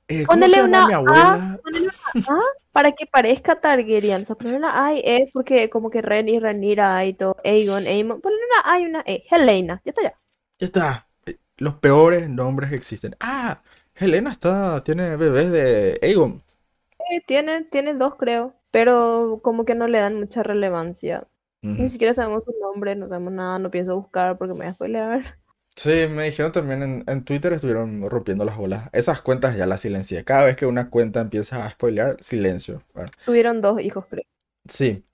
Eh, 0.08 0.26
¿cómo 0.26 0.40
Ponele 0.40 0.64
una 0.64 0.86
mi 0.86 0.94
A, 0.94 1.58
ponele 1.62 1.88
una 1.88 2.38
A 2.38 2.42
para 2.72 2.92
que 2.92 3.06
parezca 3.06 3.60
Targaryen. 3.60 4.22
O 4.22 4.26
sea, 4.26 4.36
ponele 4.36 4.56
una 4.58 4.86
A 4.86 4.94
y 4.94 5.00
E 5.00 5.30
porque 5.32 5.68
como 5.70 5.90
que 5.90 6.02
Ren 6.02 6.28
y 6.28 6.38
Ranira 6.38 7.04
y 7.04 7.14
todo. 7.14 7.36
Aegon, 7.44 7.86
Aemon. 7.86 8.20
Ponele 8.20 8.42
una 8.52 8.72
A 8.72 8.80
y 8.80 8.84
una 8.86 9.02
E. 9.06 9.24
Helena. 9.30 9.80
Ya 9.84 9.90
está 9.90 10.02
ya. 10.02 10.14
Ya 10.60 10.66
está. 10.66 11.08
Eh, 11.26 11.36
Los 11.58 11.74
peores 11.74 12.28
nombres 12.28 12.70
que 12.70 12.76
existen. 12.76 13.16
Ah, 13.20 13.62
Helena 13.94 14.30
está, 14.30 14.82
tiene 14.84 15.16
bebés 15.16 15.50
de 15.50 15.98
Aegon. 16.02 16.42
Eh, 17.10 17.20
tiene, 17.26 17.64
tiene 17.64 17.94
dos, 17.94 18.16
creo. 18.16 18.54
Pero 18.70 19.40
como 19.42 19.64
que 19.64 19.74
no 19.74 19.88
le 19.88 19.98
dan 19.98 20.18
mucha 20.20 20.42
relevancia. 20.42 21.26
Ni 21.60 21.88
siquiera 21.88 22.14
sabemos 22.14 22.44
su 22.44 22.52
nombre, 22.60 22.94
no 22.94 23.08
sabemos 23.08 23.32
nada, 23.32 23.58
no 23.58 23.70
pienso 23.70 23.96
buscar 23.96 24.38
porque 24.38 24.54
me 24.54 24.60
voy 24.60 24.68
a 24.68 24.74
spoilear. 24.74 25.38
Sí, 25.78 25.90
me 26.10 26.24
dijeron 26.24 26.50
también 26.52 26.82
en, 26.82 27.04
en 27.06 27.24
Twitter 27.24 27.52
estuvieron 27.52 28.02
rompiendo 28.10 28.44
las 28.44 28.56
bolas. 28.56 28.90
Esas 28.92 29.22
cuentas 29.22 29.56
ya 29.56 29.66
las 29.66 29.80
silencié. 29.80 30.24
Cada 30.24 30.44
vez 30.44 30.56
que 30.56 30.66
una 30.66 30.90
cuenta 30.90 31.20
empieza 31.20 31.64
a 31.64 31.70
spoilear, 31.70 32.16
silencio. 32.22 32.82
Bueno, 32.94 33.10
Tuvieron 33.24 33.60
dos 33.60 33.80
hijos, 33.80 34.06
creo. 34.10 34.24
sí. 34.68 35.04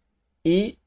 Y 0.45 0.79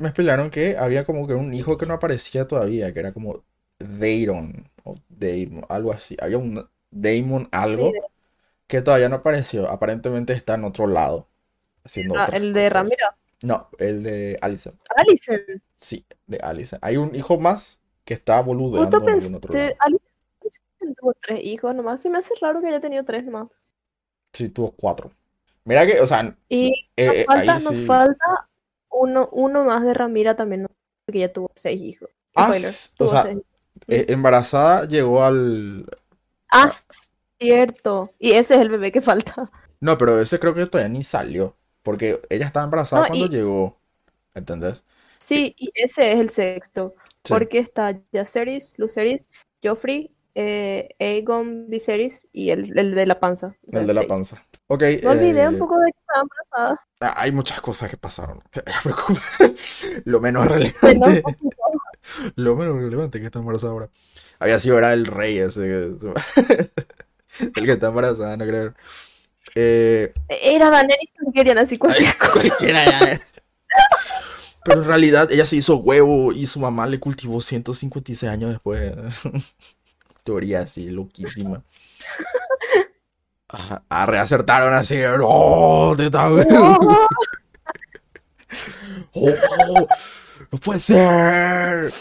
me 0.00 0.08
explicaron 0.08 0.50
que 0.50 0.76
había 0.78 1.04
como 1.04 1.26
que 1.28 1.34
un 1.34 1.54
hijo 1.54 1.78
que 1.78 1.86
no 1.86 1.94
aparecía 1.94 2.48
todavía, 2.48 2.92
que 2.92 3.00
era 3.00 3.12
como 3.12 3.44
Daeron 3.78 4.70
o 4.84 4.96
Daemon, 5.08 5.66
algo 5.68 5.92
así. 5.92 6.16
Había 6.20 6.38
un 6.38 6.68
Daemon 6.90 7.48
algo 7.52 7.92
que 8.68 8.82
todavía 8.82 9.08
no 9.10 9.16
apareció. 9.18 9.70
Aparentemente 9.70 10.32
está 10.34 10.54
en 10.56 10.64
otro 10.64 10.86
lado, 10.88 11.28
haciendo 11.84 12.16
Ah, 12.18 12.28
el 12.32 12.52
de 12.52 12.62
cosas. 12.64 12.72
Ramiro. 12.72 13.06
No, 13.42 13.70
el 13.78 14.02
de 14.04 14.38
Alicent. 14.42 14.80
Alicent. 14.96 15.62
Sí, 15.78 16.06
de 16.26 16.38
Alicent. 16.38 16.82
Hay 16.84 16.96
un 16.96 17.14
hijo 17.14 17.38
más 17.38 17.78
que 18.04 18.14
está 18.14 18.40
boludeando 18.42 18.98
Justo 18.98 19.04
en 19.04 19.12
algún 19.14 19.34
otro 19.34 19.54
lado. 19.54 19.74
pensé, 20.78 20.94
tuvo 20.98 21.14
tres 21.14 21.40
hijos 21.44 21.74
nomás. 21.74 22.00
Se 22.02 22.10
me 22.10 22.18
hace 22.18 22.34
raro 22.40 22.60
que 22.60 22.68
haya 22.68 22.80
tenido 22.80 23.04
tres 23.04 23.24
nomás. 23.24 23.48
Sí, 24.32 24.48
tuvo 24.48 24.72
cuatro. 24.72 25.12
Mira 25.64 25.86
que, 25.86 26.00
o 26.00 26.06
sea, 26.06 26.36
Y 26.48 26.68
eh, 26.68 26.74
nos 27.04 27.16
eh, 27.22 27.24
falta, 27.24 27.52
ahí 27.52 27.60
nos 27.60 27.78
sí. 27.78 27.86
falta 27.86 28.48
uno, 28.90 29.28
uno 29.32 29.64
más 29.64 29.82
de 29.82 29.94
Ramira 29.94 30.36
también, 30.36 30.66
porque 31.06 31.20
ya 31.20 31.32
tuvo 31.32 31.50
seis 31.54 31.80
hijos. 31.82 32.10
Ah, 32.34 32.52
Spoiler, 32.52 32.70
o 32.98 33.08
sea, 33.08 33.22
seis. 33.22 33.42
eh, 33.88 34.06
embarazada 34.08 34.86
llegó 34.86 35.22
al... 35.24 35.86
Ah, 36.52 36.70
cierto. 37.40 38.12
Y 38.20 38.32
ese 38.32 38.54
es 38.54 38.60
el 38.60 38.68
bebé 38.70 38.92
que 38.92 39.00
falta. 39.02 39.50
No, 39.80 39.98
pero 39.98 40.20
ese 40.20 40.38
creo 40.38 40.54
que 40.54 40.66
todavía 40.66 40.88
ni 40.88 41.02
salió. 41.04 41.56
Porque 41.82 42.20
ella 42.30 42.46
estaba 42.46 42.64
embarazada 42.64 43.02
No, 43.02 43.06
cuando 43.06 43.26
y- 43.26 43.30
llegó. 43.30 43.78
¿Entendés? 44.34 44.82
Sí, 45.18 45.54
y 45.56 45.70
ese 45.74 46.12
es 46.12 46.20
el 46.20 46.30
sexto. 46.30 46.94
Sí. 47.24 47.32
Porque 47.32 47.58
está 47.58 48.00
Jaceris, 48.12 48.74
Luceris, 48.76 49.22
Joffrey, 49.62 50.10
eh, 50.34 50.88
Aegon, 50.98 51.68
Viserys 51.68 52.26
y 52.32 52.50
el, 52.50 52.76
el 52.78 52.94
de 52.94 53.06
la 53.06 53.20
panza. 53.20 53.54
El 53.70 53.86
de 53.86 53.94
la 53.94 54.02
panza. 54.06 54.44
Ok. 54.66 54.82
Me 55.02 55.08
olvidé 55.08 55.42
eh, 55.42 55.48
un 55.48 55.58
poco 55.58 55.78
de 55.78 55.92
que 55.92 55.98
estaba 55.98 56.22
embarazada. 56.22 56.86
ah, 57.00 57.14
Hay 57.22 57.32
muchas 57.32 57.60
cosas 57.60 57.90
que 57.90 57.96
pasaron. 57.96 58.42
Lo 60.04 60.20
menos 60.20 60.50
relevante. 60.50 61.22
Lo 62.36 62.56
menos 62.56 62.76
relevante 62.76 63.20
que 63.20 63.26
está 63.26 63.38
embarazada 63.38 63.72
ahora. 63.72 63.90
Había 64.38 64.58
sido 64.58 64.78
era 64.78 64.92
el 64.92 65.06
rey 65.06 65.38
ese. 65.38 65.62
El 67.38 67.64
que 67.64 67.72
está 67.72 67.88
embarazada, 67.88 68.36
no 68.36 68.44
creo. 68.44 68.74
Eh, 69.54 70.12
Era 70.28 70.70
Daenerys 70.70 71.10
Targaryen, 71.14 71.58
así 71.58 71.78
cualquier 71.78 72.16
cosa. 72.16 72.32
Cualquiera 72.32 72.84
ya. 72.84 73.20
Pero 74.64 74.82
en 74.82 74.86
realidad 74.86 75.30
ella 75.30 75.46
se 75.46 75.56
hizo 75.56 75.76
huevo 75.76 76.32
y 76.32 76.46
su 76.46 76.60
mamá 76.60 76.86
le 76.86 77.00
cultivó 77.00 77.40
156 77.40 78.30
años 78.30 78.50
después. 78.50 78.92
Teoría 80.24 80.60
así, 80.60 80.90
loquísima. 80.90 81.64
Ajá, 83.48 83.84
ah, 83.88 84.06
reacertaron 84.06 84.72
así. 84.72 84.98
¡Oh! 85.22 85.94
Te 85.96 86.06
está 86.06 86.28
No. 86.50 86.78
¡Oh! 89.14 89.86
¡No 90.50 90.58
puede 90.58 90.78
ser! 90.78 91.92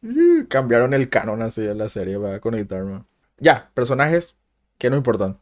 Y 0.00 0.46
Cambiaron 0.46 0.94
el 0.94 1.10
canon 1.10 1.42
así 1.42 1.60
de 1.60 1.74
la 1.74 1.88
serie 1.88 2.18
para 2.18 2.40
conectarme. 2.40 3.04
Ya, 3.38 3.70
personajes 3.74 4.36
que 4.78 4.88
no 4.88 4.96
importan. 4.96 5.38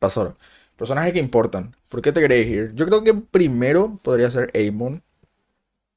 Pasaron. 0.00 0.36
Personajes 0.76 1.12
que 1.12 1.20
importan. 1.20 1.76
¿Por 1.88 2.02
qué 2.02 2.10
te 2.10 2.20
querés 2.20 2.48
ir? 2.48 2.72
Yo 2.74 2.86
creo 2.86 3.04
que 3.04 3.14
primero 3.14 4.00
podría 4.02 4.30
ser 4.30 4.50
Aemon. 4.54 5.03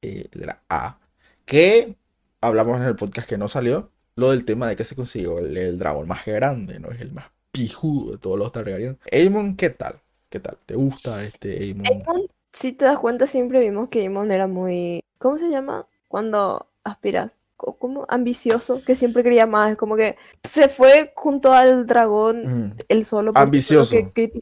Eh, 0.02 0.28
el 0.32 0.40
de 0.42 0.46
la 0.48 0.62
A. 0.70 0.98
Que 1.46 1.96
hablamos 2.42 2.78
en 2.78 2.84
el 2.88 2.96
podcast 2.96 3.28
que 3.28 3.38
no 3.38 3.48
salió. 3.48 3.92
Lo 4.16 4.32
del 4.32 4.46
tema 4.46 4.68
de 4.68 4.76
que 4.76 4.84
se 4.84 4.96
consiguió 4.96 5.40
el, 5.40 5.56
el 5.58 5.78
dragón 5.78 6.08
más 6.08 6.26
grande, 6.26 6.80
¿no? 6.80 6.90
Es 6.90 7.02
el 7.02 7.12
más 7.12 7.26
pijudo 7.52 8.14
de 8.14 8.18
todos 8.18 8.38
los 8.38 8.52
Targaryen. 8.52 8.98
Aemon, 9.12 9.56
¿qué 9.56 9.70
tal? 9.70 9.96
¿Qué 10.30 10.40
tal? 10.40 10.58
¿Te 10.66 10.76
gusta 10.76 11.24
este 11.24 11.58
Aemon? 11.64 11.86
Aemon, 11.86 12.28
si 12.52 12.74
te 12.74 12.86
das 12.86 12.98
cuenta, 13.00 13.28
siempre 13.28 13.60
vimos 13.60 13.90
que 13.90 14.02
Aemon 14.02 14.32
era 14.32 14.48
muy. 14.48 15.04
¿Cómo 15.20 15.38
se 15.38 15.50
llama? 15.50 15.86
Cuando 16.08 16.68
aspiras. 16.84 17.38
Co- 17.58 17.78
Como 17.78 18.06
ambicioso, 18.10 18.84
que 18.84 18.96
siempre 18.96 19.24
quería 19.24 19.46
más. 19.48 19.72
Es 19.72 19.78
como 19.78 19.96
que 19.96 20.16
se 20.44 20.68
fue 20.70 21.12
junto 21.16 21.54
al 21.54 21.86
dragón 21.88 22.68
Mm. 22.70 22.74
él 22.90 23.06
solo. 23.06 23.34
porque 23.34 23.44
Ambicioso. 23.44 23.96
que 24.14 24.42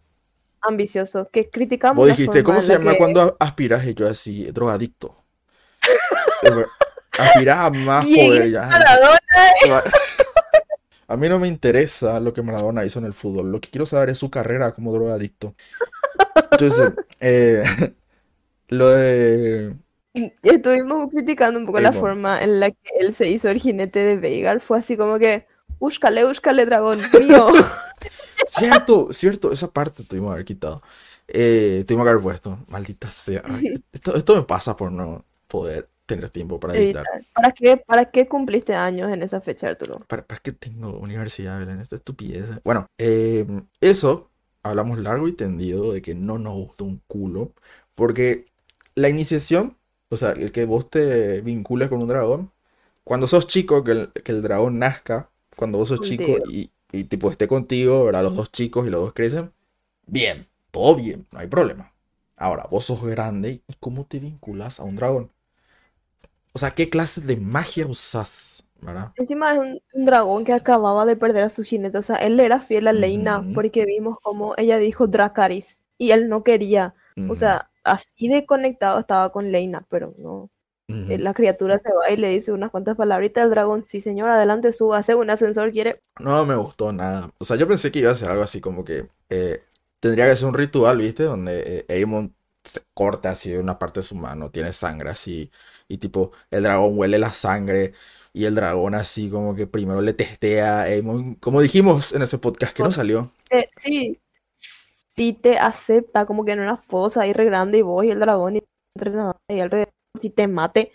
Ambicioso. 0.61 1.29
Que 1.31 1.49
criticamos 1.49 1.97
Vos 1.97 2.07
dijiste, 2.07 2.43
¿cómo 2.43 2.59
se 2.61 2.69
la 2.73 2.77
llama 2.79 2.91
que- 2.93 2.97
cuando 2.97 3.37
aspiras? 3.39 3.85
Y 3.85 3.93
yo 3.93 4.07
así, 4.09 4.45
drogadicto. 4.51 5.15
Aspiras 7.17 7.57
a 7.57 7.69
más 7.69 8.05
Bien, 8.05 8.29
poder 8.29 8.51
ya. 8.51 8.63
Maradona. 8.63 9.83
A 11.07 11.17
mí 11.17 11.29
no 11.29 11.37
me 11.37 11.47
interesa 11.47 12.19
lo 12.19 12.33
que 12.33 12.41
Maradona 12.41 12.83
hizo 12.83 12.99
en 12.99 13.05
el 13.05 13.13
fútbol. 13.13 13.51
Lo 13.51 13.61
que 13.61 13.69
quiero 13.69 13.85
saber 13.85 14.09
es 14.09 14.17
su 14.17 14.29
carrera 14.29 14.73
como 14.73 14.91
drogadicto. 14.91 15.55
Entonces, 16.51 16.91
eh, 17.19 17.63
lo 18.69 18.89
de... 18.89 19.75
Estuvimos 20.41 21.09
criticando 21.11 21.59
un 21.59 21.65
poco 21.65 21.79
la 21.81 21.91
forma 21.91 22.41
en 22.41 22.59
la 22.59 22.71
que 22.71 22.89
él 22.99 23.13
se 23.13 23.29
hizo 23.29 23.49
el 23.49 23.59
jinete 23.59 23.99
de 23.99 24.15
Veigar. 24.15 24.61
Fue 24.61 24.79
así 24.79 24.95
como 24.95 25.19
que, 25.19 25.45
búscale, 25.77 26.25
búscale, 26.25 26.65
dragón 26.65 26.99
mío. 27.19 27.47
Cierto, 28.47 29.11
cierto, 29.11 29.51
esa 29.51 29.71
parte 29.71 30.03
tuvimos 30.03 30.29
que 30.29 30.33
haber 30.33 30.45
quitado. 30.45 30.81
Eh, 31.27 31.83
tuvimos 31.87 32.05
que 32.05 32.09
haber 32.11 32.23
puesto. 32.23 32.59
Maldita 32.67 33.09
sea. 33.09 33.41
Ay, 33.45 33.73
Esto, 33.91 34.15
esto 34.15 34.35
me 34.35 34.43
pasa 34.43 34.75
por 34.75 34.91
no 34.91 35.25
poder 35.47 35.89
tener 36.05 36.29
tiempo 36.29 36.59
para 36.59 36.75
editar. 36.75 37.11
¿Para 37.33 37.51
qué, 37.51 37.77
¿Para 37.77 38.11
qué 38.11 38.27
cumpliste 38.27 38.73
años 38.75 39.11
en 39.11 39.23
esa 39.23 39.41
fecha, 39.41 39.69
Arturo? 39.69 40.07
¿Para, 40.07 40.25
para 40.25 40.39
qué 40.41 40.51
tengo 40.51 40.97
universidad, 40.99 41.59
Belén? 41.59 41.79
Esta 41.79 41.95
estupidez. 41.95 42.45
Bueno, 42.63 42.87
eh, 42.97 43.45
eso 43.81 44.29
hablamos 44.63 44.99
largo 44.99 45.27
y 45.27 45.33
tendido 45.33 45.93
de 45.93 46.01
que 46.01 46.15
no 46.15 46.37
nos 46.39 46.53
gustó 46.53 46.85
un 46.85 47.01
culo. 47.07 47.53
Porque 47.95 48.45
la 48.95 49.09
iniciación, 49.09 49.77
o 50.09 50.17
sea, 50.17 50.31
el 50.31 50.51
que 50.51 50.65
vos 50.65 50.89
te 50.89 51.41
vincules 51.41 51.89
con 51.89 52.01
un 52.01 52.07
dragón, 52.07 52.51
cuando 53.03 53.27
sos 53.27 53.47
chico, 53.47 53.83
que 53.83 53.91
el, 53.91 54.11
que 54.13 54.31
el 54.31 54.41
dragón 54.43 54.79
nazca, 54.79 55.31
cuando 55.55 55.77
vos 55.79 55.89
sos 55.89 56.01
chico 56.01 56.25
Contigo. 56.27 56.43
y, 56.45 56.71
y 56.91 57.05
tipo 57.05 57.31
esté 57.31 57.47
contigo, 57.47 58.05
¿verdad? 58.05 58.23
Los 58.23 58.35
dos 58.35 58.51
chicos 58.51 58.85
y 58.87 58.89
los 58.89 59.01
dos 59.01 59.13
crecen, 59.13 59.53
bien, 60.07 60.47
todo 60.71 60.95
bien, 60.95 61.27
no 61.31 61.39
hay 61.39 61.47
problema. 61.47 61.93
Ahora, 62.37 62.67
vos 62.71 62.85
sos 62.85 63.03
grande 63.05 63.63
y 63.67 63.73
¿cómo 63.79 64.05
te 64.05 64.19
vinculas 64.19 64.79
a 64.79 64.83
un 64.83 64.95
dragón? 64.97 65.31
O 66.55 66.59
sea, 66.59 66.71
¿qué 66.71 66.89
clase 66.89 67.21
de 67.21 67.37
magia 67.37 67.85
usás? 67.87 68.63
¿Verdad? 68.81 69.13
Encima 69.15 69.53
es 69.53 69.59
un, 69.59 69.81
un 69.93 70.05
dragón 70.05 70.43
que 70.43 70.53
acababa 70.53 71.05
de 71.05 71.15
perder 71.15 71.43
a 71.43 71.49
su 71.49 71.63
jinete. 71.63 71.97
O 71.97 72.01
sea, 72.01 72.17
él 72.17 72.39
era 72.39 72.59
fiel 72.61 72.87
a 72.87 72.93
Leina 72.93 73.39
Ujú. 73.39 73.53
porque 73.53 73.85
vimos 73.85 74.19
como 74.21 74.53
ella 74.57 74.77
dijo 74.77 75.07
Dracaris 75.07 75.83
y 75.97 76.11
él 76.11 76.27
no 76.29 76.43
quería. 76.43 76.95
O 77.25 77.35
sea, 77.35 77.71
así 77.83 78.27
de 78.27 78.45
conectado 78.45 78.99
estaba 78.99 79.31
con 79.31 79.51
Leina, 79.51 79.85
pero 79.89 80.13
no. 80.17 80.49
Eh, 81.07 81.17
La 81.19 81.33
criatura 81.33 81.79
se 81.79 81.89
va 81.93 82.09
y 82.11 82.17
le 82.17 82.29
dice 82.29 82.51
unas 82.53 82.71
cuantas 82.71 82.97
palabritas 82.97 83.43
al 83.45 83.51
dragón. 83.51 83.85
Sí, 83.85 84.01
señor, 84.01 84.29
adelante, 84.29 84.73
suba, 84.73 84.97
hace 84.99 85.15
un 85.15 85.29
ascensor, 85.29 85.71
quiere. 85.71 86.01
No 86.19 86.45
me 86.45 86.55
gustó 86.55 86.91
nada. 86.93 87.31
O 87.39 87.45
sea, 87.45 87.57
yo 87.57 87.67
pensé 87.67 87.91
que 87.91 87.99
iba 87.99 88.11
a 88.11 88.15
ser 88.15 88.29
algo 88.29 88.43
así 88.43 88.61
como 88.61 88.85
que 88.85 89.09
eh, 89.29 89.63
tendría 89.99 90.29
que 90.29 90.35
ser 90.35 90.47
un 90.47 90.53
ritual, 90.53 90.97
¿viste? 90.97 91.23
Donde 91.23 91.85
eh, 91.89 91.93
Aemon 91.93 92.33
se 92.63 92.81
corta 92.93 93.31
así 93.31 93.53
una 93.55 93.77
parte 93.77 93.99
de 93.99 94.03
su 94.05 94.15
mano, 94.15 94.49
tiene 94.49 94.71
sangre 94.73 95.09
así, 95.09 95.51
y 95.87 95.97
tipo, 95.97 96.31
el 96.51 96.63
dragón 96.63 96.97
huele 96.97 97.19
la 97.19 97.33
sangre, 97.33 97.93
y 98.33 98.45
el 98.45 98.55
dragón 98.55 98.95
así 98.95 99.29
como 99.29 99.55
que 99.55 99.67
primero 99.67 100.01
le 100.01 100.13
testea 100.13 100.81
a 100.81 100.83
Aemon, 100.83 101.35
como 101.35 101.61
dijimos 101.61 102.13
en 102.13 102.21
ese 102.21 102.37
podcast 102.37 102.75
que 102.75 102.83
no 102.83 102.91
salió. 102.91 103.31
Eh, 103.49 103.69
sí, 103.77 104.19
sí 105.15 105.33
te 105.33 105.57
acepta 105.57 106.25
como 106.25 106.43
que 106.43 106.51
en 106.51 106.59
una 106.59 106.77
fosa 106.77 107.21
ahí 107.21 107.33
re 107.33 107.45
grande 107.45 107.77
y 107.77 107.81
vos 107.81 108.03
y 108.03 108.11
el 108.11 108.19
dragón 108.19 108.55
y 108.55 108.57
el 108.59 108.65
entrenador 108.95 109.37
y 109.47 109.59
alrededor 109.59 109.89
si 110.19 110.29
te 110.29 110.47
mate. 110.47 110.91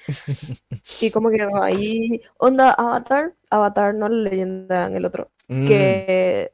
Y 1.00 1.10
como 1.10 1.30
que 1.30 1.46
ahí, 1.60 2.22
onda 2.38 2.70
Avatar, 2.72 3.34
Avatar 3.50 3.94
no 3.94 4.08
la 4.08 4.30
leyenda 4.30 4.86
en 4.86 4.96
el 4.96 5.04
otro, 5.04 5.30
Mm, 5.50 5.66
que 5.66 6.52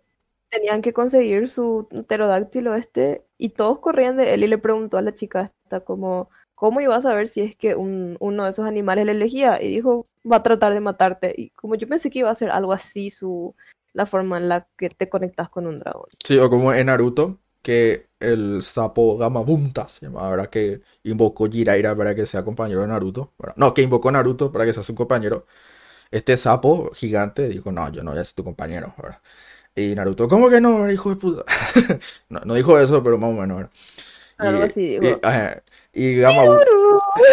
tenían 0.49 0.81
que 0.81 0.95
conseguir 0.95 1.51
su 1.51 1.87
pterodáctilo 2.09 2.75
este 2.75 3.27
y 3.37 3.51
todos 3.51 3.79
corrían 3.81 4.17
de 4.17 4.33
él 4.33 4.43
y 4.43 4.47
le 4.47 4.57
preguntó 4.57 4.97
a 4.97 5.03
la 5.03 5.13
chica 5.13 5.53
esta 5.65 5.81
como, 5.81 6.31
¿cómo 6.57 6.81
iba 6.83 6.97
a 6.97 7.03
saber 7.03 7.29
si 7.29 7.43
es 7.43 7.57
que 7.57 7.77
un- 7.77 8.19
uno 8.21 8.45
de 8.45 8.51
esos 8.53 8.67
animales 8.67 9.07
le 9.07 9.13
elegía? 9.13 9.63
Y 9.63 9.69
dijo, 9.71 10.09
va 10.31 10.39
a 10.39 10.45
tratar 10.45 10.75
de 10.75 10.81
matarte. 10.81 11.35
Y 11.39 11.51
como 11.53 11.77
yo 11.77 11.89
pensé 11.89 12.11
que 12.11 12.21
iba 12.21 12.31
a 12.33 12.37
ser 12.37 12.51
algo 12.51 12.75
así 12.75 13.11
su, 13.11 13.55
la 13.95 14.07
forma 14.07 14.39
en 14.39 14.49
la 14.51 14.69
que 14.79 14.91
te 14.91 15.09
conectas 15.11 15.51
con 15.51 15.67
un 15.69 15.81
dragón. 15.81 16.11
Sí, 16.25 16.39
o 16.39 16.51
como 16.51 16.73
en 16.73 16.87
Naruto, 16.87 17.41
que 17.63 18.09
el 18.21 18.63
sapo 18.63 19.17
Gamabunta 19.19 19.89
se 19.89 20.07
llama, 20.07 20.29
¿verdad? 20.29 20.49
Que 20.51 20.81
invocó 21.05 21.47
Jiraiya 21.49 21.95
para 21.97 22.15
que 22.15 22.27
sea 22.27 22.45
compañero 22.45 22.81
de 22.83 22.89
Naruto. 22.89 23.35
¿verdad? 23.39 23.55
No, 23.57 23.75
que 23.75 23.83
invocó 23.83 24.09
a 24.09 24.13
Naruto 24.13 24.51
para 24.53 24.65
que 24.65 24.73
sea 24.73 24.83
su 24.83 24.95
compañero. 24.95 25.47
Este 26.11 26.37
sapo 26.39 26.93
gigante 26.95 27.49
dijo, 27.49 27.73
no, 27.73 27.91
yo 27.93 28.03
no 28.05 28.13
voy 28.13 28.21
a 28.21 28.25
ser 28.25 28.37
tu 28.37 28.45
compañero, 28.45 28.95
¿verdad? 29.03 29.23
Y 29.77 29.95
Naruto, 29.95 30.29
¿cómo 30.29 30.51
que 30.51 30.61
no, 30.61 30.91
hijo 30.93 31.11
de 31.11 31.17
puta? 31.17 31.45
No, 32.31 32.41
no 32.47 32.55
dijo 32.55 32.79
eso, 32.81 33.03
pero 33.05 33.19
más 33.19 33.31
o 33.31 33.35
menos, 33.35 33.59
¿verdad? 33.59 33.73
Algo 34.39 34.63
Y, 34.63 34.65
así 34.65 34.81
y, 35.01 35.19
dijo. 35.21 35.23
ajá, 35.23 35.63
y 35.97 36.17
Gamabunta, 36.17 36.67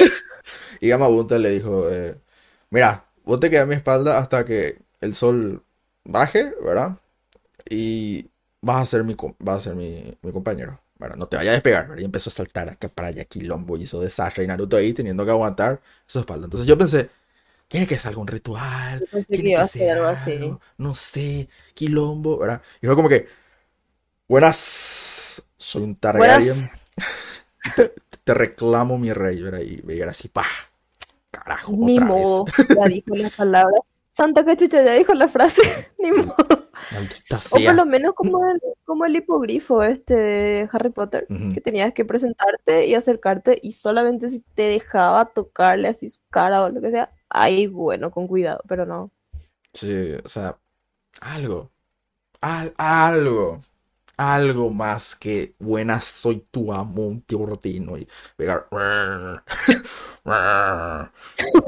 y 0.79 0.87
Gamabunta 0.87 1.37
le 1.37 1.49
dijo, 1.49 1.89
eh, 1.89 2.15
mira, 2.69 3.05
vos 3.25 3.39
te 3.39 3.49
quedas 3.49 3.63
a 3.63 3.67
mi 3.67 3.75
espalda 3.75 4.17
hasta 4.17 4.45
que 4.45 4.79
el 5.01 5.15
sol 5.15 5.63
baje, 6.05 6.53
¿verdad? 6.63 6.97
Y 7.69 8.29
vas 8.61 8.83
a 8.83 8.85
ser 8.85 9.03
mi, 9.03 9.17
vas 9.39 9.59
a 9.59 9.61
ser 9.61 9.75
mi, 9.75 10.17
mi 10.21 10.31
compañero. 10.31 10.79
¿verdad? 10.97 11.17
No 11.17 11.27
te 11.27 11.35
vayas 11.35 11.51
a 11.51 11.55
despegar, 11.55 11.87
¿verdad? 11.89 12.01
Y 12.01 12.05
empezó 12.05 12.29
a 12.29 12.33
saltar 12.33 12.69
acá 12.69 12.87
para 12.87 13.09
allá, 13.09 13.25
quilombo, 13.25 13.75
y 13.75 13.83
hizo 13.83 13.99
desastre. 13.99 14.45
Y 14.45 14.47
Naruto 14.47 14.77
ahí 14.77 14.93
teniendo 14.93 15.25
que 15.25 15.31
aguantar 15.31 15.81
su 16.07 16.19
espalda. 16.19 16.45
Entonces 16.45 16.65
yo 16.65 16.77
pensé, 16.77 17.09
tiene 17.67 17.85
que 17.85 17.97
ser 17.97 18.09
algún 18.09 18.27
ritual, 18.27 19.05
pensé 19.11 19.27
que 19.27 19.49
iba 19.49 19.61
a 19.61 19.67
ser 19.67 19.97
algo 19.97 20.05
así. 20.07 20.55
no 20.77 20.95
sé, 20.95 21.49
quilombo, 21.73 22.39
¿verdad? 22.39 22.61
Y 22.81 22.85
fue 22.85 22.95
como 22.95 23.09
que, 23.09 23.27
buenas, 24.27 25.43
soy 25.57 25.83
un 25.83 25.95
Targaryen. 25.95 26.69
te, 28.23 28.33
reclamo 28.33 28.97
mi 28.97 29.13
rey, 29.13 29.41
¿verdad? 29.41 29.61
Y 29.61 29.81
veía 29.81 30.09
así, 30.09 30.27
pa, 30.29 30.45
carajo, 31.31 31.77
Ni 31.77 31.93
otra 31.93 32.11
vez. 32.13 32.13
modo, 32.17 32.45
ya 32.69 32.85
dijo 32.87 33.15
la 33.15 33.29
palabra. 33.29 33.77
Santa 34.13 34.45
Cachucha 34.45 34.83
ya 34.83 34.93
dijo 34.93 35.13
la 35.13 35.27
frase, 35.27 35.61
ni 35.97 36.11
modo. 36.11 36.69
Maldita 36.89 37.39
O 37.49 37.63
por 37.63 37.75
lo 37.75 37.85
menos 37.85 38.13
como 38.13 38.47
el, 38.49 38.61
como 38.85 39.05
el 39.05 39.15
hipogrifo 39.15 39.83
este 39.83 40.13
de 40.15 40.69
Harry 40.71 40.89
Potter, 40.89 41.31
que 41.53 41.61
tenías 41.61 41.93
que 41.93 42.05
presentarte 42.05 42.85
y 42.87 42.95
acercarte 42.95 43.59
y 43.61 43.71
solamente 43.73 44.29
si 44.29 44.41
te 44.41 44.63
dejaba 44.63 45.25
tocarle 45.25 45.87
así 45.87 46.09
su 46.09 46.19
cara 46.29 46.63
o 46.63 46.69
lo 46.69 46.81
que 46.81 46.91
sea, 46.91 47.11
ahí 47.29 47.67
bueno, 47.67 48.11
con 48.11 48.27
cuidado, 48.27 48.61
pero 48.67 48.85
no. 48.85 49.11
Sí, 49.73 50.13
o 50.23 50.29
sea, 50.29 50.57
algo, 51.21 51.71
al- 52.41 52.73
algo, 52.77 53.61
algo 54.23 54.71
más 54.71 55.15
que 55.15 55.55
buenas 55.59 56.03
soy 56.05 56.45
tu 56.51 56.71
amo, 56.73 57.07
un 57.07 57.21
tío 57.21 57.41
ordino 57.41 57.97
y 57.97 58.07
pegar. 58.37 58.67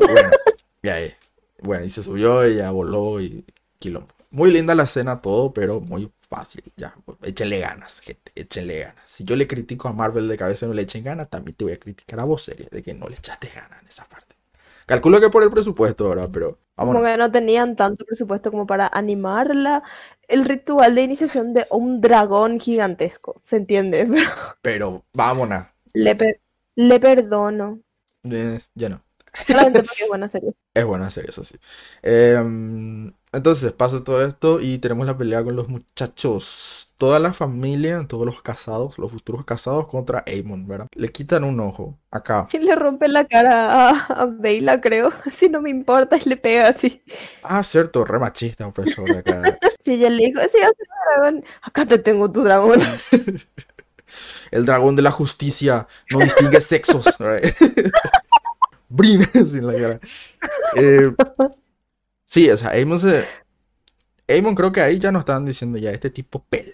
Bueno, 0.01 0.35
y 0.81 0.89
ahí, 0.89 1.13
bueno, 1.61 1.85
y 1.85 1.89
se 1.89 2.03
subió 2.03 2.47
y 2.47 2.57
ya 2.57 2.71
voló 2.71 3.19
y 3.21 3.45
quilombo. 3.79 4.13
Muy 4.31 4.51
linda 4.51 4.75
la 4.75 4.83
escena, 4.83 5.21
todo, 5.21 5.53
pero 5.53 5.79
muy 5.79 6.11
fácil. 6.29 6.63
Ya, 6.75 6.95
échenle 7.23 7.59
ganas, 7.59 7.99
gente, 8.01 8.31
échenle 8.35 8.79
ganas. 8.79 9.03
Si 9.09 9.23
yo 9.23 9.35
le 9.35 9.47
critico 9.47 9.87
a 9.87 9.93
Marvel 9.93 10.27
de 10.27 10.37
cabeza 10.37 10.65
y 10.65 10.69
no 10.69 10.75
le 10.75 10.81
echen 10.83 11.03
ganas, 11.03 11.29
también 11.29 11.55
te 11.55 11.63
voy 11.65 11.73
a 11.73 11.79
criticar 11.79 12.19
a 12.19 12.25
vos, 12.25 12.43
series, 12.43 12.69
de 12.69 12.83
que 12.83 12.93
no 12.93 13.07
le 13.07 13.15
echaste 13.15 13.49
ganas 13.53 13.81
en 13.81 13.87
esa 13.87 14.05
parte. 14.05 14.35
Calculo 14.85 15.19
que 15.21 15.29
por 15.29 15.43
el 15.43 15.51
presupuesto, 15.51 16.09
¿verdad? 16.09 16.29
Pero 16.31 16.59
Como 16.87 17.01
vámonos. 17.01 17.03
que 17.03 17.17
no 17.17 17.31
tenían 17.31 17.75
tanto 17.75 18.05
presupuesto 18.05 18.51
como 18.51 18.67
para 18.67 18.87
animarla. 18.87 19.83
El 20.27 20.45
ritual 20.45 20.95
de 20.95 21.01
iniciación 21.03 21.53
de 21.53 21.67
un 21.71 22.01
dragón 22.01 22.59
gigantesco, 22.59 23.41
¿se 23.43 23.57
entiende? 23.57 24.05
Pero 24.07 24.25
Pero 24.61 25.03
vámonos. 25.13 25.67
le, 25.93 26.15
per- 26.15 26.41
le 26.75 26.99
perdono. 26.99 27.81
Eh, 28.23 28.59
ya 28.75 28.89
no. 28.89 29.03
Solamente 29.39 29.81
porque 29.83 30.03
es 30.03 30.09
buena 30.09 30.27
serie. 30.29 30.53
Es 30.73 30.85
buena 30.85 31.09
serie, 31.09 31.29
eso 31.29 31.43
sí. 31.43 31.55
Em, 32.03 33.13
entonces 33.31 33.71
pasa 33.73 34.03
todo 34.03 34.25
esto 34.25 34.59
y 34.61 34.77
tenemos 34.79 35.07
la 35.07 35.17
pelea 35.17 35.43
con 35.43 35.55
los 35.55 35.69
muchachos. 35.69 36.84
Toda 36.97 37.19
la 37.19 37.33
familia, 37.33 38.05
todos 38.07 38.25
los 38.25 38.41
casados, 38.41 38.97
los 38.97 39.11
futuros 39.11 39.43
casados 39.43 39.87
contra 39.87 40.23
Aemon, 40.25 40.65
¿verdad? 40.65 40.87
Le 40.93 41.09
quitan 41.09 41.43
un 41.43 41.59
ojo 41.59 41.99
acá. 42.09 42.47
Y 42.53 42.57
le 42.59 42.73
rompe 42.75 43.09
la 43.09 43.25
cara 43.25 43.89
a, 43.89 44.05
a 44.05 44.25
Beyla, 44.25 44.79
creo. 44.79 45.11
Si 45.33 45.49
no 45.49 45.61
me 45.61 45.69
importa, 45.69 46.17
y 46.17 46.29
le 46.29 46.37
pega 46.37 46.69
así. 46.69 47.03
Ah, 47.43 47.63
cierto, 47.63 48.05
re 48.05 48.17
machista, 48.17 48.71
profesor 48.71 49.11
de 49.11 49.19
acá. 49.19 49.57
Si 49.83 49.93
ella 49.93 50.09
le 50.09 50.25
dijo, 50.25 50.41
sí, 50.51 50.57
dragón. 51.17 51.43
Acá 51.61 51.85
te 51.85 51.99
tengo 51.99 52.31
tu 52.31 52.43
dragón. 52.43 52.81
El 54.49 54.65
dragón 54.65 54.95
de 54.95 55.03
la 55.03 55.11
justicia 55.11 55.87
no 56.11 56.19
distingue 56.19 56.59
sexos. 56.59 57.05
Brin, 58.89 59.27
sin 59.45 59.67
la 59.67 59.73
cara. 59.73 59.99
Eh, 60.75 61.11
sí, 62.25 62.49
o 62.49 62.57
sea, 62.57 62.69
Aemon 62.69 62.97
se... 62.97 63.25
Aemon 64.27 64.55
creo 64.55 64.71
que 64.71 64.81
ahí 64.81 64.99
ya 64.99 65.11
nos 65.11 65.21
estaban 65.21 65.45
diciendo 65.45 65.77
ya, 65.77 65.91
este 65.91 66.09
tipo 66.09 66.43
pelea. 66.49 66.73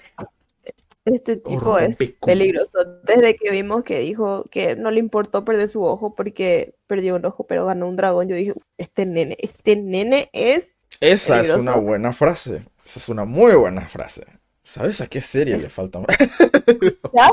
Este 1.04 1.38
tipo 1.38 1.80
es 1.80 1.97
peligroso. 2.24 2.86
Desde 3.04 3.36
que 3.36 3.49
vimos 3.52 3.84
que 3.84 3.99
dijo 3.99 4.45
que 4.52 4.76
no 4.76 4.91
le 4.91 4.99
importó 4.99 5.43
perder 5.43 5.68
su 5.68 5.84
ojo 5.84 6.14
porque 6.16 6.76
perdió 6.88 7.16
un 7.16 7.26
ojo, 7.26 7.45
pero 7.47 7.66
ganó 7.66 7.88
un 7.88 7.95
dragón, 7.95 8.28
yo 8.28 8.36
dije, 8.36 8.54
este 8.78 9.06
nene, 9.06 9.36
este 9.39 9.76
nene 9.76 10.30
es... 10.32 10.68
Esa 10.99 11.41
es 11.41 11.49
una 11.49 11.76
buena 11.76 12.14
frase. 12.14 12.64
Esa 12.86 12.99
es 12.99 13.10
una 13.10 13.26
muy 13.26 13.54
buena 13.56 13.88
frase. 13.88 14.26
¿Sabes 14.64 15.02
a 15.02 15.08
qué 15.08 15.22
serie 15.22 15.56
Es- 15.56 15.64
le 15.64 15.70
falta? 15.70 16.02
¿Ya? 17.14 17.32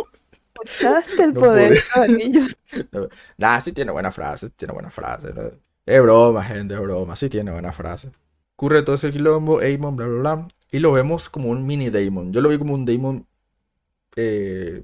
¿Escuchaste 0.64 1.23
el 1.23 1.35
No 1.35 1.41
poder 1.41 1.71
de 1.71 1.75
los 1.75 1.97
anillos? 1.97 2.57
Nah, 3.37 3.61
sí 3.61 3.73
tiene 3.73 3.93
buena 3.93 4.11
frase, 4.11 4.51
tiene 4.51 4.73
buena 4.75 4.91
frase. 4.91 5.33
¿no? 5.35 5.51
Es 5.87 6.03
broma, 6.03 6.43
gente, 6.45 6.75
es 6.75 6.81
broma. 6.81 7.16
Sí 7.16 7.29
tiene 7.29 7.51
buena 7.53 7.73
frase. 7.73 8.11
Ocurre 8.59 8.83
todo 8.83 8.97
ese 8.97 9.13
quilombo, 9.13 9.61
Damon, 9.61 9.95
bla, 9.95 10.07
bla, 10.09 10.19
bla. 10.19 10.49
Y 10.73 10.81
lo 10.81 10.91
vemos 10.91 11.29
como 11.29 11.49
un 11.49 11.65
mini 11.65 11.91
Damon. 11.91 12.33
Yo 12.33 12.41
lo 12.41 12.49
vi 12.49 12.59
como 12.59 12.75
un 12.75 12.85
Damon 12.85 13.25
eh, 14.17 14.83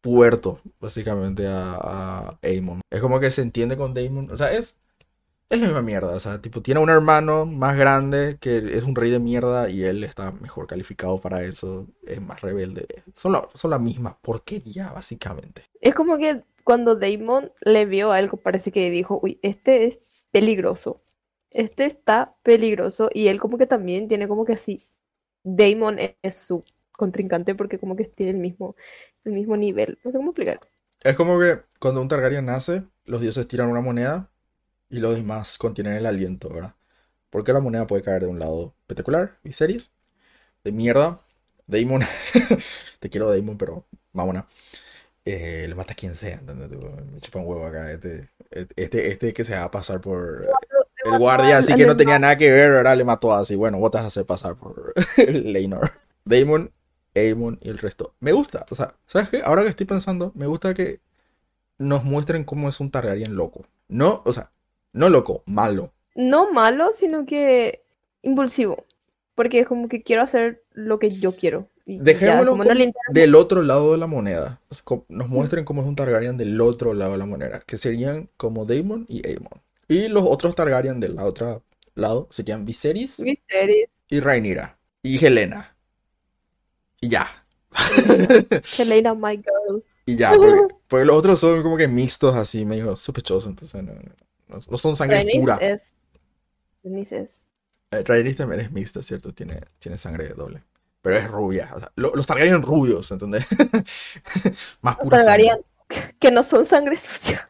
puerto, 0.00 0.60
básicamente, 0.78 1.48
a, 1.48 1.74
a 1.74 2.38
Aemon. 2.44 2.82
Es 2.88 3.00
como 3.00 3.18
que 3.18 3.32
se 3.32 3.42
entiende 3.42 3.76
con 3.76 3.92
Damon. 3.92 4.30
O 4.30 4.36
sea, 4.36 4.52
es, 4.52 4.76
es 5.50 5.58
la 5.58 5.66
misma 5.66 5.82
mierda. 5.82 6.12
O 6.14 6.20
sea, 6.20 6.40
tipo, 6.40 6.62
tiene 6.62 6.78
un 6.78 6.88
hermano 6.88 7.44
más 7.44 7.76
grande 7.76 8.38
que 8.40 8.58
es 8.58 8.84
un 8.84 8.94
rey 8.94 9.10
de 9.10 9.18
mierda 9.18 9.68
y 9.68 9.82
él 9.82 10.04
está 10.04 10.30
mejor 10.30 10.68
calificado 10.68 11.20
para 11.20 11.42
eso. 11.42 11.88
Es 12.06 12.22
más 12.22 12.40
rebelde. 12.40 12.86
Son 13.16 13.32
la, 13.32 13.48
son 13.54 13.72
la 13.72 13.80
misma 13.80 14.16
porquería, 14.22 14.92
básicamente. 14.92 15.64
Es 15.80 15.92
como 15.92 16.18
que 16.18 16.44
cuando 16.62 16.94
Damon 16.94 17.50
le 17.62 17.84
vio 17.84 18.12
algo, 18.12 18.36
parece 18.36 18.70
que 18.70 18.92
dijo, 18.92 19.18
uy, 19.20 19.40
este 19.42 19.88
es 19.88 19.98
peligroso. 20.30 21.00
Este 21.56 21.86
está 21.86 22.34
peligroso. 22.42 23.08
Y 23.12 23.28
él 23.28 23.40
como 23.40 23.56
que 23.56 23.66
también 23.66 24.08
tiene 24.08 24.28
como 24.28 24.44
que 24.44 24.52
así. 24.52 24.86
Damon 25.42 25.98
es, 25.98 26.16
es 26.22 26.36
su 26.36 26.62
contrincante 26.92 27.54
porque 27.54 27.78
como 27.78 27.96
que 27.96 28.04
tiene 28.04 28.32
el 28.32 28.38
mismo, 28.38 28.76
el 29.24 29.32
mismo 29.32 29.56
nivel. 29.56 29.98
No 30.04 30.12
sé 30.12 30.18
cómo 30.18 30.30
explicar. 30.30 30.60
Es 31.02 31.16
como 31.16 31.40
que 31.40 31.60
cuando 31.80 32.02
un 32.02 32.08
Targaryen 32.08 32.44
nace, 32.44 32.82
los 33.04 33.20
dioses 33.22 33.48
tiran 33.48 33.68
una 33.68 33.80
moneda 33.80 34.30
y 34.90 34.98
los 34.98 35.16
demás 35.16 35.56
contienen 35.56 35.94
el 35.94 36.06
aliento, 36.06 36.48
¿verdad? 36.50 36.74
Porque 37.30 37.52
la 37.52 37.60
moneda 37.60 37.86
puede 37.86 38.02
caer 38.02 38.22
de 38.22 38.28
un 38.28 38.38
lado 38.38 38.74
espectacular, 38.80 39.38
Viserys, 39.42 39.90
de 40.64 40.72
mierda, 40.72 41.22
Daemon, 41.66 42.02
te 43.00 43.10
quiero 43.10 43.30
Daemon, 43.30 43.58
pero 43.58 43.86
vámonos. 44.12 44.44
Eh, 45.24 45.66
le 45.68 45.74
mata 45.74 45.92
a 45.92 45.96
quien 45.96 46.14
sea, 46.14 46.36
¿entendés? 46.36 46.70
Me 46.70 47.20
chupa 47.20 47.40
un 47.40 47.46
huevo 47.46 47.66
acá, 47.66 47.90
este, 47.90 48.30
este, 48.76 49.10
este 49.10 49.34
que 49.34 49.44
se 49.44 49.54
va 49.54 49.64
a 49.64 49.70
pasar 49.70 50.00
por 50.00 50.46
el 51.12 51.18
guardia, 51.18 51.58
así 51.58 51.74
que 51.74 51.86
no 51.86 51.96
tenía 51.96 52.18
nada 52.18 52.36
que 52.36 52.50
ver, 52.50 52.70
¿verdad? 52.70 52.96
Le 52.96 53.04
mató 53.04 53.32
así, 53.32 53.54
bueno, 53.54 53.78
vos 53.78 53.90
te 53.90 53.98
vas 53.98 54.04
a 54.04 54.08
hacer 54.08 54.26
pasar 54.26 54.56
por 54.56 54.92
Leinor. 55.16 55.92
Daemon, 56.24 56.72
Aemon 57.14 57.58
y 57.62 57.68
el 57.68 57.78
resto. 57.78 58.14
Me 58.20 58.32
gusta, 58.32 58.66
o 58.70 58.74
sea, 58.74 58.94
¿sabes 59.06 59.28
qué? 59.30 59.42
Ahora 59.44 59.62
que 59.62 59.68
estoy 59.68 59.86
pensando, 59.86 60.32
me 60.34 60.46
gusta 60.46 60.74
que 60.74 61.00
nos 61.78 62.04
muestren 62.04 62.44
cómo 62.44 62.68
es 62.68 62.80
un 62.80 62.90
Targaryen 62.90 63.36
loco. 63.36 63.66
No, 63.88 64.22
o 64.24 64.32
sea, 64.32 64.50
no 64.92 65.08
loco, 65.08 65.42
malo. 65.46 65.92
No 66.14 66.52
malo, 66.52 66.92
sino 66.92 67.26
que 67.26 67.82
impulsivo. 68.22 68.84
Porque 69.34 69.60
es 69.60 69.66
como 69.66 69.88
que 69.88 70.02
quiero 70.02 70.22
hacer 70.22 70.62
lo 70.72 70.98
que 70.98 71.10
yo 71.10 71.36
quiero. 71.36 71.68
Ya, 71.84 72.02
Dejémoslo 72.02 72.56
no 72.56 72.64
del 73.10 73.34
otro 73.34 73.62
lado 73.62 73.92
de 73.92 73.98
la 73.98 74.06
moneda. 74.06 74.60
Nos 75.08 75.28
muestren 75.28 75.64
cómo 75.64 75.82
es 75.82 75.88
un 75.88 75.94
Targaryen 75.94 76.36
del 76.36 76.60
otro 76.60 76.94
lado 76.94 77.12
de 77.12 77.18
la 77.18 77.26
moneda. 77.26 77.60
Que 77.60 77.76
serían 77.76 78.28
como 78.36 78.64
Daemon 78.64 79.06
y 79.08 79.26
Aemon. 79.28 79.60
Y 79.88 80.08
los 80.08 80.24
otros 80.24 80.54
Targaryen 80.54 81.00
del 81.00 81.18
otro 81.18 81.62
lado 81.94 82.28
serían 82.30 82.64
Viserys 82.64 83.18
Viserys, 83.18 83.88
y 84.08 84.20
Rhaenyra. 84.20 84.78
Y 85.02 85.24
Helena. 85.24 85.76
Y 87.00 87.08
ya. 87.08 87.44
Helena, 88.78 89.14
my 89.14 89.36
girl. 89.36 89.84
Y 90.06 90.16
ya, 90.16 90.32
porque, 90.34 90.74
porque 90.88 91.04
los 91.04 91.16
otros 91.16 91.40
son 91.40 91.62
como 91.62 91.76
que 91.76 91.88
mixtos 91.88 92.34
así, 92.34 92.64
medio 92.64 92.96
sospechosos. 92.96 93.48
Entonces 93.48 93.82
no, 93.82 93.92
no- 94.48 94.78
son 94.78 94.96
sangre 94.96 95.18
Rhaenys 95.18 95.40
pura. 95.40 95.56
es. 95.56 95.96
Rhaenys 96.82 97.12
es. 97.12 97.48
Eh, 97.92 98.02
Rhaenys 98.04 98.36
también 98.36 98.60
es 98.60 98.72
mixta, 98.72 99.02
¿cierto? 99.02 99.32
Tiene, 99.32 99.60
tiene 99.78 99.96
sangre 99.98 100.28
doble. 100.30 100.62
Pero 101.02 101.16
es 101.16 101.30
rubia. 101.30 101.70
o 101.74 101.78
sea, 101.78 101.92
lo- 101.96 102.14
los 102.14 102.26
Targaryen 102.26 102.62
rubios, 102.62 103.10
¿entendés? 103.12 103.46
Más 104.80 104.96
pura 104.96 105.18
sangre. 105.22 105.44
Targaryen, 105.46 105.64
que 106.18 106.30
no 106.32 106.42
son 106.42 106.66
sangre 106.66 106.96
sucia. 106.96 107.48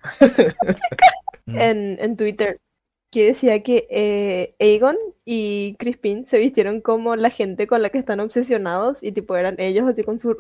Mm. 1.47 1.59
En, 1.59 1.99
en 2.01 2.17
Twitter, 2.17 2.61
que 3.11 3.27
decía 3.27 3.63
que 3.63 3.87
eh, 3.91 4.55
Aegon 4.59 4.97
y 5.25 5.75
Crispin 5.79 6.27
se 6.27 6.39
vistieron 6.39 6.81
como 6.81 7.17
la 7.17 7.31
gente 7.31 7.67
con 7.67 7.83
la 7.83 7.91
que 7.91 7.99
están 7.99 8.21
obsesionados 8.21 9.03
y 9.03 9.13
tipo 9.13 9.37
eran 9.37 9.57
ellos 9.59 9.89
así 9.89 10.03
con 10.05 10.19
su 10.21 10.37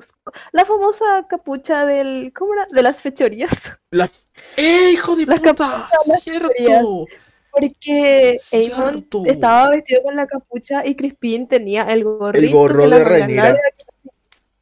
la 0.52 0.64
famosa 0.64 1.26
capucha 1.28 1.86
del 1.86 2.32
¿cómo 2.34 2.54
era? 2.54 2.66
de 2.70 2.82
las 2.82 3.02
fechorías 3.02 3.50
La... 3.90 4.10
¡Eh, 4.56 4.90
hijo 4.92 5.16
de 5.16 5.26
Las 5.26 5.38
puta! 5.40 5.54
capuchas, 5.54 6.22
¡Cierto! 6.22 7.06
porque 7.50 8.36
Cierto. 8.40 9.22
estaba 9.26 9.70
vestido 9.70 10.02
con 10.02 10.16
la 10.16 10.26
capucha 10.26 10.84
y 10.86 10.94
Crispin 10.94 11.46
tenía 11.48 11.82
el 11.92 12.04
gorrito 12.04 12.56
gorro 12.58 12.82
que 12.82 12.88
la 12.88 12.98
de 12.98 13.58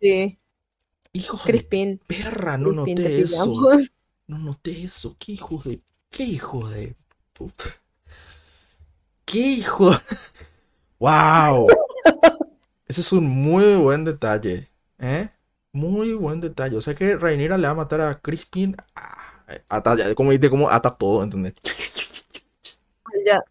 sí 0.00 0.38
Hijo 1.12 1.36
de 1.38 1.42
Crispin 1.44 2.00
perra, 2.06 2.58
no 2.58 2.84
Crispin, 2.84 2.94
noté 2.96 3.20
eso. 3.20 3.42
pillamos. 3.44 3.92
No 4.26 4.38
noté 4.38 4.82
eso. 4.84 5.16
¿Qué 5.18 5.32
hijo 5.32 5.60
de... 5.64 5.80
¿Qué 6.14 6.22
hijo 6.22 6.68
de... 6.68 6.94
puta? 7.32 7.64
¿Qué 9.24 9.38
hijo? 9.38 9.90
¡Wow! 11.00 11.66
Ese 12.86 13.00
es 13.00 13.12
un 13.12 13.24
muy 13.28 13.74
buen 13.74 14.04
detalle. 14.04 14.68
¿Eh? 15.00 15.28
Muy 15.72 16.14
buen 16.14 16.40
detalle. 16.40 16.76
O 16.76 16.80
sea 16.80 16.94
que 16.94 17.16
Rhaenyra 17.16 17.58
le 17.58 17.66
va 17.66 17.72
a 17.72 17.74
matar 17.74 18.00
a 18.00 18.20
Crispin. 18.20 18.76
Ata, 19.68 20.14
como 20.14 20.30
dice, 20.30 20.48
como 20.48 20.70
ata 20.70 20.94
todo, 20.94 21.24
¿entendés? 21.24 21.54
Ya. 23.26 23.42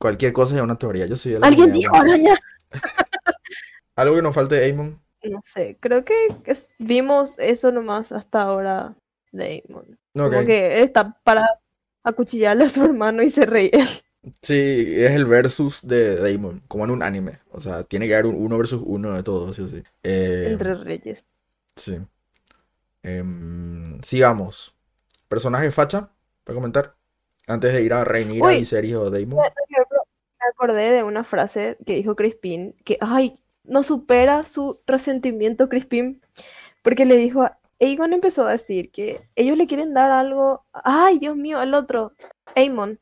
Cualquier 0.00 0.32
cosa 0.32 0.56
es 0.56 0.62
una 0.62 0.76
teoría. 0.76 1.06
Yo 1.06 1.14
soy 1.14 1.34
de 1.34 1.38
la 1.40 1.46
alguien 1.46 1.70
dijo 1.70 1.94
araña 1.94 2.34
Algo 3.94 4.16
que 4.16 4.22
nos 4.22 4.34
falte, 4.34 4.56
Aemon. 4.58 5.00
No 5.22 5.40
sé, 5.44 5.78
creo 5.78 6.04
que 6.04 6.14
es- 6.46 6.70
vimos 6.80 7.38
eso 7.38 7.70
nomás 7.70 8.10
hasta 8.10 8.42
ahora 8.42 8.96
de 9.30 9.62
Aemon. 9.68 10.00
Ok. 10.14 10.32
Como 10.32 10.46
que 10.46 10.80
está 10.82 11.16
para 11.22 11.46
acuchillarle 12.06 12.64
a 12.64 12.68
su 12.68 12.84
hermano 12.84 13.22
y 13.22 13.30
se 13.30 13.46
reír. 13.46 13.72
Sí, 14.42 14.54
es 14.96 15.12
el 15.12 15.24
versus 15.24 15.86
de 15.86 16.16
Daemon, 16.16 16.62
como 16.66 16.84
en 16.84 16.90
un 16.90 17.02
anime. 17.02 17.38
O 17.52 17.60
sea, 17.60 17.84
tiene 17.84 18.08
que 18.08 18.14
haber 18.14 18.26
un 18.26 18.34
uno 18.36 18.58
versus 18.58 18.82
uno 18.84 19.14
de 19.14 19.22
todos, 19.22 19.54
sí 19.54 19.62
o 19.62 19.68
sí. 19.68 19.82
Eh, 20.02 20.48
entre 20.50 20.74
reyes. 20.74 21.26
sí. 21.76 21.98
Em, 23.02 24.00
sigamos. 24.02 24.74
Personaje 25.28 25.70
facha, 25.70 26.10
para 26.44 26.54
comentar. 26.56 26.96
Antes 27.46 27.72
de 27.72 27.82
ir 27.82 27.92
a 27.92 28.04
Rhaenyra, 28.04 28.48
Uy. 28.48 28.58
Viserys 28.58 28.94
o 28.96 29.10
ejemplo, 29.70 29.98
Me 30.40 30.48
acordé 30.50 30.90
de 30.90 31.02
una 31.04 31.22
frase 31.24 31.76
que 31.86 31.94
dijo 31.94 32.16
Crispin, 32.16 32.74
que, 32.84 32.98
ay, 33.00 33.38
no 33.64 33.82
supera 33.84 34.44
su 34.44 34.80
resentimiento 34.86 35.68
Crispin, 35.68 36.20
porque 36.82 37.04
le 37.04 37.16
dijo, 37.16 37.42
a- 37.42 37.58
Aegon 37.80 38.12
empezó 38.12 38.46
a 38.46 38.52
decir 38.52 38.90
que 38.90 39.28
ellos 39.34 39.56
le 39.56 39.66
quieren 39.66 39.92
dar 39.94 40.10
algo, 40.10 40.64
ay, 40.72 41.18
Dios 41.18 41.36
mío, 41.36 41.60
el 41.60 41.74
otro, 41.74 42.12
Aemon, 42.54 42.98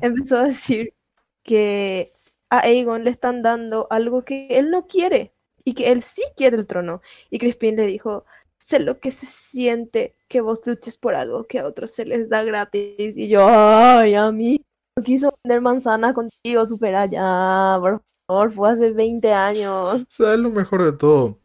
empezó 0.00 0.38
a 0.38 0.44
decir 0.44 0.94
que 1.42 2.12
a 2.48 2.60
Aegon 2.60 3.04
le 3.04 3.10
están 3.10 3.42
dando 3.42 3.86
algo 3.90 4.24
que 4.24 4.46
él 4.50 4.70
no 4.70 4.86
quiere 4.86 5.34
y 5.64 5.74
que 5.74 5.92
él 5.92 6.02
sí 6.02 6.22
quiere 6.36 6.56
el 6.56 6.66
trono. 6.66 7.02
Y 7.30 7.38
Crispin 7.38 7.76
le 7.76 7.86
dijo, 7.86 8.24
sé 8.58 8.80
lo 8.80 8.98
que 8.98 9.10
se 9.10 9.26
siente 9.26 10.14
que 10.28 10.40
vos 10.40 10.60
luches 10.64 10.96
por 10.96 11.14
algo 11.14 11.44
que 11.44 11.58
a 11.58 11.66
otros 11.66 11.90
se 11.90 12.04
les 12.04 12.28
da 12.28 12.42
gratis. 12.44 13.16
Y 13.16 13.28
yo, 13.28 13.46
ay, 13.46 14.14
a 14.14 14.30
mí 14.30 14.64
no 14.96 15.02
quiso 15.02 15.36
vender 15.42 15.60
manzanas 15.60 16.14
contigo, 16.14 16.64
supera 16.66 17.06
ya, 17.06 17.76
por 17.80 18.02
favor, 18.26 18.52
fue 18.52 18.70
hace 18.70 18.90
20 18.90 19.32
años. 19.32 20.02
¿Sabes 20.08 20.38
lo 20.38 20.50
mejor 20.50 20.82
de 20.84 20.92
todo? 20.92 21.38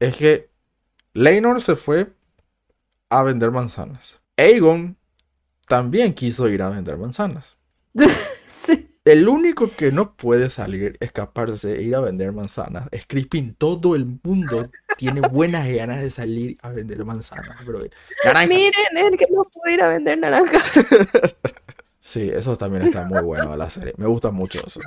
Es 0.00 0.16
que 0.16 0.53
Laenor 1.14 1.60
se 1.60 1.76
fue 1.76 2.08
a 3.08 3.22
vender 3.22 3.52
manzanas. 3.52 4.20
Aegon 4.36 4.96
también 5.68 6.12
quiso 6.12 6.48
ir 6.48 6.62
a 6.62 6.68
vender 6.68 6.98
manzanas. 6.98 7.56
Sí. 8.66 8.88
El 9.04 9.28
único 9.28 9.70
que 9.70 9.92
no 9.92 10.16
puede 10.16 10.48
salir, 10.48 10.96
escaparse 10.98 11.76
e 11.76 11.82
ir 11.82 11.94
a 11.94 12.00
vender 12.00 12.32
manzanas 12.32 12.88
es 12.92 13.04
Crispin. 13.06 13.54
Todo 13.54 13.94
el 13.94 14.06
mundo 14.22 14.70
tiene 14.96 15.20
buenas 15.20 15.68
ganas 15.68 16.00
de 16.00 16.10
salir 16.10 16.56
a 16.62 16.70
vender 16.70 17.04
manzanas. 17.04 17.58
Naranjas. 18.24 18.48
Miren, 18.48 18.96
el 18.96 19.18
que 19.18 19.26
no 19.30 19.44
puede 19.44 19.74
ir 19.74 19.82
a 19.82 19.88
vender 19.88 20.18
naranjas. 20.18 20.72
Sí, 22.00 22.28
eso 22.28 22.58
también 22.58 22.82
está 22.82 23.06
muy 23.06 23.22
bueno 23.22 23.52
de 23.52 23.56
la 23.56 23.70
serie. 23.70 23.94
Me 23.96 24.06
gusta 24.06 24.30
mucho 24.30 24.58
eso. 24.66 24.78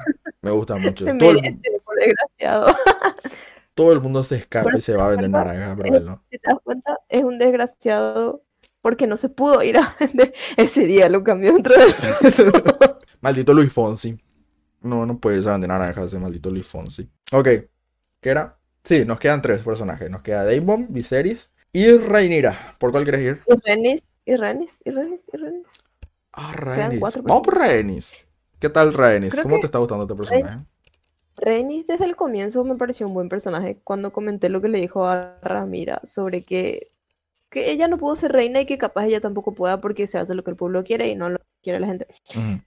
Me 0.43 0.51
gusta 0.51 0.75
mucho. 0.75 1.03
Se 1.03 1.15
Todo 1.15 1.31
el, 1.31 1.41
merece, 1.41 1.81
por 1.83 1.95
desgraciado. 1.95 2.75
todo 3.77 3.93
el 3.93 4.01
mundo 4.01 4.23
se 4.23 4.35
escapa 4.37 4.71
y 4.75 4.81
se 4.81 4.95
va 4.95 5.05
a 5.05 5.09
vender 5.09 5.29
pero 5.77 5.95
él 5.95 6.05
no. 6.05 6.23
Si 6.31 6.39
te 6.39 6.49
das 6.49 6.59
cuenta, 6.63 6.97
es 7.07 7.23
un 7.23 7.37
desgraciado 7.37 8.41
porque 8.81 9.05
no 9.05 9.17
se 9.17 9.29
pudo 9.29 9.61
ir 9.61 9.77
a 9.77 9.95
vender. 9.99 10.33
Ese 10.57 10.85
día 10.85 11.07
lo 11.09 11.23
cambió 11.23 11.53
dentro 11.53 11.75
del 11.75 11.93
Maldito 13.21 13.53
Luis 13.53 13.71
Fonsi. 13.71 14.19
No, 14.81 15.05
no 15.05 15.19
puede 15.19 15.37
irse 15.37 15.49
a 15.49 15.51
vender 15.51 15.69
naranjas 15.69 16.05
ese 16.05 16.17
maldito 16.19 16.49
Luis 16.49 16.65
Fonsi. 16.65 17.07
Ok, 17.31 17.45
¿qué 18.19 18.29
era? 18.29 18.57
Sí, 18.83 19.05
nos 19.05 19.19
quedan 19.19 19.41
tres 19.43 19.61
personajes. 19.61 20.09
Nos 20.09 20.23
queda 20.23 20.43
Daemon, 20.43 20.87
Viserys 20.89 21.51
y 21.71 21.95
Rhaenyra. 21.97 22.55
¿Por 22.79 22.91
cuál 22.91 23.03
quieres 23.03 23.21
ir? 23.21 23.41
Y 23.47 23.55
Renis, 23.63 24.09
y 24.25 24.35
Renis, 24.35 24.81
y 24.83 24.89
Renis, 24.89 25.21
y 25.31 25.37
Renis. 25.37 25.67
Ah, 26.33 26.89
cuatro 26.99 27.21
Vamos 27.23 27.43
por 27.43 27.57
Rhaenys. 27.57 28.17
¿Qué 28.59 28.69
tal? 28.69 28.91
Creo 28.93 29.43
¿Cómo 29.43 29.59
te 29.59 29.67
está 29.67 29.77
gustando 29.77 30.05
este 30.05 30.15
personaje? 30.15 30.55
Rhaenys- 30.57 30.76
Rhaenys 31.37 31.87
desde 31.87 32.05
el 32.05 32.15
comienzo 32.15 32.63
me 32.63 32.75
pareció 32.75 33.07
un 33.07 33.13
buen 33.13 33.29
personaje 33.29 33.79
cuando 33.83 34.11
comenté 34.11 34.49
lo 34.49 34.61
que 34.61 34.69
le 34.69 34.79
dijo 34.79 35.05
a 35.05 35.37
Ramira 35.41 36.01
sobre 36.03 36.43
que, 36.43 36.91
que 37.49 37.71
ella 37.71 37.87
no 37.87 37.97
pudo 37.97 38.15
ser 38.15 38.31
reina 38.31 38.61
y 38.61 38.65
que 38.65 38.77
capaz 38.77 39.05
ella 39.05 39.21
tampoco 39.21 39.53
pueda 39.53 39.79
porque 39.79 40.07
se 40.07 40.17
hace 40.17 40.35
lo 40.35 40.43
que 40.43 40.51
el 40.51 40.57
pueblo 40.57 40.83
quiere 40.83 41.07
y 41.09 41.15
no 41.15 41.29
lo 41.29 41.37
que 41.39 41.45
quiere 41.61 41.79
la 41.79 41.87
gente. 41.87 42.07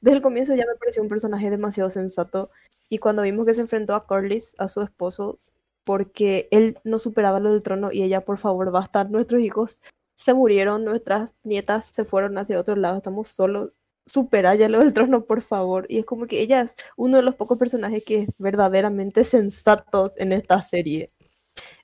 Desde 0.00 0.16
el 0.16 0.22
comienzo 0.22 0.54
ya 0.54 0.64
me 0.66 0.78
pareció 0.78 1.02
un 1.02 1.08
personaje 1.08 1.50
demasiado 1.50 1.90
sensato 1.90 2.50
y 2.88 2.98
cuando 2.98 3.22
vimos 3.22 3.46
que 3.46 3.54
se 3.54 3.60
enfrentó 3.62 3.94
a 3.94 4.06
Corlys, 4.06 4.54
a 4.58 4.68
su 4.68 4.82
esposo, 4.82 5.38
porque 5.84 6.48
él 6.50 6.78
no 6.84 6.98
superaba 6.98 7.40
lo 7.40 7.52
del 7.52 7.62
trono 7.62 7.92
y 7.92 8.02
ella, 8.02 8.24
por 8.24 8.38
favor, 8.38 8.70
basta, 8.70 9.04
nuestros 9.04 9.40
hijos 9.40 9.80
se 10.16 10.34
murieron, 10.34 10.84
nuestras 10.84 11.34
nietas 11.44 11.86
se 11.86 12.04
fueron 12.04 12.36
hacia 12.36 12.60
otro 12.60 12.76
lado, 12.76 12.98
estamos 12.98 13.28
solos, 13.28 13.70
supera 14.06 14.54
ya 14.54 14.68
lo 14.68 14.80
del 14.80 14.92
trono, 14.92 15.24
por 15.24 15.42
favor. 15.42 15.86
Y 15.88 15.98
es 15.98 16.04
como 16.04 16.26
que 16.26 16.40
ella 16.40 16.60
es 16.62 16.76
uno 16.96 17.16
de 17.16 17.22
los 17.22 17.34
pocos 17.34 17.58
personajes 17.58 18.02
que 18.04 18.22
es 18.22 18.28
verdaderamente 18.38 19.24
sensatos 19.24 20.12
en 20.16 20.32
esta 20.32 20.62
serie. 20.62 21.12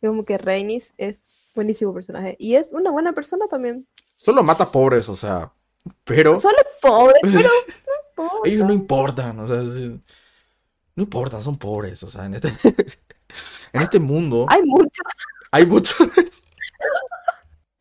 Es 0.00 0.08
como 0.08 0.24
que 0.24 0.38
Rhaenys 0.38 0.94
es 0.96 1.24
buenísimo 1.54 1.94
personaje 1.94 2.36
y 2.38 2.54
es 2.54 2.72
una 2.72 2.90
buena 2.90 3.12
persona 3.12 3.46
también. 3.48 3.86
Solo 4.16 4.42
mata 4.42 4.70
pobres, 4.70 5.08
o 5.08 5.16
sea. 5.16 5.52
Pero 6.04 6.36
Solo 6.36 6.56
es 6.58 6.80
pobre, 6.80 7.14
pero 7.22 7.48
no 8.16 8.30
ellos 8.44 8.66
no 8.66 8.72
importan, 8.72 9.38
o 9.40 9.46
sea. 9.46 9.62
No 9.62 11.02
importan, 11.02 11.42
son 11.42 11.58
pobres, 11.58 12.02
o 12.02 12.08
sea, 12.08 12.24
en 12.24 12.34
este, 12.34 12.48
en 13.72 13.82
este 13.82 13.98
mundo 13.98 14.46
Hay 14.48 14.62
muchos 14.62 15.04
hay 15.52 15.66
muchos. 15.66 16.44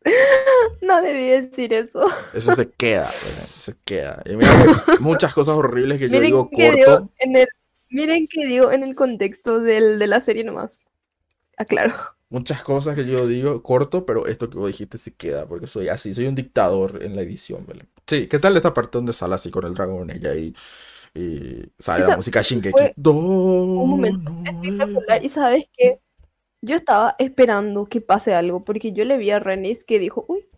No 0.82 1.02
debí 1.02 1.28
decir 1.28 1.72
eso. 1.72 2.06
Eso 2.32 2.52
se 2.54 2.70
queda, 2.70 3.18
Belén, 3.22 3.46
se 3.56 3.76
queda. 3.84 4.22
Y 4.26 4.36
mira 4.36 4.62
muchas 4.98 5.32
cosas 5.34 5.54
horribles 5.56 5.98
que 5.98 6.10
yo 6.10 6.20
Miren 6.20 6.22
digo 6.22 6.52
que 6.52 6.70
corto. 6.70 6.76
digo 6.76 7.10
en 7.18 7.36
el, 7.36 7.46
miren 7.88 8.26
que 8.28 8.46
digo 8.46 8.72
en 8.72 8.82
el 8.84 8.94
contexto 8.94 9.60
del, 9.60 9.98
de 9.98 10.06
la 10.06 10.20
serie 10.20 10.44
nomás. 10.44 10.82
Aclaro. 11.58 11.94
Muchas 12.28 12.62
cosas 12.64 12.96
que 12.96 13.06
yo 13.06 13.26
digo 13.28 13.62
corto, 13.62 14.04
pero 14.04 14.26
esto 14.26 14.50
que 14.50 14.58
vos 14.58 14.66
dijiste 14.66 14.98
se 14.98 15.14
queda, 15.14 15.46
porque 15.46 15.68
soy 15.68 15.88
así, 15.88 16.12
soy 16.14 16.26
un 16.26 16.34
dictador 16.34 17.02
en 17.02 17.14
la 17.14 17.22
edición, 17.22 17.64
Belén. 17.66 17.88
Sí, 18.06 18.26
¿qué 18.26 18.38
tal 18.40 18.56
esta 18.56 18.74
parte 18.74 18.98
donde 18.98 19.12
sale 19.12 19.34
así 19.36 19.50
con 19.50 19.64
el 19.64 19.74
dragón 19.74 20.10
ella 20.10 20.34
y, 20.34 20.52
y 21.14 21.62
sale 21.78 22.04
la 22.06 22.10
Esa 22.10 22.16
música 22.16 22.42
Shinkeki? 22.42 22.72
fue 22.72 22.94
Un 22.96 23.88
momento 23.88 24.30
espectacular. 24.44 25.24
Y 25.24 25.28
sabes 25.28 25.66
que 25.76 26.00
yo 26.66 26.76
estaba 26.76 27.14
esperando 27.18 27.86
que 27.86 28.00
pase 28.00 28.34
algo, 28.34 28.64
porque 28.64 28.92
yo 28.92 29.04
le 29.04 29.18
vi 29.18 29.30
a 29.30 29.38
Renis 29.40 29.84
que 29.84 29.98
dijo, 29.98 30.24
uy, 30.28 30.48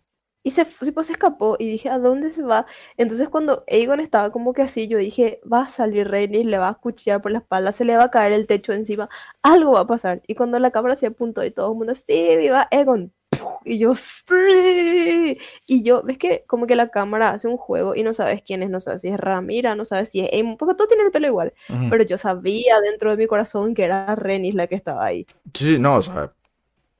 y 0.43 0.51
se, 0.51 0.65
tipo, 0.65 1.03
se 1.03 1.13
escapó, 1.13 1.57
y 1.59 1.67
dije, 1.67 1.89
¿a 1.89 1.99
dónde 1.99 2.31
se 2.31 2.43
va? 2.43 2.65
Entonces 2.97 3.29
cuando 3.29 3.63
Aegon 3.67 3.99
estaba 3.99 4.31
como 4.31 4.53
que 4.53 4.61
así, 4.63 4.87
yo 4.87 4.97
dije, 4.97 5.41
va 5.51 5.63
a 5.63 5.69
salir 5.69 6.07
Renis, 6.09 6.45
le 6.45 6.57
va 6.57 6.69
a 6.69 6.75
cuchillar 6.75 7.21
por 7.21 7.31
la 7.31 7.39
espalda, 7.39 7.71
se 7.73 7.85
le 7.85 7.97
va 7.97 8.05
a 8.05 8.11
caer 8.11 8.33
el 8.33 8.47
techo 8.47 8.73
encima, 8.73 9.09
algo 9.43 9.73
va 9.73 9.81
a 9.81 9.87
pasar. 9.87 10.21
Y 10.27 10.35
cuando 10.35 10.59
la 10.59 10.71
cámara 10.71 10.95
se 10.95 11.07
apuntó 11.07 11.43
y 11.45 11.51
todo 11.51 11.71
el 11.71 11.77
mundo, 11.77 11.95
sí, 11.95 12.37
viva 12.37 12.67
Aegon. 12.71 13.13
Y 13.63 13.77
yo, 13.79 13.93
"Sí". 13.95 15.37
Y 15.67 15.83
yo, 15.83 16.03
ves 16.03 16.17
que 16.17 16.43
como 16.47 16.65
que 16.67 16.75
la 16.75 16.89
cámara 16.89 17.31
hace 17.31 17.47
un 17.47 17.57
juego 17.57 17.95
y 17.95 18.03
no 18.03 18.13
sabes 18.13 18.41
quién 18.43 18.63
es, 18.63 18.69
no 18.69 18.79
sabes 18.79 19.01
si 19.01 19.09
es 19.09 19.19
Ramira, 19.19 19.75
no 19.75 19.85
sabes 19.85 20.09
si 20.09 20.21
es 20.21 20.31
Aemon, 20.33 20.57
porque 20.57 20.75
todo 20.75 20.87
tiene 20.87 21.03
el 21.03 21.11
pelo 21.11 21.27
igual. 21.27 21.53
Pero 21.87 22.03
yo 22.03 22.17
sabía 22.17 22.79
dentro 22.81 23.11
de 23.11 23.17
mi 23.17 23.27
corazón 23.27 23.73
que 23.73 23.83
era 23.85 24.15
Renis 24.15 24.55
la 24.55 24.67
que 24.67 24.75
estaba 24.75 25.05
ahí. 25.05 25.25
Sí, 25.53 25.77
no, 25.79 25.95
o 25.97 26.01
sea, 26.01 26.33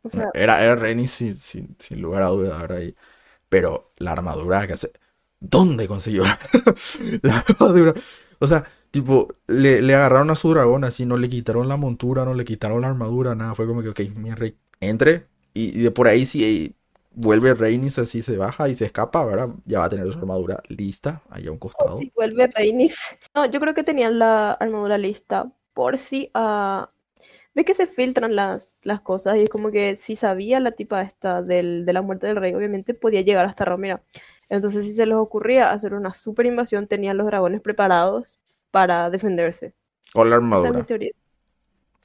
O 0.04 0.10
sea, 0.10 0.34
era, 0.34 0.64
era 0.64 0.76
Renny 0.76 1.08
sin, 1.08 1.38
sin, 1.40 1.76
sin 1.80 2.02
lugar 2.02 2.24
a 2.24 2.28
dudas. 2.28 2.82
Y- 2.84 2.96
pero 3.50 3.94
la 3.98 4.14
armadura 4.14 4.68
que 4.68 4.74
hace... 4.74 4.92
¿Dónde 5.40 5.88
consiguió 5.88 6.24
la, 6.26 6.40
la 7.24 7.40
armadura? 7.40 7.94
O 8.40 8.48
sea, 8.48 8.66
tipo, 8.92 9.36
le, 9.48 9.82
le 9.82 9.96
agarraron 9.96 10.32
a 10.32 10.36
su 10.36 10.50
dragón 10.52 10.84
así, 10.86 11.06
no 11.06 11.18
le 11.18 11.30
quitaron 11.30 11.70
la 11.70 11.78
montura, 11.78 12.26
no 12.26 12.34
le 12.36 12.46
quitaron 12.46 12.82
la 12.82 12.90
armadura, 12.90 13.36
nada. 13.36 13.56
Fue 13.56 13.68
como 13.68 13.84
que, 13.84 13.90
ok, 13.90 14.02
mi 14.18 14.32
rey, 14.34 14.58
entre. 14.82 15.28
Y, 15.60 15.80
y 15.80 15.84
de 15.84 15.92
por 15.92 16.08
ahí 16.08 16.26
si 16.26 16.76
vuelve 17.12 17.54
Rhaenys 17.54 18.00
así, 18.00 18.22
se 18.22 18.38
baja 18.38 18.70
y 18.70 18.76
se 18.76 18.86
escapa, 18.86 19.26
¿verdad? 19.26 19.50
Ya 19.66 19.80
va 19.80 19.86
a 19.86 19.90
tener 19.90 20.08
su 20.12 20.20
armadura 20.20 20.62
lista, 20.68 21.22
ahí 21.30 21.48
a 21.48 21.52
un 21.52 21.58
costado. 21.58 22.00
si 22.00 22.12
vuelve 22.16 22.48
Rhaenys. 22.48 22.96
No, 23.36 23.46
yo 23.46 23.60
creo 23.60 23.74
que 23.74 23.84
tenían 23.84 24.20
la 24.20 24.54
armadura 24.54 24.98
lista 24.98 25.52
por 25.74 25.98
si 25.98 26.32
Ves 27.56 27.66
que 27.66 27.74
se 27.74 27.88
filtran 27.88 28.36
las, 28.36 28.80
las 28.84 29.02
cosas 29.02 29.38
y 29.38 29.44
es 29.44 29.50
como 29.50 29.72
que 29.72 29.96
si 29.96 30.16
sabía 30.16 30.60
la 30.60 30.72
tipa 30.72 31.02
esta 31.02 31.42
del, 31.42 31.84
de 31.84 31.94
la 31.94 32.04
muerte 32.04 32.28
del 32.28 32.36
rey, 32.36 32.54
obviamente 32.54 32.94
podía 32.94 33.22
llegar 33.22 33.46
hasta 33.46 33.66
Ramira. 33.66 34.04
Entonces, 34.50 34.86
si 34.86 34.94
se 34.94 35.06
les 35.06 35.16
ocurría 35.16 35.72
hacer 35.72 35.96
una 35.96 36.14
super 36.14 36.46
invasión, 36.46 36.88
tenían 36.88 37.18
los 37.18 37.26
dragones 37.26 37.62
preparados 37.62 38.40
para 38.72 39.10
defenderse. 39.10 39.74
Con 40.14 40.30
la 40.30 40.38
Esa 40.38 40.68
es 40.68 40.74
mi 40.74 40.84
armadura, 40.84 40.86
teoría. 40.86 41.12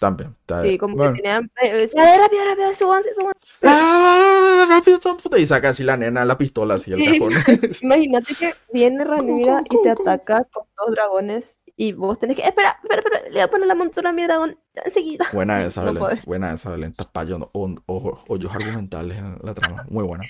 También. 0.05 0.37
Sí, 0.63 0.77
como 0.79 0.97
Bueno. 0.97 1.15
que 1.15 1.23
tenían. 1.23 1.51
rápido, 1.57 2.45
rápido, 2.45 2.75
súbanse, 2.75 3.15
súbanse. 3.15 3.41
¡Ah! 3.63 4.67
rápido, 4.69 5.01
puta, 5.01 5.39
y 5.39 5.47
saca 5.47 5.71
así 5.71 5.83
la 5.83 5.97
nena 5.97 6.25
la 6.25 6.37
pistola 6.37 6.75
así 6.75 6.93
el 6.93 7.01
Sí. 7.01 7.19
cajón. 7.19 7.33
Imagínate 7.83 8.35
que 8.35 8.55
viene 8.73 9.05
Ranira 9.05 9.63
y 9.71 9.83
te 9.83 9.91
ataca 9.91 10.45
con 10.53 10.65
dos 10.77 10.91
dragones 10.95 11.61
y 11.77 11.93
vos 11.93 12.19
tenés 12.19 12.37
que. 12.37 12.43
Espera, 12.43 12.79
espera, 12.83 13.03
espera, 13.03 13.23
le 13.25 13.31
voy 13.31 13.41
a 13.41 13.49
poner 13.51 13.67
la 13.67 13.75
montura 13.75 14.11
a 14.11 14.13
mi 14.13 14.23
dragón 14.25 14.59
enseguida. 14.85 15.27
Buena 15.33 15.65
esa, 15.65 15.83
No 15.85 15.93
Belén. 15.95 16.21
Buena 16.27 16.53
esa, 16.53 16.71
Belén. 16.71 16.93
Tapallón, 16.93 17.49
hoyos 17.55 18.55
argumentales 18.55 19.19
en 19.19 19.39
la 19.43 19.55
trama. 19.55 19.87
Muy 19.89 20.05
buena. 20.05 20.25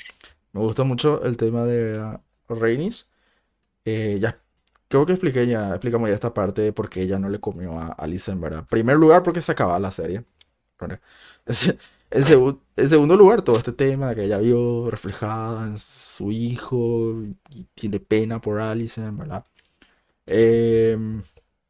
Me 0.53 0.61
gusta 0.61 0.85
mucho 0.85 1.23
el 1.25 1.37
tema 1.37 1.65
de 1.65 1.99
uh, 1.99 2.55
Rhaenys. 2.55 3.09
Eh, 3.85 4.19
ya, 4.21 4.39
creo 4.95 5.07
que 5.07 5.13
expliqué 5.13 5.47
ya, 5.47 5.71
explicamos 5.71 6.09
ya 6.09 6.15
esta 6.15 6.33
parte 6.33 6.63
de 6.63 6.73
por 6.73 6.89
qué 6.89 7.03
ella 7.03 7.19
no 7.19 7.29
le 7.29 7.41
comió 7.41 7.79
a 7.79 7.89
Alicent, 7.89 8.41
¿verdad? 8.41 8.61
En 8.61 8.67
primer 8.67 8.97
lugar, 8.97 9.23
porque 9.25 9.43
se 9.43 9.51
acababa 9.53 9.81
la 9.81 9.91
serie. 9.91 10.25
En, 10.81 11.01
en 12.77 12.89
segundo 12.89 13.17
lugar, 13.17 13.43
todo 13.43 13.57
este 13.57 13.73
tema 13.73 14.11
de 14.11 14.15
que 14.15 14.25
ella 14.25 14.39
vio 14.39 14.91
reflejada 14.91 15.65
en 15.65 15.79
su 15.79 16.31
hijo 16.31 17.23
y 17.51 17.65
tiene 17.75 17.99
pena 17.99 18.41
por 18.41 18.61
Alicent, 18.61 19.19
¿verdad? 19.19 19.45
Em, 20.27 21.23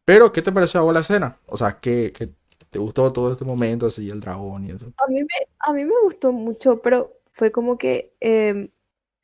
pero, 0.05 0.31
¿qué 0.33 0.43
te 0.43 0.53
pareció 0.53 0.89
a 0.89 0.93
la 0.93 1.01
escena? 1.01 1.39
O 1.47 1.57
sea, 1.57 1.81
¿qué, 1.81 2.13
qué 2.15 2.31
te 2.71 2.79
gustó 2.79 3.11
todo 3.11 3.33
este 3.33 3.47
momento 3.47 3.87
así, 3.87 4.11
el 4.11 4.21
dragón 4.21 4.67
y 4.67 4.73
eso? 4.73 4.93
A 4.99 5.11
mí 5.11 5.21
me, 5.21 5.49
a 5.61 5.73
mí 5.73 5.85
me 5.85 5.95
gustó 6.03 6.31
mucho, 6.31 6.83
pero 6.83 7.15
fue 7.33 7.51
como 7.51 7.79
que 7.79 8.13
em, 8.21 8.69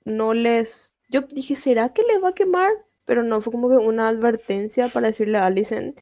no 0.07 0.32
les. 0.32 0.94
Yo 1.11 1.22
dije, 1.22 1.55
¿será 1.55 1.92
que 1.92 2.03
les 2.03 2.22
va 2.22 2.30
a 2.30 2.34
quemar? 2.34 2.72
Pero 3.11 3.25
no, 3.25 3.41
fue 3.41 3.51
como 3.51 3.69
que 3.69 3.75
una 3.75 4.07
advertencia 4.07 4.89
para 4.89 5.09
decirle 5.09 5.37
a 5.37 5.47
Alicent 5.47 5.99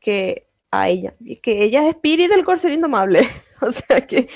que 0.00 0.48
a 0.70 0.88
ella, 0.88 1.14
que 1.42 1.62
ella 1.62 1.86
es 1.86 1.96
Spirit 1.96 2.30
del 2.30 2.46
corcel 2.46 2.72
indomable. 2.72 3.28
O 3.60 3.72
sea, 3.72 4.06
que, 4.06 4.28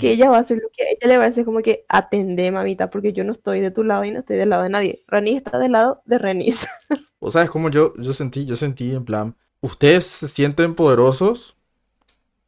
que 0.00 0.10
ella 0.10 0.28
va 0.28 0.38
a 0.38 0.40
hacer 0.40 0.58
lo 0.58 0.68
que 0.70 0.82
a 0.82 0.86
ella 0.90 1.06
le 1.06 1.16
parece 1.16 1.44
como 1.44 1.62
que 1.62 1.86
atende, 1.88 2.50
mamita, 2.50 2.90
porque 2.90 3.12
yo 3.12 3.22
no 3.22 3.30
estoy 3.30 3.60
de 3.60 3.70
tu 3.70 3.84
lado 3.84 4.04
y 4.04 4.10
no 4.10 4.18
estoy 4.18 4.36
del 4.36 4.50
lado 4.50 4.64
de 4.64 4.68
nadie. 4.68 5.04
Rani 5.06 5.36
está 5.36 5.58
del 5.60 5.72
lado 5.72 6.02
de 6.04 6.18
Renis. 6.18 6.66
O 7.20 7.30
sea, 7.30 7.42
es 7.44 7.50
como 7.50 7.70
yo, 7.70 7.94
yo 7.96 8.12
sentí, 8.12 8.44
yo 8.44 8.56
sentí 8.56 8.94
en 8.94 9.04
plan, 9.06 9.36
ustedes 9.60 10.04
se 10.04 10.28
sienten 10.28 10.74
poderosos, 10.74 11.56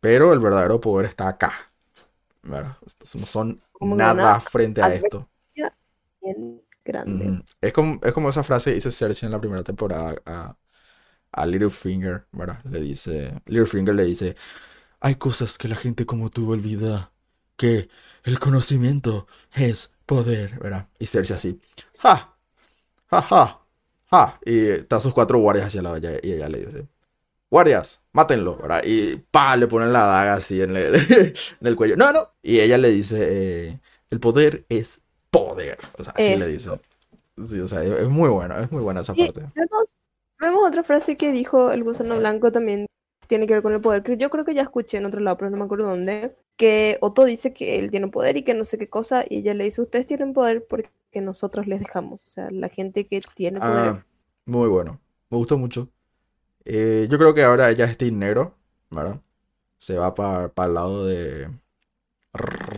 pero 0.00 0.34
el 0.34 0.40
verdadero 0.40 0.80
poder 0.80 1.06
está 1.06 1.28
acá. 1.28 1.52
Estos 2.84 3.16
no 3.16 3.24
son 3.24 3.62
nada 3.80 4.40
frente 4.40 4.82
a 4.82 4.92
esto. 4.92 5.26
Bien 6.20 6.60
grande. 6.86 7.42
Es 7.60 7.72
como, 7.72 8.00
es 8.02 8.12
como 8.12 8.30
esa 8.30 8.42
frase 8.42 8.70
que 8.70 8.76
dice 8.76 8.90
Cersei 8.90 9.26
en 9.26 9.32
la 9.32 9.40
primera 9.40 9.62
temporada 9.62 10.16
a, 10.24 10.56
a 11.32 11.46
Littlefinger, 11.46 12.26
¿verdad? 12.32 12.64
Le 12.64 12.80
dice, 12.80 13.42
Littlefinger 13.46 13.94
le 13.94 14.04
dice, 14.04 14.36
hay 15.00 15.16
cosas 15.16 15.58
que 15.58 15.68
la 15.68 15.76
gente 15.76 16.06
como 16.06 16.30
tú 16.30 16.50
olvida, 16.52 17.12
que 17.56 17.88
el 18.24 18.38
conocimiento 18.38 19.26
es 19.54 19.92
poder, 20.06 20.58
¿verdad? 20.60 20.88
Y 20.98 21.06
Cersei 21.06 21.36
así, 21.36 21.60
ja, 21.98 22.36
ja, 23.10 23.22
ja, 23.22 23.60
ja. 24.10 24.40
Y 24.44 24.66
están 24.68 25.00
sus 25.00 25.12
cuatro 25.12 25.38
guardias 25.38 25.66
hacia 25.66 25.82
la 25.82 25.90
valla 25.92 26.12
y 26.22 26.32
ella 26.32 26.48
le 26.48 26.58
dice, 26.64 26.88
guardias, 27.50 28.00
mátenlo, 28.12 28.56
¿verdad? 28.56 28.82
Y 28.84 29.16
pa, 29.16 29.56
le 29.56 29.66
ponen 29.66 29.92
la 29.92 30.06
daga 30.06 30.34
así 30.34 30.60
en 30.60 30.76
el, 30.76 30.94
en 31.60 31.66
el 31.66 31.76
cuello. 31.76 31.96
No, 31.96 32.12
no. 32.12 32.32
Y 32.42 32.60
ella 32.60 32.78
le 32.78 32.90
dice, 32.90 33.18
eh, 33.70 33.80
el 34.10 34.20
poder 34.20 34.66
es 34.68 35.00
poder. 35.44 35.78
O 35.98 36.04
sea, 36.04 36.12
así 36.14 36.36
le 36.36 36.46
dice. 36.46 36.70
Sí, 37.48 37.60
o 37.60 37.68
sea, 37.68 37.82
es 37.84 38.08
muy 38.08 38.30
bueno, 38.30 38.58
es 38.58 38.72
muy 38.72 38.82
buena 38.82 39.02
esa 39.02 39.12
Y 39.14 39.26
parte. 39.26 39.46
vemos, 39.54 39.94
vemos 40.40 40.66
otra 40.66 40.82
frase 40.82 41.16
que 41.16 41.32
dijo 41.32 41.70
el 41.70 41.84
gusano 41.84 42.18
blanco 42.18 42.50
también 42.50 42.86
tiene 43.28 43.46
que 43.46 43.54
ver 43.54 43.62
con 43.62 43.72
el 43.72 43.80
poder, 43.80 44.02
que 44.02 44.16
yo 44.16 44.30
creo 44.30 44.44
que 44.44 44.54
ya 44.54 44.62
escuché 44.62 44.98
en 44.98 45.06
otro 45.06 45.20
lado, 45.20 45.36
pero 45.36 45.50
no 45.50 45.56
me 45.56 45.64
acuerdo 45.64 45.86
dónde, 45.86 46.34
que 46.56 46.96
Otto 47.00 47.24
dice 47.24 47.52
que 47.52 47.78
él 47.78 47.90
tiene 47.90 48.08
poder 48.08 48.36
y 48.36 48.44
que 48.44 48.54
no 48.54 48.64
sé 48.64 48.78
qué 48.78 48.88
cosa, 48.88 49.24
y 49.28 49.38
ella 49.38 49.52
le 49.52 49.64
dice, 49.64 49.82
ustedes 49.82 50.06
tienen 50.06 50.32
poder 50.32 50.64
porque 50.66 50.88
nosotros 51.20 51.66
les 51.66 51.80
dejamos, 51.80 52.26
o 52.26 52.30
sea, 52.30 52.50
la 52.50 52.68
gente 52.68 53.06
que 53.06 53.20
tiene 53.34 53.58
poder. 53.60 53.74
Ah, 53.74 54.04
muy 54.44 54.68
bueno. 54.68 55.00
Me 55.28 55.38
gustó 55.38 55.58
mucho. 55.58 55.88
Eh, 56.64 57.06
yo 57.10 57.18
creo 57.18 57.34
que 57.34 57.42
ahora 57.42 57.70
ella 57.70 57.84
es 57.84 57.98
Team 57.98 58.18
Negro, 58.18 58.54
¿verdad? 58.90 59.20
Se 59.78 59.96
va 59.96 60.14
para 60.14 60.52
el 60.68 60.74
lado 60.74 61.06
de 61.06 61.48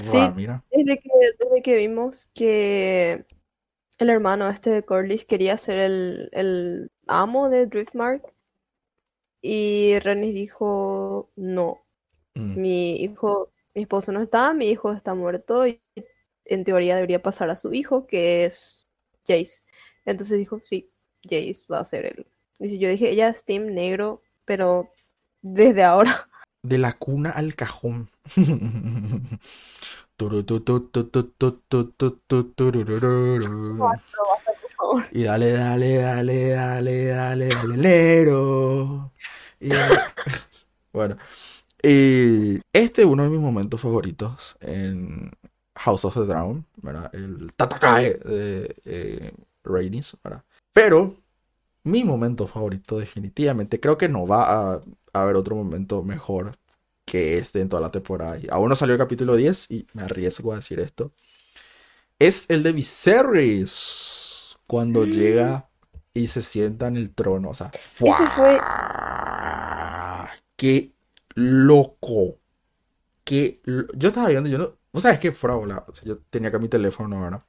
Sí. 0.04 0.18
Desde 0.70 0.98
que, 0.98 1.10
desde 1.38 1.62
que 1.62 1.76
vimos 1.76 2.26
que 2.34 3.24
el 3.98 4.10
hermano 4.10 4.48
este 4.48 4.70
de 4.70 4.82
Corlys 4.84 5.24
quería 5.24 5.58
ser 5.58 5.78
el, 5.78 6.28
el 6.32 6.90
amo 7.06 7.48
de 7.50 7.66
Driftmark, 7.66 8.22
y 9.40 9.98
Renis 10.00 10.34
dijo, 10.34 11.30
no, 11.36 11.80
Mm. 12.38 12.60
mi 12.60 12.96
hijo, 13.02 13.50
mi 13.74 13.82
esposo 13.82 14.12
no 14.12 14.22
está, 14.22 14.52
mi 14.54 14.68
hijo 14.70 14.92
está 14.92 15.14
muerto 15.14 15.66
y 15.66 15.80
en 16.44 16.64
teoría 16.64 16.94
debería 16.94 17.20
pasar 17.22 17.50
a 17.50 17.56
su 17.56 17.74
hijo, 17.74 18.06
que 18.06 18.44
es 18.44 18.86
Jace. 19.26 19.64
Entonces 20.04 20.38
dijo, 20.38 20.60
sí, 20.64 20.88
Jace 21.24 21.64
va 21.70 21.80
a 21.80 21.84
ser 21.84 22.06
él. 22.06 22.26
Y 22.60 22.68
si 22.70 22.78
yo 22.78 22.88
dije, 22.88 23.10
ella 23.10 23.28
es 23.28 23.44
Team 23.44 23.66
Negro, 23.74 24.22
pero 24.44 24.88
desde 25.42 25.82
ahora 25.84 26.27
de 26.62 26.78
la 26.78 26.92
cuna 26.94 27.30
al 27.30 27.54
cajón. 27.54 28.10
Y 35.12 35.22
dale, 35.24 35.52
dale, 35.52 35.96
dale, 35.96 36.48
dale, 36.50 37.04
dale, 37.04 37.48
dale, 37.48 37.76
lero. 37.76 39.12
Y 39.60 39.68
bueno, 40.92 41.16
y 41.82 42.56
este 42.72 43.02
es 43.02 43.06
uno 43.06 43.22
de 43.22 43.28
mis 43.28 43.40
momentos 43.40 43.80
favoritos 43.80 44.56
en 44.60 45.30
House 45.76 46.04
of 46.04 46.14
the 46.14 46.26
Dragon, 46.26 46.66
¿verdad? 46.76 47.14
El 47.14 47.52
Tatakae 47.54 48.14
de 48.14 48.76
eh, 48.84 49.32
Rainis, 49.62 50.16
¿verdad? 50.24 50.42
Pero 50.72 51.14
mi 51.84 52.04
momento 52.04 52.46
favorito 52.46 52.98
definitivamente 52.98 53.80
creo 53.80 53.96
que 53.96 54.08
no 54.08 54.26
va 54.26 54.74
a 54.74 54.80
haber 55.12 55.36
otro 55.36 55.56
momento 55.56 56.02
mejor 56.02 56.52
que 57.04 57.38
este 57.38 57.60
en 57.60 57.68
toda 57.68 57.82
la 57.82 57.90
temporada. 57.90 58.38
Y 58.38 58.48
aún 58.50 58.68
no 58.68 58.76
salió 58.76 58.94
el 58.94 58.98
capítulo 58.98 59.36
10 59.36 59.70
y 59.70 59.86
me 59.94 60.02
arriesgo 60.02 60.52
a 60.52 60.56
decir 60.56 60.80
esto. 60.80 61.12
es 62.18 62.44
el 62.48 62.62
de 62.62 62.72
Viserys. 62.72 64.56
Cuando 64.66 65.04
llega 65.04 65.68
y 66.12 66.28
se 66.28 66.42
sienta 66.42 66.88
en 66.88 66.96
el 66.96 67.14
trono. 67.14 67.50
O 67.50 67.54
sea, 67.54 67.70
Ese 68.00 68.26
fue. 68.36 68.58
¡Qué 70.56 70.92
loco! 71.34 72.38
¡Qué 73.24 73.60
lo- 73.64 73.90
Yo 73.94 74.08
estaba 74.08 74.28
viendo, 74.28 74.48
yo 74.48 74.58
no. 74.58 74.72
¿Vos 74.92 75.02
sabés 75.02 75.18
qué 75.20 75.32
fuera 75.32 75.54
bola? 75.56 75.84
O 75.88 75.94
sea, 75.94 76.04
yo 76.04 76.18
tenía 76.30 76.48
acá 76.48 76.58
mi 76.58 76.68
teléfono 76.68 77.22
ahora. 77.24 77.46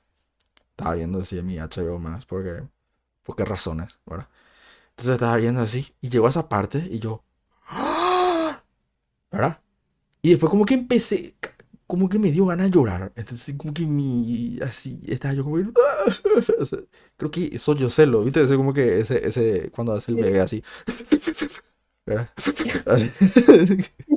Estaba 0.72 0.96
viendo 0.96 1.20
así 1.20 1.38
en 1.38 1.46
mi 1.48 1.58
HBO 1.58 2.00
más, 2.00 2.26
porque. 2.26 2.64
¿Por 3.24 3.36
qué 3.36 3.46
razones, 3.46 4.00
verdad? 4.06 4.28
Entonces 4.92 5.16
estaba 5.16 5.38
viendo 5.38 5.62
así, 5.62 5.94
y 6.02 6.10
llegó 6.10 6.28
a 6.28 6.30
esa 6.32 6.50
parte, 6.50 6.88
y 6.90 7.00
yo. 7.00 7.24
¿Verdad? 9.32 9.62
Y 10.24 10.32
después, 10.32 10.50
como 10.52 10.66
que 10.66 10.76
empecé. 10.76 11.36
Como 11.88 12.10
que 12.10 12.20
me 12.20 12.32
dio 12.32 12.46
ganas 12.48 12.68
de 12.68 12.72
llorar. 12.72 13.14
Entonces, 13.16 13.56
como 13.58 13.74
que 13.74 13.86
mi. 13.86 14.60
Así, 14.62 15.02
estaba 15.08 15.34
yo 15.36 15.44
como. 15.46 15.58
que, 15.58 15.66
creo 17.18 17.32
que 17.32 17.60
soy 17.60 17.78
yo 17.80 17.90
celo, 17.90 18.24
¿viste? 18.24 18.42
Ese 18.44 18.56
como 18.58 18.74
que 18.74 19.00
ese, 19.02 19.28
ese, 19.28 19.72
cuando 19.72 19.94
hace 19.94 20.12
el 20.12 20.18
bebé 20.18 20.42
así. 20.42 20.64
¿Verdad? 22.06 22.30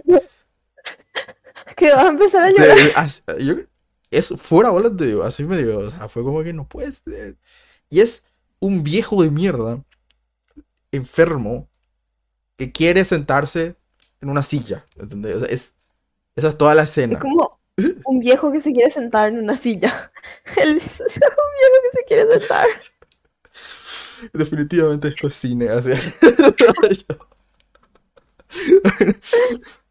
Que 1.77 1.91
vas 1.93 2.05
a 2.05 2.09
empezar 2.09 2.43
a 2.43 2.51
Sí, 2.51 2.55
llorar. 2.59 2.93
as- 2.95 3.25
yo- 3.39 3.57
es 4.11 4.29
fuera 4.37 4.71
bola, 4.71 4.95
te 4.95 5.07
digo, 5.07 5.23
así 5.23 5.45
me 5.45 5.57
digo, 5.59 5.79
o 5.79 5.91
sea, 5.91 6.09
fue 6.09 6.23
como 6.23 6.43
que 6.43 6.53
no 6.53 6.69
puede 6.69 6.93
ser. 6.93 7.39
Y 7.91 8.01
es 8.01 8.23
un 8.61 8.83
viejo 8.85 9.23
de 9.23 9.31
mierda, 9.31 9.83
enfermo, 10.93 11.69
que 12.59 12.73
quiere 12.73 13.05
sentarse 13.07 13.77
en 14.23 14.31
una 14.31 14.43
silla, 14.43 14.87
¿entendés? 14.97 15.37
O 15.37 15.41
sea, 15.41 15.49
es, 15.51 15.73
esa 16.37 16.49
es 16.49 16.57
toda 16.59 16.75
la 16.75 16.83
Es 16.85 16.91
escena. 16.91 17.19
como 17.19 17.59
un 18.07 18.21
viejo 18.21 18.51
que 18.53 18.61
se 18.61 18.73
quiere 18.73 18.91
sentar 18.91 19.29
en 19.29 19.39
una 19.41 19.57
silla. 19.57 20.13
El- 20.57 20.71
un 20.71 20.79
viejo 20.79 21.79
que 21.83 21.99
se 21.99 22.05
quiere 22.07 22.39
sentar. 22.39 22.67
Definitivamente 24.33 25.09
esto 25.09 25.27
es 25.29 25.35
cine, 25.35 25.69
así. 25.69 25.91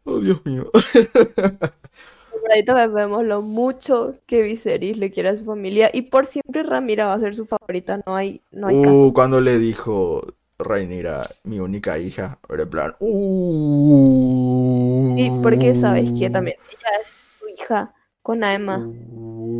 Oh, 0.04 0.18
Dios 0.18 0.44
mío. 0.44 0.68
Por 0.72 2.52
ahí 2.52 2.64
también 2.64 2.92
vemos 2.92 3.24
lo 3.24 3.40
mucho 3.40 4.16
que 4.26 4.42
Viserys 4.42 4.96
le 4.98 5.10
quiere 5.12 5.28
a 5.28 5.36
su 5.38 5.44
familia 5.44 5.90
y 5.92 6.02
por 6.02 6.26
siempre 6.26 6.64
Ramira 6.64 7.06
va 7.06 7.14
a 7.14 7.20
ser 7.20 7.36
su 7.36 7.46
favorita, 7.46 8.00
no 8.04 8.16
hay, 8.16 8.40
no 8.50 8.66
hay 8.66 8.76
Uh, 8.78 8.82
caso. 8.82 9.12
cuando 9.14 9.40
le 9.40 9.58
dijo 9.58 10.26
Rhaenyra, 10.62 11.28
mi 11.44 11.60
única 11.60 11.98
hija, 11.98 12.38
era 12.48 12.62
en 12.62 12.70
plan, 12.70 12.94
uh, 13.00 15.14
Sí, 15.16 15.30
porque 15.42 15.74
sabes 15.74 16.10
que 16.18 16.30
también 16.30 16.56
ella 16.70 16.88
es 17.02 17.08
su 17.38 17.48
hija 17.48 17.94
con 18.22 18.44
Aemma. 18.44 18.76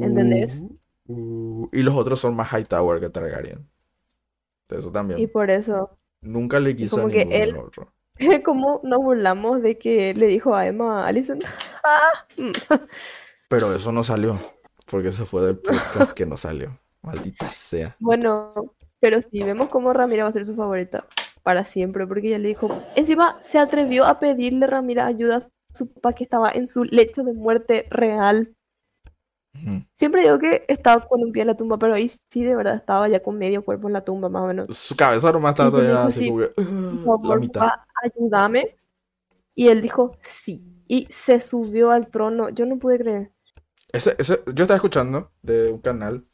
¿entendés? 0.03 0.63
Uh, 1.07 1.69
y 1.73 1.83
los 1.83 1.95
otros 1.95 2.21
son 2.21 2.37
más 2.37 2.53
Hightower 2.53 3.01
que 3.01 3.11
Targaryen. 3.11 3.67
Eso 4.69 4.91
también. 4.91 5.21
Y 5.21 5.27
por 5.27 5.51
eso, 5.51 5.99
Nunca 6.23 6.61
le 6.61 6.75
quiso 6.77 6.97
a 6.97 7.01
como 7.01 7.13
que 7.13 7.25
ninguno 7.25 7.45
él- 7.45 7.57
otro. 7.57 7.93
como 8.45 8.81
nos 8.85 9.01
burlamos 9.01 9.63
de 9.63 9.79
que 9.79 10.15
le 10.15 10.27
dijo 10.27 10.55
a 10.55 10.67
Emma 10.67 11.05
a 11.05 11.09
Alicent. 11.09 11.45
Ah, 11.85 12.13
mm. 12.37 12.53
Pero 13.49 13.75
eso 13.75 13.91
no 13.91 14.05
salió. 14.05 14.39
Porque 14.87 15.09
eso 15.09 15.27
fue 15.27 15.43
del 15.43 15.59
podcast 15.59 16.13
que 16.13 16.25
no 16.25 16.37
salió. 16.37 16.79
Maldita 17.03 17.53
sea. 17.53 17.97
Bueno, 17.99 18.55
pero 19.03 19.21
sí, 19.21 19.43
vemos 19.43 19.69
cómo 19.69 19.93
Ramira 19.93 20.23
va 20.25 20.31
a 20.31 20.33
ser 20.33 20.47
su 20.47 20.55
favorita 20.57 21.07
para 21.43 21.65
siempre, 21.65 22.07
porque 22.07 22.29
ella 22.29 22.39
le 22.39 22.49
dijo, 22.49 22.71
encima 22.97 23.41
se 23.43 23.59
atrevió 23.59 24.07
a 24.07 24.21
pedirle 24.21 24.67
Ramira 24.69 25.07
ayuda 25.07 25.39
a 25.39 25.49
su 25.77 25.89
papá 25.93 26.15
que 26.15 26.25
estaba 26.25 26.51
en 26.53 26.69
su 26.69 26.85
lecho 26.85 27.25
de 27.25 27.33
muerte 27.35 27.87
real. 27.91 28.55
Siempre 29.97 30.23
digo 30.23 30.39
que 30.39 30.65
estaba 30.69 31.07
con 31.07 31.23
un 31.23 31.33
pie 31.33 31.43
en 31.43 31.49
la 31.49 31.57
tumba, 31.57 31.79
pero 31.79 31.95
ahí 31.95 32.09
sí 32.31 32.45
de 32.45 32.55
verdad 32.57 32.77
estaba 32.77 33.09
ya 33.09 33.21
con 33.23 33.39
medio 33.39 33.65
cuerpo 33.65 33.89
en 33.89 33.93
la 33.95 34.05
tumba, 34.05 34.29
más 34.29 34.43
o 34.43 34.47
menos. 34.47 34.77
Su 34.77 34.97
cabeza 34.97 35.33
nomás 35.33 35.53
estaba 35.53 35.71
todavía 35.71 36.05
así 36.05 36.33
la 37.29 37.37
mitad. 37.37 37.61
papá, 37.61 37.87
ayúdame. 38.05 38.77
Y 39.55 39.69
él 39.69 39.83
dijo, 39.83 40.17
sí. 40.21 40.65
Y 40.89 41.09
se 41.11 41.41
subió 41.41 41.91
al 41.91 42.09
trono. 42.09 42.49
Yo 42.51 42.67
no 42.67 42.79
pude 42.79 42.99
creer. 42.99 43.31
Ese, 43.93 44.15
ese- 44.19 44.43
yo 44.47 44.65
estaba 44.65 44.77
escuchando 44.77 45.33
de 45.43 45.73
un 45.73 45.81
canal 45.81 46.25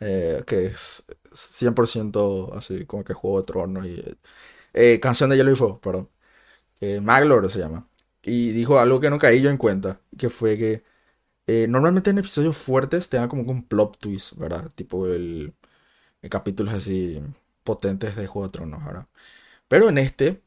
eh, 0.00 0.42
que 0.46 0.66
es 0.66 1.04
100% 1.34 2.52
así 2.54 2.86
como 2.86 3.04
que 3.04 3.14
Juego 3.14 3.40
de 3.40 3.46
Tronos 3.46 3.86
y 3.86 4.02
eh, 4.74 5.00
Canción 5.00 5.30
de 5.30 5.36
Hielo 5.36 5.52
y 5.52 5.80
perdón. 5.80 6.08
Eh, 6.80 7.00
Maglor 7.00 7.50
se 7.50 7.60
llama. 7.60 7.88
Y 8.22 8.50
dijo 8.52 8.78
algo 8.78 9.00
que 9.00 9.10
no 9.10 9.18
caí 9.18 9.40
yo 9.42 9.50
en 9.50 9.56
cuenta, 9.58 10.00
que 10.18 10.30
fue 10.30 10.58
que 10.58 10.84
eh, 11.46 11.66
normalmente 11.68 12.10
en 12.10 12.18
episodios 12.18 12.56
fuertes 12.56 13.08
te 13.08 13.16
dan 13.18 13.28
como 13.28 13.42
un 13.50 13.64
plot 13.64 13.98
twist, 13.98 14.34
¿verdad? 14.36 14.70
Tipo 14.74 15.06
el, 15.08 15.54
el 16.22 16.30
capítulos 16.30 16.74
así 16.74 17.22
potentes 17.64 18.16
de 18.16 18.26
Juego 18.26 18.48
de 18.48 18.52
Tronos, 18.52 18.84
¿verdad? 18.84 19.06
Pero 19.68 19.88
en 19.88 19.98
este, 19.98 20.42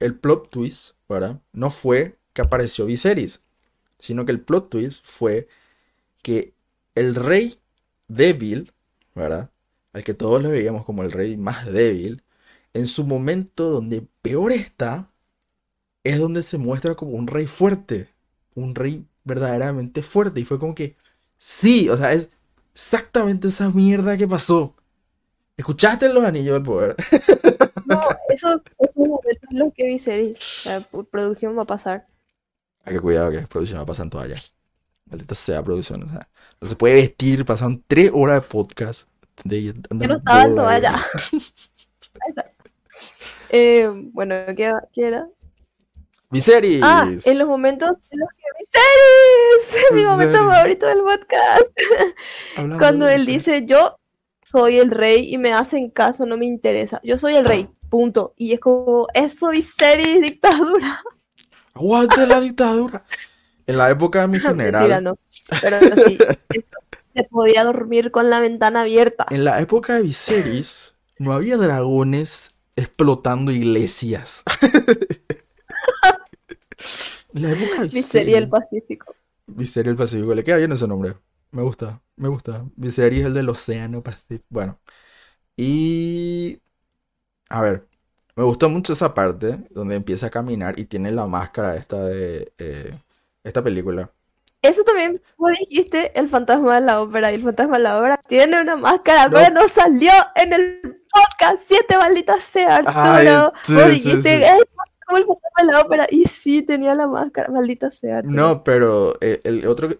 el 0.00 0.16
plot 0.18 0.50
twist, 0.50 0.92
¿verdad? 1.08 1.40
No 1.52 1.70
fue 1.70 2.18
que 2.32 2.42
apareció 2.42 2.86
Viserys, 2.86 3.42
sino 3.98 4.24
que 4.26 4.32
el 4.32 4.40
plot 4.40 4.70
twist 4.70 5.04
fue 5.06 5.48
que 6.22 6.54
el 6.94 7.14
rey 7.14 7.58
débil, 8.08 8.72
¿verdad? 9.14 9.50
Al 9.94 10.04
que 10.04 10.12
todos 10.12 10.42
le 10.42 10.50
veíamos 10.50 10.84
como 10.84 11.02
el 11.02 11.12
rey 11.12 11.36
más 11.36 11.66
débil, 11.66 12.22
en 12.74 12.86
su 12.86 13.06
momento 13.06 13.70
donde 13.70 14.06
peor 14.22 14.52
está, 14.52 15.10
es 16.02 16.18
donde 16.18 16.42
se 16.42 16.58
muestra 16.58 16.94
como 16.94 17.12
un 17.12 17.26
rey 17.26 17.46
fuerte, 17.46 18.08
un 18.54 18.74
rey 18.74 19.06
verdaderamente 19.24 20.02
fuerte. 20.02 20.40
Y 20.40 20.44
fue 20.44 20.58
como 20.58 20.74
que, 20.74 20.96
sí, 21.38 21.88
o 21.88 21.96
sea, 21.96 22.12
es 22.12 22.28
exactamente 22.74 23.48
esa 23.48 23.70
mierda 23.70 24.16
que 24.16 24.28
pasó. 24.28 24.74
¿Escuchaste 25.56 26.12
los 26.12 26.24
anillos 26.24 26.54
del 26.54 26.62
poder? 26.62 26.96
No, 27.86 28.00
momentos 28.94 29.50
en 29.50 29.58
los 29.58 29.74
que 29.74 29.86
Viserys, 29.86 30.62
la 30.64 30.80
producción 31.10 31.56
va 31.56 31.64
a 31.64 31.66
pasar. 31.66 32.06
Hay 32.82 32.94
que 32.94 33.00
cuidado 33.00 33.30
que 33.30 33.42
producción 33.42 33.78
va 33.78 33.84
pasando 33.84 34.16
toalla. 34.16 34.36
Maldita 35.04 35.34
sea 35.34 35.62
producción, 35.62 36.04
o 36.04 36.08
sea, 36.08 36.26
no 36.62 36.68
se 36.68 36.76
puede 36.76 36.94
vestir, 36.94 37.44
pasaron 37.44 37.84
tres 37.86 38.10
horas 38.14 38.42
de 38.42 38.48
podcast. 38.48 39.06
De, 39.42 39.64
Yo 39.64 39.72
no 39.90 40.16
estaba 40.16 40.44
en 40.44 40.54
toalla. 40.54 40.96
Eh, 43.50 43.88
bueno, 44.12 44.34
¿qué, 44.56 44.72
qué 44.92 45.08
era? 45.08 45.28
Viserys. 46.30 46.80
Ah, 46.82 47.08
en 47.24 47.38
los 47.38 47.46
momentos 47.46 47.92
en 48.10 48.18
los 48.18 48.28
que 48.30 48.44
Viserys, 48.58 49.92
mi 49.92 50.02
momento 50.04 50.38
favorito 50.38 50.86
del 50.86 50.98
podcast. 50.98 51.62
Hablando 52.56 52.78
Cuando 52.78 53.08
él 53.08 53.24
dice, 53.24 53.64
yo 53.66 54.00
soy 54.42 54.78
el 54.78 54.90
rey 54.90 55.32
y 55.32 55.38
me 55.38 55.52
hacen 55.52 55.90
caso, 55.90 56.26
no 56.26 56.36
me 56.36 56.46
interesa. 56.46 57.00
Yo 57.04 57.18
soy 57.18 57.36
el 57.36 57.44
rey, 57.44 57.68
punto. 57.88 58.34
Y 58.36 58.52
es 58.52 58.60
como, 58.60 59.06
eso 59.14 59.50
Viserys, 59.50 60.20
dictadura. 60.20 61.00
Aguante 61.74 62.26
la 62.26 62.40
dictadura. 62.40 63.04
En 63.66 63.78
la 63.78 63.90
época 63.90 64.22
de 64.22 64.26
mi 64.26 64.38
Mentira, 64.40 64.80
general, 64.80 65.04
no. 65.04 65.18
Pero 65.60 65.78
sí, 66.04 66.18
eso. 66.50 66.78
Se 67.14 67.24
podía 67.24 67.64
dormir 67.64 68.10
con 68.10 68.28
la 68.28 68.40
ventana 68.40 68.82
abierta. 68.82 69.26
en 69.30 69.44
la 69.44 69.60
época 69.60 69.94
de 69.94 70.02
Viserys, 70.02 70.94
no 71.18 71.32
había 71.32 71.56
dragones 71.56 72.52
explotando 72.76 73.52
iglesias. 73.52 74.42
En 77.32 77.42
la 77.42 77.50
época 77.50 77.82
de 77.82 77.88
Viserys 77.88 78.36
el 78.36 78.48
Pacífico. 78.48 79.14
Viserys 79.46 79.90
el 79.90 79.96
Pacífico, 79.96 80.34
le 80.34 80.44
queda 80.44 80.56
bien 80.56 80.72
ese 80.72 80.88
nombre. 80.88 81.16
Me 81.52 81.62
gusta, 81.62 82.02
me 82.16 82.28
gusta. 82.28 82.64
Viserys 82.76 83.26
el 83.26 83.34
del 83.34 83.48
Océano 83.48 84.02
Pacífico. 84.02 84.44
Bueno, 84.48 84.80
y 85.56 86.60
a 87.48 87.62
ver, 87.62 87.86
me 88.36 88.44
gustó 88.44 88.68
mucho 88.68 88.92
esa 88.92 89.14
parte 89.14 89.58
donde 89.70 89.94
empieza 89.96 90.26
a 90.26 90.30
caminar 90.30 90.78
y 90.78 90.86
tiene 90.86 91.12
la 91.12 91.26
máscara 91.26 91.76
esta 91.76 92.04
de 92.04 92.52
eh, 92.58 92.98
esta 93.44 93.62
película. 93.62 94.12
Eso 94.68 94.82
también, 94.84 95.20
vos 95.36 95.52
dijiste, 95.60 96.18
el 96.18 96.28
fantasma 96.28 96.74
de 96.76 96.80
la 96.80 97.00
ópera. 97.02 97.30
Y 97.30 97.36
el 97.36 97.42
fantasma 97.42 97.76
de 97.76 97.82
la 97.82 97.98
ópera 97.98 98.20
tiene 98.28 98.60
una 98.60 98.76
máscara, 98.76 99.26
No. 99.28 99.32
pero 99.38 99.54
no 99.54 99.68
salió 99.68 100.10
en 100.34 100.52
el 100.52 100.80
podcast. 101.12 101.62
Siete 101.68 101.96
maldita 101.98 102.40
sea, 102.40 102.82
Ay, 102.86 103.26
Arturo. 103.26 103.52
sí, 103.62 103.74
Vos 103.74 103.88
dijiste, 103.90 104.22
sí. 104.38 104.42
"Ey, 104.44 104.60
como 105.06 105.18
el 105.18 105.24
fantasma 105.26 105.66
de 105.66 105.72
la 105.72 105.80
ópera. 105.82 106.06
Y 106.10 106.24
sí, 106.24 106.62
tenía 106.62 106.94
la 106.94 107.06
máscara, 107.06 107.48
maldita 107.52 107.90
sea, 107.90 108.18
Arturo. 108.18 108.34
No, 108.34 108.64
pero 108.64 109.14
eh, 109.20 109.40
el 109.44 109.66
otro 109.66 109.90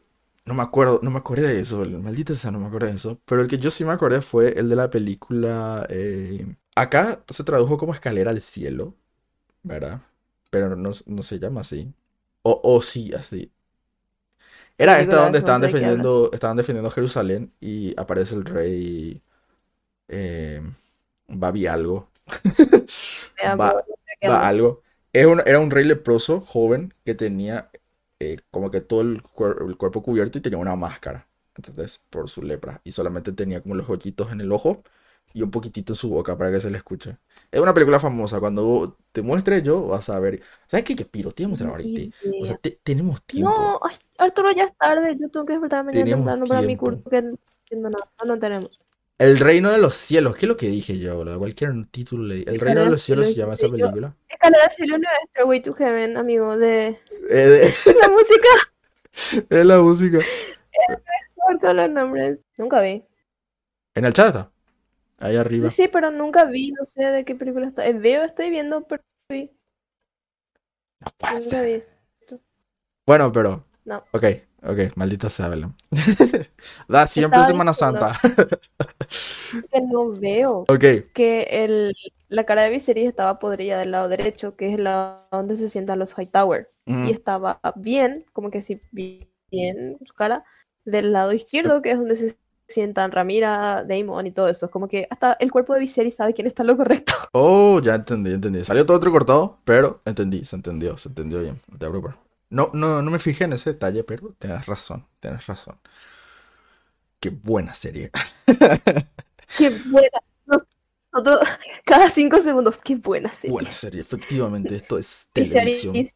no 0.46 0.54
me 0.54 0.62
acuerdo, 0.62 1.00
no 1.02 1.10
me 1.10 1.18
acordé 1.18 1.42
de 1.46 1.60
eso, 1.60 1.82
el 1.82 1.98
maldita 1.98 2.34
sea, 2.34 2.50
no 2.50 2.58
me 2.60 2.66
acordé 2.66 2.88
de 2.88 2.96
eso. 2.96 3.18
Pero 3.26 3.42
el 3.42 3.48
que 3.48 3.58
yo 3.58 3.70
sí 3.70 3.84
me 3.84 3.92
acordé 3.92 4.20
fue 4.22 4.58
el 4.58 4.68
de 4.68 4.76
la 4.76 4.90
película. 4.90 5.86
eh, 5.90 6.46
acá 6.76 7.22
se 7.28 7.44
tradujo 7.44 7.76
como 7.78 7.94
Escalera 7.94 8.30
al 8.30 8.40
Cielo, 8.40 8.94
¿verdad? 9.62 10.00
Pero 10.50 10.74
no, 10.76 10.90
no 11.06 11.22
se 11.22 11.38
llama 11.38 11.60
así. 11.62 11.92
O, 12.42 12.60
o 12.64 12.82
sí, 12.82 13.12
así. 13.14 13.50
Era 14.78 15.00
esta 15.00 15.16
donde 15.18 15.38
estaban 15.38 15.60
defendiendo, 15.60 16.30
estaban 16.32 16.56
defendiendo 16.56 16.90
Jerusalén 16.90 17.52
y 17.60 17.94
aparece 18.00 18.34
el 18.34 18.44
rey 18.44 19.22
eh, 20.08 20.62
Babi 21.28 21.66
algo. 21.66 22.10
Algo. 24.24 24.82
Es 25.12 25.26
un- 25.26 25.42
era 25.46 25.60
un 25.60 25.70
rey 25.70 25.84
leproso 25.84 26.40
joven 26.40 26.94
que 27.04 27.14
tenía 27.14 27.70
eh, 28.20 28.38
como 28.50 28.70
que 28.70 28.80
todo 28.80 29.02
el, 29.02 29.22
cuer- 29.22 29.66
el 29.68 29.76
cuerpo 29.76 30.02
cubierto 30.02 30.38
y 30.38 30.40
tenía 30.40 30.58
una 30.58 30.76
máscara. 30.76 31.28
Entonces, 31.56 32.00
por 32.10 32.30
su 32.30 32.42
lepra. 32.42 32.80
Y 32.84 32.92
solamente 32.92 33.32
tenía 33.32 33.62
como 33.62 33.74
los 33.76 33.88
hoyitos 33.88 34.32
en 34.32 34.40
el 34.40 34.52
ojo 34.52 34.82
y 35.32 35.42
un 35.42 35.50
poquitito 35.50 35.92
en 35.92 35.96
su 35.96 36.08
boca 36.10 36.36
para 36.38 36.50
que 36.50 36.60
se 36.60 36.70
le 36.70 36.78
escuche. 36.78 37.18
Es 37.54 37.60
una 37.60 37.72
película 37.72 38.00
famosa. 38.00 38.40
Cuando 38.40 38.96
te 39.12 39.22
muestre 39.22 39.62
yo, 39.62 39.86
vas 39.86 40.08
a 40.08 40.18
ver. 40.18 40.42
¿Sabes 40.66 40.84
qué? 40.84 40.96
Piro, 41.04 41.30
te 41.30 41.44
voy 41.44 41.46
a 41.46 41.48
mostrar 41.50 41.70
ahorita. 41.70 42.16
O 42.42 42.46
sea, 42.46 42.56
te- 42.56 42.80
tenemos 42.82 43.22
tiempo. 43.24 43.50
No, 43.50 43.78
ay, 43.82 43.94
Arturo, 44.18 44.50
ya 44.50 44.64
es 44.64 44.76
tarde. 44.76 45.16
Yo 45.20 45.28
tengo 45.28 45.46
que 45.46 45.52
despertarme 45.52 45.92
mañana 45.92 46.16
temprano 46.16 46.44
para 46.46 46.62
mi 46.62 46.76
curso. 46.76 47.08
Que 47.08 47.22
no 47.22 47.36
entiendo 47.60 47.90
nada. 47.90 48.10
No, 48.18 48.34
no 48.34 48.40
tenemos. 48.40 48.80
El 49.18 49.38
reino 49.38 49.70
de 49.70 49.78
los 49.78 49.94
cielos. 49.94 50.34
¿Qué 50.34 50.46
es 50.46 50.48
lo 50.48 50.56
que 50.56 50.66
dije 50.68 50.98
yo, 50.98 51.14
boludo? 51.16 51.38
Cualquier 51.38 51.72
título 51.92 52.24
leí. 52.24 52.44
El 52.44 52.58
reino 52.58 52.80
de 52.82 52.90
los 52.90 53.02
cielos 53.02 53.26
se 53.26 53.34
llama 53.34 53.54
esa 53.54 53.68
película. 53.70 54.16
Escalera 54.28 54.64
al 54.64 54.72
cielo 54.72 54.98
no 54.98 55.04
es 55.04 55.30
Stairway 55.30 55.62
to 55.62 55.74
Heaven, 55.74 56.16
amigo. 56.16 56.56
De 56.56 56.98
Eh, 57.30 57.36
de- 57.36 57.74
la 58.02 58.08
música. 58.08 59.46
es 59.48 59.64
la 59.64 59.80
música. 59.80 60.18
Marco 61.46 61.72
los 61.72 61.90
nombres. 61.90 62.44
Nunca 62.56 62.80
vi. 62.80 63.04
En 63.94 64.04
el 64.04 64.12
chat 64.12 64.26
está. 64.26 64.50
Ahí 65.18 65.36
arriba. 65.36 65.70
Sí, 65.70 65.88
pero 65.88 66.10
nunca 66.10 66.44
vi. 66.44 66.72
No 66.72 66.84
sé 66.84 67.04
de 67.04 67.24
qué 67.24 67.34
película 67.34 67.68
está. 67.68 67.86
Eh, 67.86 67.92
Veo, 67.92 68.22
estoy 68.24 68.50
viendo, 68.50 68.82
pero 68.86 69.02
no 69.30 69.36
vi. 69.36 69.50
No 71.00 71.40
ser. 71.40 71.64
vi. 71.64 71.82
Bueno, 73.06 73.32
pero. 73.32 73.64
No. 73.84 74.02
Ok, 74.12 74.24
ok, 74.62 74.96
maldita 74.96 75.28
sea, 75.28 75.48
Belén. 75.48 75.74
da 76.88 77.06
siempre 77.06 77.44
Semana 77.44 77.72
diciendo. 77.72 77.74
Santa. 77.74 78.18
Que 79.70 79.80
no 79.80 80.12
veo. 80.12 80.60
ok, 80.68 80.84
Que 81.12 81.42
el, 81.64 81.94
la 82.28 82.44
cara 82.44 82.62
de 82.62 82.70
Viserys 82.70 83.08
estaba 83.08 83.38
podrida 83.38 83.78
del 83.78 83.90
lado 83.92 84.08
derecho, 84.08 84.56
que 84.56 84.68
es 84.68 84.74
el 84.74 84.84
lado 84.84 85.26
donde 85.30 85.56
se 85.56 85.68
sientan 85.68 85.98
los 85.98 86.12
Hightower. 86.18 86.70
mm, 86.86 87.04
Y 87.04 87.10
estaba 87.12 87.60
bien, 87.76 88.24
como 88.32 88.50
que 88.50 88.62
sí, 88.62 88.80
bien 88.90 89.98
su 90.04 90.14
cara, 90.14 90.44
del 90.84 91.12
lado 91.12 91.32
izquierdo, 91.32 91.82
que 91.82 91.92
es 91.92 91.98
donde 91.98 92.16
se 92.16 92.36
sientan 92.68 93.12
Ramira, 93.12 93.84
Daemon 93.84 94.26
y 94.26 94.32
todo 94.32 94.48
eso. 94.48 94.66
Es 94.66 94.72
como 94.72 94.88
que 94.88 95.06
hasta 95.10 95.34
el 95.34 95.50
cuerpo 95.50 95.74
de 95.74 95.80
Viserys 95.80 96.16
sabe 96.16 96.34
quién 96.34 96.46
está 96.46 96.62
en 96.62 96.68
lo 96.68 96.76
correcto. 96.76 97.14
Oh, 97.36 97.80
ya 97.80 97.96
entendí, 97.96 98.32
entendí. 98.32 98.64
Salió 98.64 98.86
todo 98.86 98.96
entrecortado, 98.96 99.58
pero 99.64 100.00
entendí, 100.04 100.44
se 100.44 100.54
entendió, 100.54 100.96
se 100.98 101.08
entendió 101.08 101.40
bien. 101.40 101.60
No 101.68 101.78
te. 101.78 101.86
No, 102.50 102.70
no, 102.72 103.02
no 103.02 103.10
me 103.10 103.18
fijé 103.18 103.44
en 103.44 103.54
ese 103.54 103.72
detalle, 103.72 104.04
pero 104.04 104.32
tienes 104.38 104.64
razón, 104.66 105.04
tienes 105.18 105.44
razón. 105.44 105.76
Qué 107.18 107.30
buena 107.30 107.74
serie. 107.74 108.12
Qué 109.58 109.70
buena. 109.70 110.18
Nosotros, 111.14 111.48
cada 111.84 112.10
cinco 112.10 112.40
segundos, 112.40 112.78
qué 112.78 112.96
buena 112.96 113.32
serie. 113.32 113.52
Buena 113.52 113.72
serie, 113.72 114.00
efectivamente, 114.00 114.76
esto 114.76 114.98
es 114.98 115.28
televisión. 115.32 115.92
Viserys, 115.92 116.14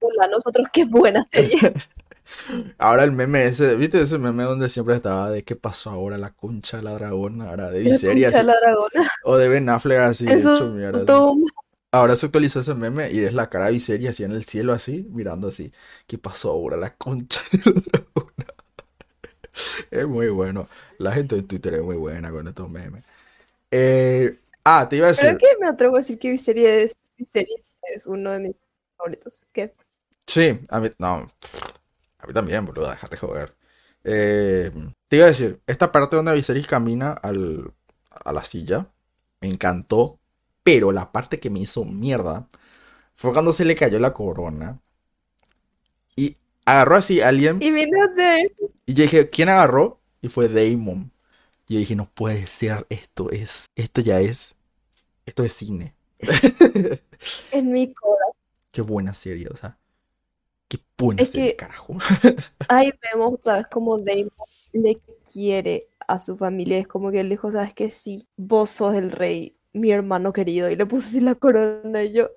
hola, 0.00 0.28
nosotros, 0.28 0.68
qué 0.72 0.84
buena 0.84 1.26
serie. 1.30 1.58
Ahora 2.78 3.04
el 3.04 3.12
meme 3.12 3.44
ese, 3.46 3.74
¿viste 3.76 4.00
ese 4.00 4.18
meme 4.18 4.44
donde 4.44 4.68
siempre 4.68 4.94
estaba 4.96 5.30
de 5.30 5.44
qué 5.44 5.56
pasó 5.56 5.90
ahora 5.90 6.18
la 6.18 6.32
concha 6.34 6.78
de 6.78 6.82
la 6.84 6.92
dragona? 6.94 7.50
Ahora 7.50 7.70
de 7.70 7.84
La 7.84 8.42
la 8.42 8.54
dragona. 8.60 9.10
o 9.22 9.36
de 9.36 9.48
Ben 9.48 9.68
Affleck 9.68 9.98
así, 10.00 10.26
hecho 10.26 10.68
mierda. 10.70 11.02
así. 11.04 11.28
Ahora 11.92 12.16
se 12.16 12.26
actualizó 12.26 12.60
ese 12.60 12.74
meme 12.74 13.10
y 13.12 13.20
es 13.20 13.32
la 13.34 13.48
cara 13.48 13.66
de 13.66 13.72
Viserys 13.72 14.10
así 14.10 14.24
en 14.24 14.32
el 14.32 14.44
cielo 14.44 14.72
así, 14.74 15.06
mirando 15.10 15.48
así. 15.48 15.72
¿Qué 16.06 16.18
pasó 16.18 16.50
ahora? 16.50 16.76
La 16.76 16.94
concha 16.96 17.40
de 17.52 17.58
la 17.64 17.80
dragona. 17.80 18.46
Es 19.90 20.06
muy 20.06 20.28
bueno. 20.28 20.68
La 20.98 21.12
gente 21.12 21.36
de 21.36 21.42
Twitter 21.42 21.74
es 21.74 21.82
muy 21.82 21.96
buena 21.96 22.30
con 22.30 22.46
estos 22.48 22.68
memes. 22.70 23.04
Eh, 23.70 24.38
ah, 24.64 24.88
te 24.88 24.96
iba 24.96 25.08
a 25.08 25.14
Creo 25.14 25.34
decir. 25.34 25.38
que 25.38 25.46
me 25.60 25.66
atrevo 25.68 25.96
a 25.96 25.98
decir 25.98 26.18
que 26.18 26.30
Viserys, 26.30 26.94
Viserys 27.16 27.62
es 27.94 28.06
uno 28.06 28.30
de 28.32 28.38
mis 28.40 28.56
favoritos. 28.96 29.46
¿Qué? 29.52 29.74
Sí, 30.26 30.60
a 30.68 30.80
mí, 30.80 30.90
no. 30.98 31.30
A 32.18 32.26
mí 32.26 32.32
también, 32.32 32.64
boludo, 32.64 32.90
déjate 32.90 33.16
joder. 33.16 33.54
Eh, 34.04 34.72
te 35.08 35.16
iba 35.16 35.26
a 35.26 35.28
decir, 35.28 35.60
esta 35.66 35.92
parte 35.92 36.16
donde 36.16 36.34
Viserys 36.34 36.66
camina 36.66 37.12
al, 37.12 37.72
a 38.10 38.32
la 38.32 38.44
silla, 38.44 38.88
me 39.40 39.48
encantó, 39.48 40.18
pero 40.62 40.92
la 40.92 41.12
parte 41.12 41.40
que 41.40 41.50
me 41.50 41.60
hizo 41.60 41.84
mierda 41.84 42.48
fue 43.16 43.32
cuando 43.32 43.52
se 43.52 43.64
le 43.64 43.76
cayó 43.76 43.98
la 43.98 44.14
corona 44.14 44.80
y 46.16 46.36
agarró 46.64 46.96
así 46.96 47.20
a 47.20 47.28
alguien 47.28 47.58
Y 47.62 47.70
vino 47.70 48.08
de 48.14 48.52
y 48.86 48.94
yo 48.94 49.02
dije, 49.02 49.28
¿quién 49.28 49.50
agarró? 49.50 50.00
Y 50.22 50.28
fue 50.28 50.48
Damon. 50.48 51.12
Y 51.68 51.74
yo 51.74 51.80
dije, 51.80 51.94
no 51.94 52.10
puede 52.10 52.46
ser, 52.46 52.86
esto 52.88 53.30
es, 53.30 53.66
esto 53.76 54.00
ya 54.00 54.20
es, 54.20 54.54
esto 55.26 55.44
es 55.44 55.52
cine. 55.52 55.94
en 57.50 57.70
mi 57.70 57.92
corazón. 57.92 58.32
Qué 58.72 58.80
buena 58.80 59.12
serie, 59.12 59.48
o 59.50 59.56
sea, 59.56 59.76
qué 60.68 60.78
buena 60.96 61.22
Es 61.22 61.30
que- 61.30 61.56
carajo. 61.56 61.96
Ahí 62.68 62.92
vemos 63.12 63.34
otra 63.34 63.58
vez 63.58 63.66
como 63.68 63.98
Daemon 63.98 64.30
le 64.72 65.00
quiere 65.32 65.88
a 66.06 66.20
su 66.20 66.36
familia. 66.36 66.78
Es 66.78 66.86
como 66.88 67.10
que 67.10 67.20
él 67.20 67.28
dijo, 67.30 67.50
¿sabes 67.52 67.74
qué? 67.74 67.90
Sí, 67.90 68.26
vos 68.36 68.70
sos 68.70 68.94
el 68.94 69.10
rey, 69.10 69.56
mi 69.72 69.90
hermano 69.92 70.32
querido. 70.32 70.70
Y 70.70 70.76
le 70.76 70.86
así 70.96 71.20
la 71.20 71.34
corona 71.34 72.04
y 72.04 72.12
yo, 72.12 72.30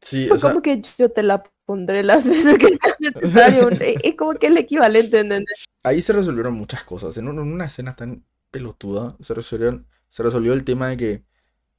Sí, 0.00 0.26
fue 0.28 0.36
o 0.36 0.40
sea, 0.40 0.50
como 0.50 0.62
que 0.62 0.80
yo 0.98 1.10
te 1.10 1.22
la 1.22 1.42
pondré 1.66 2.02
las 2.02 2.24
veces 2.54 2.58
que 2.58 2.68
sea 2.68 2.94
necesario. 3.00 3.68
Es 3.70 3.96
es 4.02 4.14
como 4.16 4.34
que 4.34 4.46
el 4.46 4.56
equivalente, 4.56 5.18
¿entendés? 5.20 5.64
ahí 5.82 6.00
se 6.00 6.12
resolvieron 6.12 6.54
muchas 6.54 6.84
cosas. 6.84 7.16
En, 7.18 7.28
un- 7.28 7.38
en 7.38 7.52
una 7.52 7.66
escena 7.66 7.94
tan 7.96 8.24
pelotuda 8.50 9.16
se 9.20 9.34
resolvieron, 9.34 9.86
se 10.08 10.22
resolvió 10.22 10.52
el 10.52 10.64
tema 10.64 10.88
de 10.88 10.96
que 10.96 11.22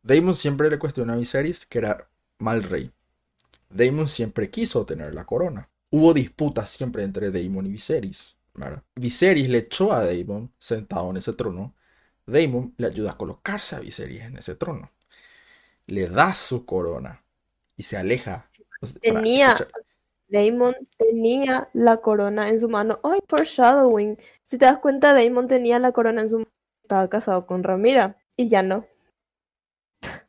Daemon 0.03 0.36
siempre 0.36 0.69
le 0.69 0.79
cuestionó 0.79 1.13
a 1.13 1.17
Viserys 1.17 1.65
que 1.65 1.79
era 1.79 2.09
mal 2.39 2.63
rey. 2.63 2.91
Daemon 3.69 4.07
siempre 4.09 4.49
quiso 4.49 4.86
tener 4.86 5.13
la 5.15 5.25
corona. 5.25 5.69
Hubo 5.91 6.13
disputas 6.13 6.69
siempre 6.69 7.03
entre 7.03 7.31
Daemon 7.31 7.67
y 7.67 7.71
Viserys. 7.71 8.35
¿verdad? 8.53 8.83
Viserys 8.95 9.47
le 9.49 9.59
echó 9.59 9.91
a 9.93 10.03
Daemon 10.05 10.51
sentado 10.57 11.09
en 11.11 11.17
ese 11.17 11.33
trono. 11.33 11.75
Daemon 12.25 12.73
le 12.77 12.87
ayuda 12.87 13.11
a 13.11 13.17
colocarse 13.17 13.75
a 13.75 13.79
Viserys 13.79 14.21
en 14.21 14.37
ese 14.37 14.55
trono. 14.55 14.91
Le 15.87 16.07
da 16.07 16.33
su 16.33 16.65
corona 16.65 17.23
y 17.75 17.83
se 17.83 17.97
aleja. 17.97 18.49
Tenía- 19.01 19.67
Daemon 20.29 20.73
tenía 20.97 21.69
la 21.73 21.97
corona 21.97 22.47
en 22.47 22.57
su 22.57 22.69
mano. 22.69 23.01
Ay, 23.03 23.19
foreshadowing. 23.27 24.17
Si 24.43 24.57
te 24.57 24.63
das 24.65 24.77
cuenta, 24.77 25.13
Daemon 25.13 25.49
tenía 25.49 25.77
la 25.77 25.91
corona 25.91 26.21
en 26.21 26.29
su 26.29 26.37
mano. 26.37 26.51
Estaba 26.83 27.09
casado 27.09 27.45
con 27.45 27.63
Ramira. 27.63 28.17
Y 28.37 28.47
ya 28.47 28.63
no. 28.63 28.87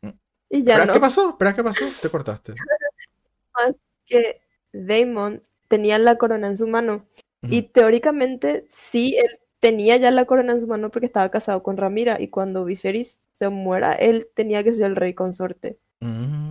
Mm. 0.00 0.08
Y 0.50 0.64
ya 0.64 0.74
Espera, 0.74 0.86
no. 0.86 0.92
¿qué 0.92 1.00
pasó? 1.00 1.30
Espera, 1.30 1.54
¿qué 1.54 1.62
pasó? 1.62 1.84
Te 2.00 2.10
cortaste. 2.10 2.54
Que 4.04 4.40
Daemon 4.72 5.42
tenía 5.72 5.98
la 5.98 6.18
corona 6.18 6.48
en 6.48 6.58
su 6.58 6.68
mano. 6.68 7.06
Ujú. 7.42 7.54
Y 7.54 7.62
teóricamente, 7.62 8.66
sí, 8.70 9.16
él 9.16 9.38
tenía 9.58 9.96
ya 9.96 10.10
la 10.10 10.26
corona 10.26 10.52
en 10.52 10.60
su 10.60 10.66
mano 10.66 10.90
porque 10.90 11.06
estaba 11.06 11.30
casado 11.30 11.62
con 11.62 11.78
Ramira. 11.78 12.20
Y 12.20 12.28
cuando 12.28 12.66
Viserys 12.66 13.30
se 13.32 13.48
muera, 13.48 13.94
él 13.94 14.28
tenía 14.34 14.62
que 14.62 14.74
ser 14.74 14.84
el 14.84 14.96
rey 14.96 15.14
consorte. 15.14 15.78
Mm. 16.00 16.42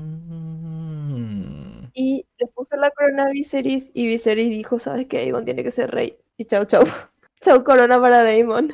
Y 1.93 2.25
le 2.39 2.47
puso 2.47 2.77
la 2.77 2.89
corona 2.89 3.27
a 3.27 3.29
Viserys. 3.29 3.91
Y 3.93 4.07
Viserys 4.07 4.49
dijo: 4.49 4.79
¿Sabes 4.79 5.05
qué? 5.05 5.19
Aegon 5.19 5.45
tiene 5.45 5.63
que 5.63 5.69
ser 5.69 5.91
rey. 5.91 6.17
Y 6.35 6.45
chau, 6.45 6.65
chau. 6.65 6.83
Chau, 7.41 7.63
corona 7.63 8.01
para 8.01 8.23
Daemon. 8.23 8.73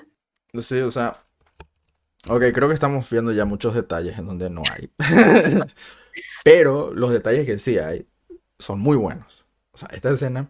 Sé, 0.60 0.84
o 0.84 0.92
sea. 0.92 1.24
Ok, 2.30 2.44
creo 2.54 2.70
que 2.70 2.74
estamos 2.74 3.10
viendo 3.10 3.34
ya 3.34 3.44
muchos 3.44 3.74
detalles 3.74 4.18
en 4.18 4.28
donde 4.28 4.50
no 4.50 4.62
hay. 4.72 4.90
Pero 6.46 6.94
los 6.94 7.12
detalles 7.12 7.46
que 7.46 7.60
sí 7.60 7.78
hay 7.78 8.06
son 8.60 8.80
muy 8.80 8.98
buenos. 8.98 9.47
O 9.78 9.80
sea, 9.80 9.90
esta 9.92 10.10
escena 10.10 10.50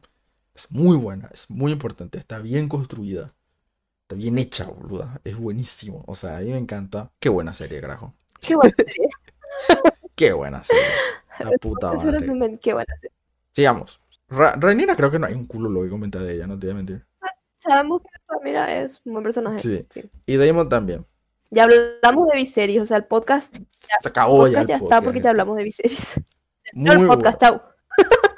es 0.56 0.72
muy 0.72 0.96
buena, 0.96 1.30
es 1.34 1.50
muy 1.50 1.74
importante, 1.74 2.18
está 2.18 2.40
bien 2.40 2.70
construida, 2.70 3.34
está 4.04 4.16
bien 4.16 4.38
hecha, 4.38 4.64
boluda. 4.64 5.20
Es 5.26 5.36
buenísimo. 5.36 6.06
O 6.08 6.16
sea, 6.16 6.38
a 6.38 6.40
mí 6.40 6.52
me 6.52 6.58
encanta. 6.58 7.12
Qué 7.20 7.28
buena 7.28 7.52
serie, 7.52 7.82
carajo. 7.82 8.14
Qué 8.40 8.56
buena 8.56 8.74
serie. 8.78 9.10
Qué 10.16 10.32
buena 10.32 10.64
serie. 10.64 10.82
La 11.40 11.52
puta 11.58 11.92
madre. 11.92 12.20
resumen, 12.20 12.58
qué 12.58 12.72
buena 12.72 12.96
serie. 13.02 13.14
Sigamos. 13.52 14.00
Ra 14.30 14.56
Rhaenyra 14.56 14.96
creo 14.96 15.12
que 15.12 15.20
no 15.20 15.28
hay 15.28 15.34
un 15.34 15.46
culo 15.46 15.70
lo 15.70 15.84
que 15.84 15.90
comentar 15.90 16.22
de 16.22 16.34
ella, 16.34 16.48
no 16.48 16.58
te 16.58 16.68
voy 16.68 16.72
a 16.72 16.76
mentir. 16.76 17.06
Sabemos 17.60 18.04
que 18.04 18.10
Ramira 18.30 18.82
es 18.82 19.02
un 19.04 19.12
buen 19.12 19.24
personaje. 19.26 19.60
Sí. 19.60 19.86
Sí. 19.94 20.10
Y 20.26 20.38
Daemon 20.38 20.70
también. 20.70 21.06
Ya 21.50 21.66
hablamos 21.66 22.30
de 22.30 22.38
Viserys, 22.38 22.82
o 22.82 22.86
sea, 22.86 22.96
el 22.96 23.04
podcast, 23.04 23.58
Se 24.02 24.08
acabó 24.08 24.38
podcast 24.38 24.54
ya 24.54 24.62
el 24.62 24.68
ya 24.68 24.78
está 24.78 25.02
porque 25.02 25.20
ya 25.20 25.32
hablamos 25.32 25.58
de 25.58 25.64
Viserys. 25.66 26.22
Muy 26.72 26.86
No 26.86 26.92
el 26.94 26.98
bueno. 27.00 27.14
podcast, 27.14 27.42
chau. 27.42 27.62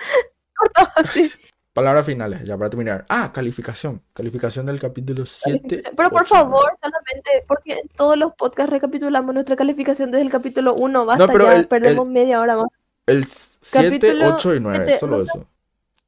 Así. 0.95 1.31
Palabras 1.73 2.05
finales, 2.05 2.43
ya 2.43 2.57
para 2.57 2.69
terminar. 2.69 3.05
Ah, 3.07 3.31
calificación. 3.31 4.01
Calificación 4.13 4.65
del 4.65 4.79
capítulo 4.79 5.25
7. 5.25 5.83
Pero 5.95 6.09
por 6.09 6.25
favor, 6.25 6.65
solamente, 6.81 7.45
porque 7.47 7.73
en 7.73 7.87
todos 7.89 8.17
los 8.17 8.33
podcasts 8.33 8.71
recapitulamos 8.71 9.33
nuestra 9.33 9.55
calificación 9.55 10.11
desde 10.11 10.23
el 10.25 10.31
capítulo 10.31 10.73
1. 10.73 11.05
Basta 11.05 11.27
pero 11.27 11.45
ya, 11.45 11.55
el- 11.55 11.67
perdemos 11.67 12.07
media 12.07 12.41
hora 12.41 12.57
más. 12.57 12.67
El 13.05 13.23
7, 13.25 13.51
Capítulo 13.99 14.35
8 14.35 14.55
y 14.55 14.59
9, 14.59 14.83
siete, 14.87 14.99
solo 14.99 15.17
no 15.17 15.23
eso. 15.23 15.45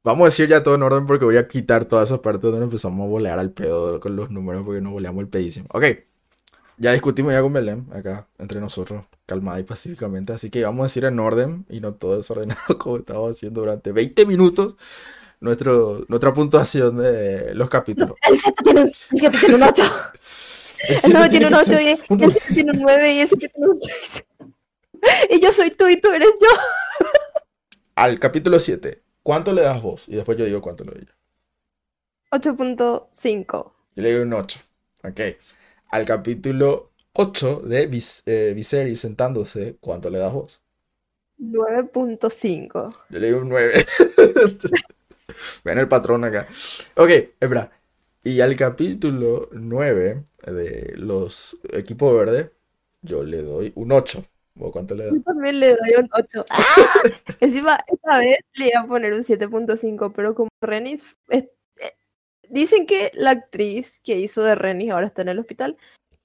Vamos 0.04 0.22
a 0.22 0.24
decir 0.26 0.48
ya 0.48 0.62
todo 0.62 0.74
en 0.74 0.82
orden 0.82 1.06
porque 1.06 1.24
voy 1.24 1.36
a 1.36 1.46
quitar 1.48 1.84
todas 1.84 2.08
esas 2.08 2.18
partes 2.18 2.42
donde 2.42 2.64
empezamos 2.64 3.04
a 3.06 3.08
volear 3.08 3.38
al 3.38 3.50
pedo 3.52 4.00
con 4.00 4.16
los 4.16 4.30
números 4.30 4.64
porque 4.64 4.80
nos 4.80 4.92
voleamos 4.92 5.22
el 5.22 5.28
pedísimo. 5.28 5.66
Ok, 5.72 5.84
ya 6.78 6.92
discutimos 6.92 7.32
ya 7.32 7.42
con 7.42 7.52
Belén 7.52 7.86
acá 7.92 8.26
entre 8.38 8.60
nosotros, 8.60 9.04
calmada 9.26 9.60
y 9.60 9.64
pacíficamente. 9.64 10.32
Así 10.32 10.50
que 10.50 10.64
vamos 10.64 10.80
a 10.80 10.84
decir 10.88 11.04
en 11.04 11.18
orden 11.20 11.64
y 11.68 11.80
no 11.80 11.94
todo 11.94 12.16
desordenado 12.16 12.60
como 12.78 12.98
estamos 12.98 13.32
haciendo 13.32 13.60
durante 13.60 13.92
20 13.92 14.26
minutos. 14.26 14.76
nuestro, 15.40 16.04
nuestra 16.08 16.32
puntuación 16.34 16.98
de 16.98 17.54
los 17.54 17.68
capítulos. 17.68 18.14
El 18.28 18.38
7 18.40 18.62
tiene, 18.64 18.80
un- 18.82 18.88
el 18.88 19.18
7 19.18 19.38
tiene 19.38 19.54
un 19.56 19.62
8. 19.62 19.82
El 20.88 20.88
El 20.88 20.98
siete 20.98 21.10
9 21.12 21.28
tiene 21.30 21.46
un 21.46 21.52
que 21.52 21.58
8 21.58 21.64
ser 21.64 21.82
y 21.82 21.98
un- 22.08 22.22
el 22.22 22.32
7 22.32 22.54
tiene 22.54 22.70
un 22.72 22.78
9 22.80 23.12
y 23.14 23.20
el 23.20 23.28
7 23.28 23.48
tiene 23.48 23.68
un 23.68 23.80
6. 23.80 24.24
Y 25.30 25.40
yo 25.40 25.52
soy 25.52 25.70
tú 25.72 25.88
y 25.88 25.96
tú 26.00 26.10
eres 26.10 26.28
yo. 26.40 26.48
Al 27.94 28.18
capítulo 28.18 28.58
7, 28.60 29.02
¿cuánto 29.22 29.52
le 29.52 29.62
das 29.62 29.80
vos? 29.82 30.04
Y 30.08 30.14
después 30.16 30.36
yo 30.38 30.44
digo 30.44 30.60
cuánto 30.60 30.84
le 30.84 30.92
doy 30.92 31.04
yo. 31.06 31.12
8.5. 32.32 33.72
Yo 33.96 34.02
le 34.02 34.12
doy 34.12 34.22
un 34.22 34.32
8. 34.32 34.60
Ok. 35.04 35.20
Al 35.92 36.06
capítulo 36.06 36.92
8 37.12 37.64
de 37.66 37.86
Vis 37.86 38.22
eh, 38.24 38.54
Viserys 38.56 39.00
sentándose, 39.00 39.76
¿cuánto 39.78 40.08
le 40.08 40.18
das 40.18 40.32
vos? 40.32 40.62
9.5. 41.38 42.96
Yo 43.10 43.18
le 43.18 43.30
doy 43.30 43.40
un 43.42 43.50
9. 43.50 43.72
Ven 45.64 45.78
el 45.78 45.88
patrón 45.88 46.24
acá. 46.24 46.48
Ok, 46.96 47.10
espera. 47.38 47.70
Y 48.24 48.40
al 48.40 48.56
capítulo 48.56 49.50
9 49.52 50.24
de 50.46 50.94
los 50.96 51.58
equipos 51.70 52.16
verdes, 52.16 52.50
yo 53.02 53.22
le 53.22 53.42
doy 53.42 53.72
un 53.74 53.92
8. 53.92 54.24
¿Vos 54.54 54.72
cuánto 54.72 54.94
le 54.94 55.04
das? 55.04 55.14
Yo 55.14 55.20
también 55.20 55.60
le 55.60 55.76
doy 55.76 55.94
un 55.98 56.08
8. 56.10 56.46
¡Ah! 56.50 57.02
Encima, 57.38 57.84
esta 57.86 58.18
vez 58.18 58.38
le 58.54 58.68
iba 58.68 58.80
a 58.80 58.86
poner 58.86 59.12
un 59.12 59.24
7.5, 59.24 60.10
pero 60.16 60.34
como 60.34 60.48
Renis... 60.62 61.04
dicen 62.52 62.86
que 62.86 63.10
la 63.14 63.30
actriz 63.32 63.98
que 64.04 64.18
hizo 64.18 64.42
de 64.42 64.54
Renis 64.54 64.90
ahora 64.90 65.06
está 65.06 65.22
en 65.22 65.30
el 65.30 65.38
hospital 65.38 65.76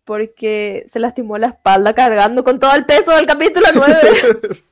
porque 0.03 0.85
se 0.89 0.99
lastimó 0.99 1.37
la 1.37 1.47
espalda 1.47 1.95
cargando 1.95 2.43
con 2.43 2.59
todo 2.59 2.75
el 2.75 2.85
peso 2.85 3.15
del 3.15 3.25
capítulo 3.25 3.67
9. 3.73 3.97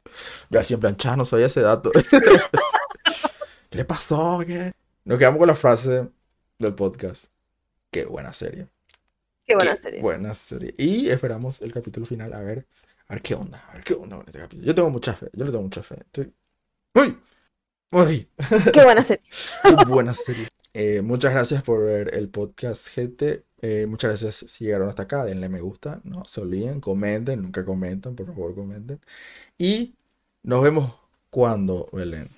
Ya 0.49 0.63
siempre 0.63 0.87
planchada, 0.87 1.17
no 1.17 1.25
sabía 1.25 1.47
ese 1.47 1.59
dato. 1.59 1.91
¿Qué 3.69 3.77
le 3.77 3.83
pasó? 3.83 4.41
¿Qué? 4.45 4.71
Nos 5.03 5.17
quedamos 5.17 5.39
con 5.39 5.47
la 5.47 5.55
frase 5.55 6.07
del 6.57 6.73
podcast. 6.73 7.25
Qué 7.91 8.05
buena 8.05 8.31
serie. 8.31 8.67
Qué 9.45 9.55
buena 9.55 9.75
Qué 9.75 9.81
serie. 9.81 10.01
Buena 10.01 10.33
serie. 10.33 10.73
Y 10.77 11.09
esperamos 11.09 11.61
el 11.61 11.73
capítulo 11.73 12.05
final. 12.05 12.31
A 12.31 12.39
ver, 12.39 12.65
a 13.09 13.15
ver 13.15 13.21
qué 13.21 13.35
onda. 13.35 13.65
A 13.69 13.73
ver 13.73 13.83
qué 13.83 13.95
onda 13.95 14.15
con 14.15 14.25
este 14.25 14.39
capítulo. 14.39 14.65
Yo 14.65 14.75
tengo 14.75 14.89
mucha 14.89 15.13
fe. 15.13 15.29
Yo 15.33 15.43
le 15.43 15.51
tengo 15.51 15.63
mucha 15.63 15.83
fe. 15.83 15.95
Estoy... 15.99 16.33
¡Uy! 16.93 17.19
¡Uy! 17.91 18.29
Qué 18.71 18.83
buena 18.83 19.03
serie. 19.03 19.29
Qué 19.63 19.85
buena 19.85 20.13
serie. 20.13 20.47
Eh, 20.77 21.01
muchas 21.01 21.31
gracias 21.33 21.63
por 21.63 21.85
ver 21.85 22.13
el 22.13 22.29
podcast, 22.29 22.87
gente. 22.89 23.45
Eh, 23.61 23.85
muchas 23.87 24.09
gracias 24.21 24.51
si 24.51 24.65
llegaron 24.65 24.89
hasta 24.89 25.03
acá. 25.03 25.23
Denle 25.23 25.47
me 25.49 25.61
gusta. 25.61 26.01
No 26.03 26.25
se 26.25 26.41
olviden. 26.41 26.81
Comenten. 26.81 27.41
Nunca 27.41 27.63
comenten. 27.63 28.13
Por 28.15 28.25
favor, 28.27 28.53
comenten. 28.55 28.99
Y 29.57 29.95
nos 30.43 30.63
vemos 30.63 30.93
cuando, 31.29 31.89
Belén. 31.93 32.29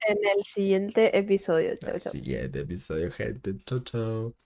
En 0.00 0.18
el 0.36 0.44
siguiente 0.44 1.16
episodio. 1.18 1.76
Chau, 1.76 1.94
El 1.94 2.00
chau. 2.00 2.12
siguiente 2.12 2.60
episodio, 2.60 3.10
gente. 3.12 3.54
Chau, 3.66 3.80
chau. 3.80 4.34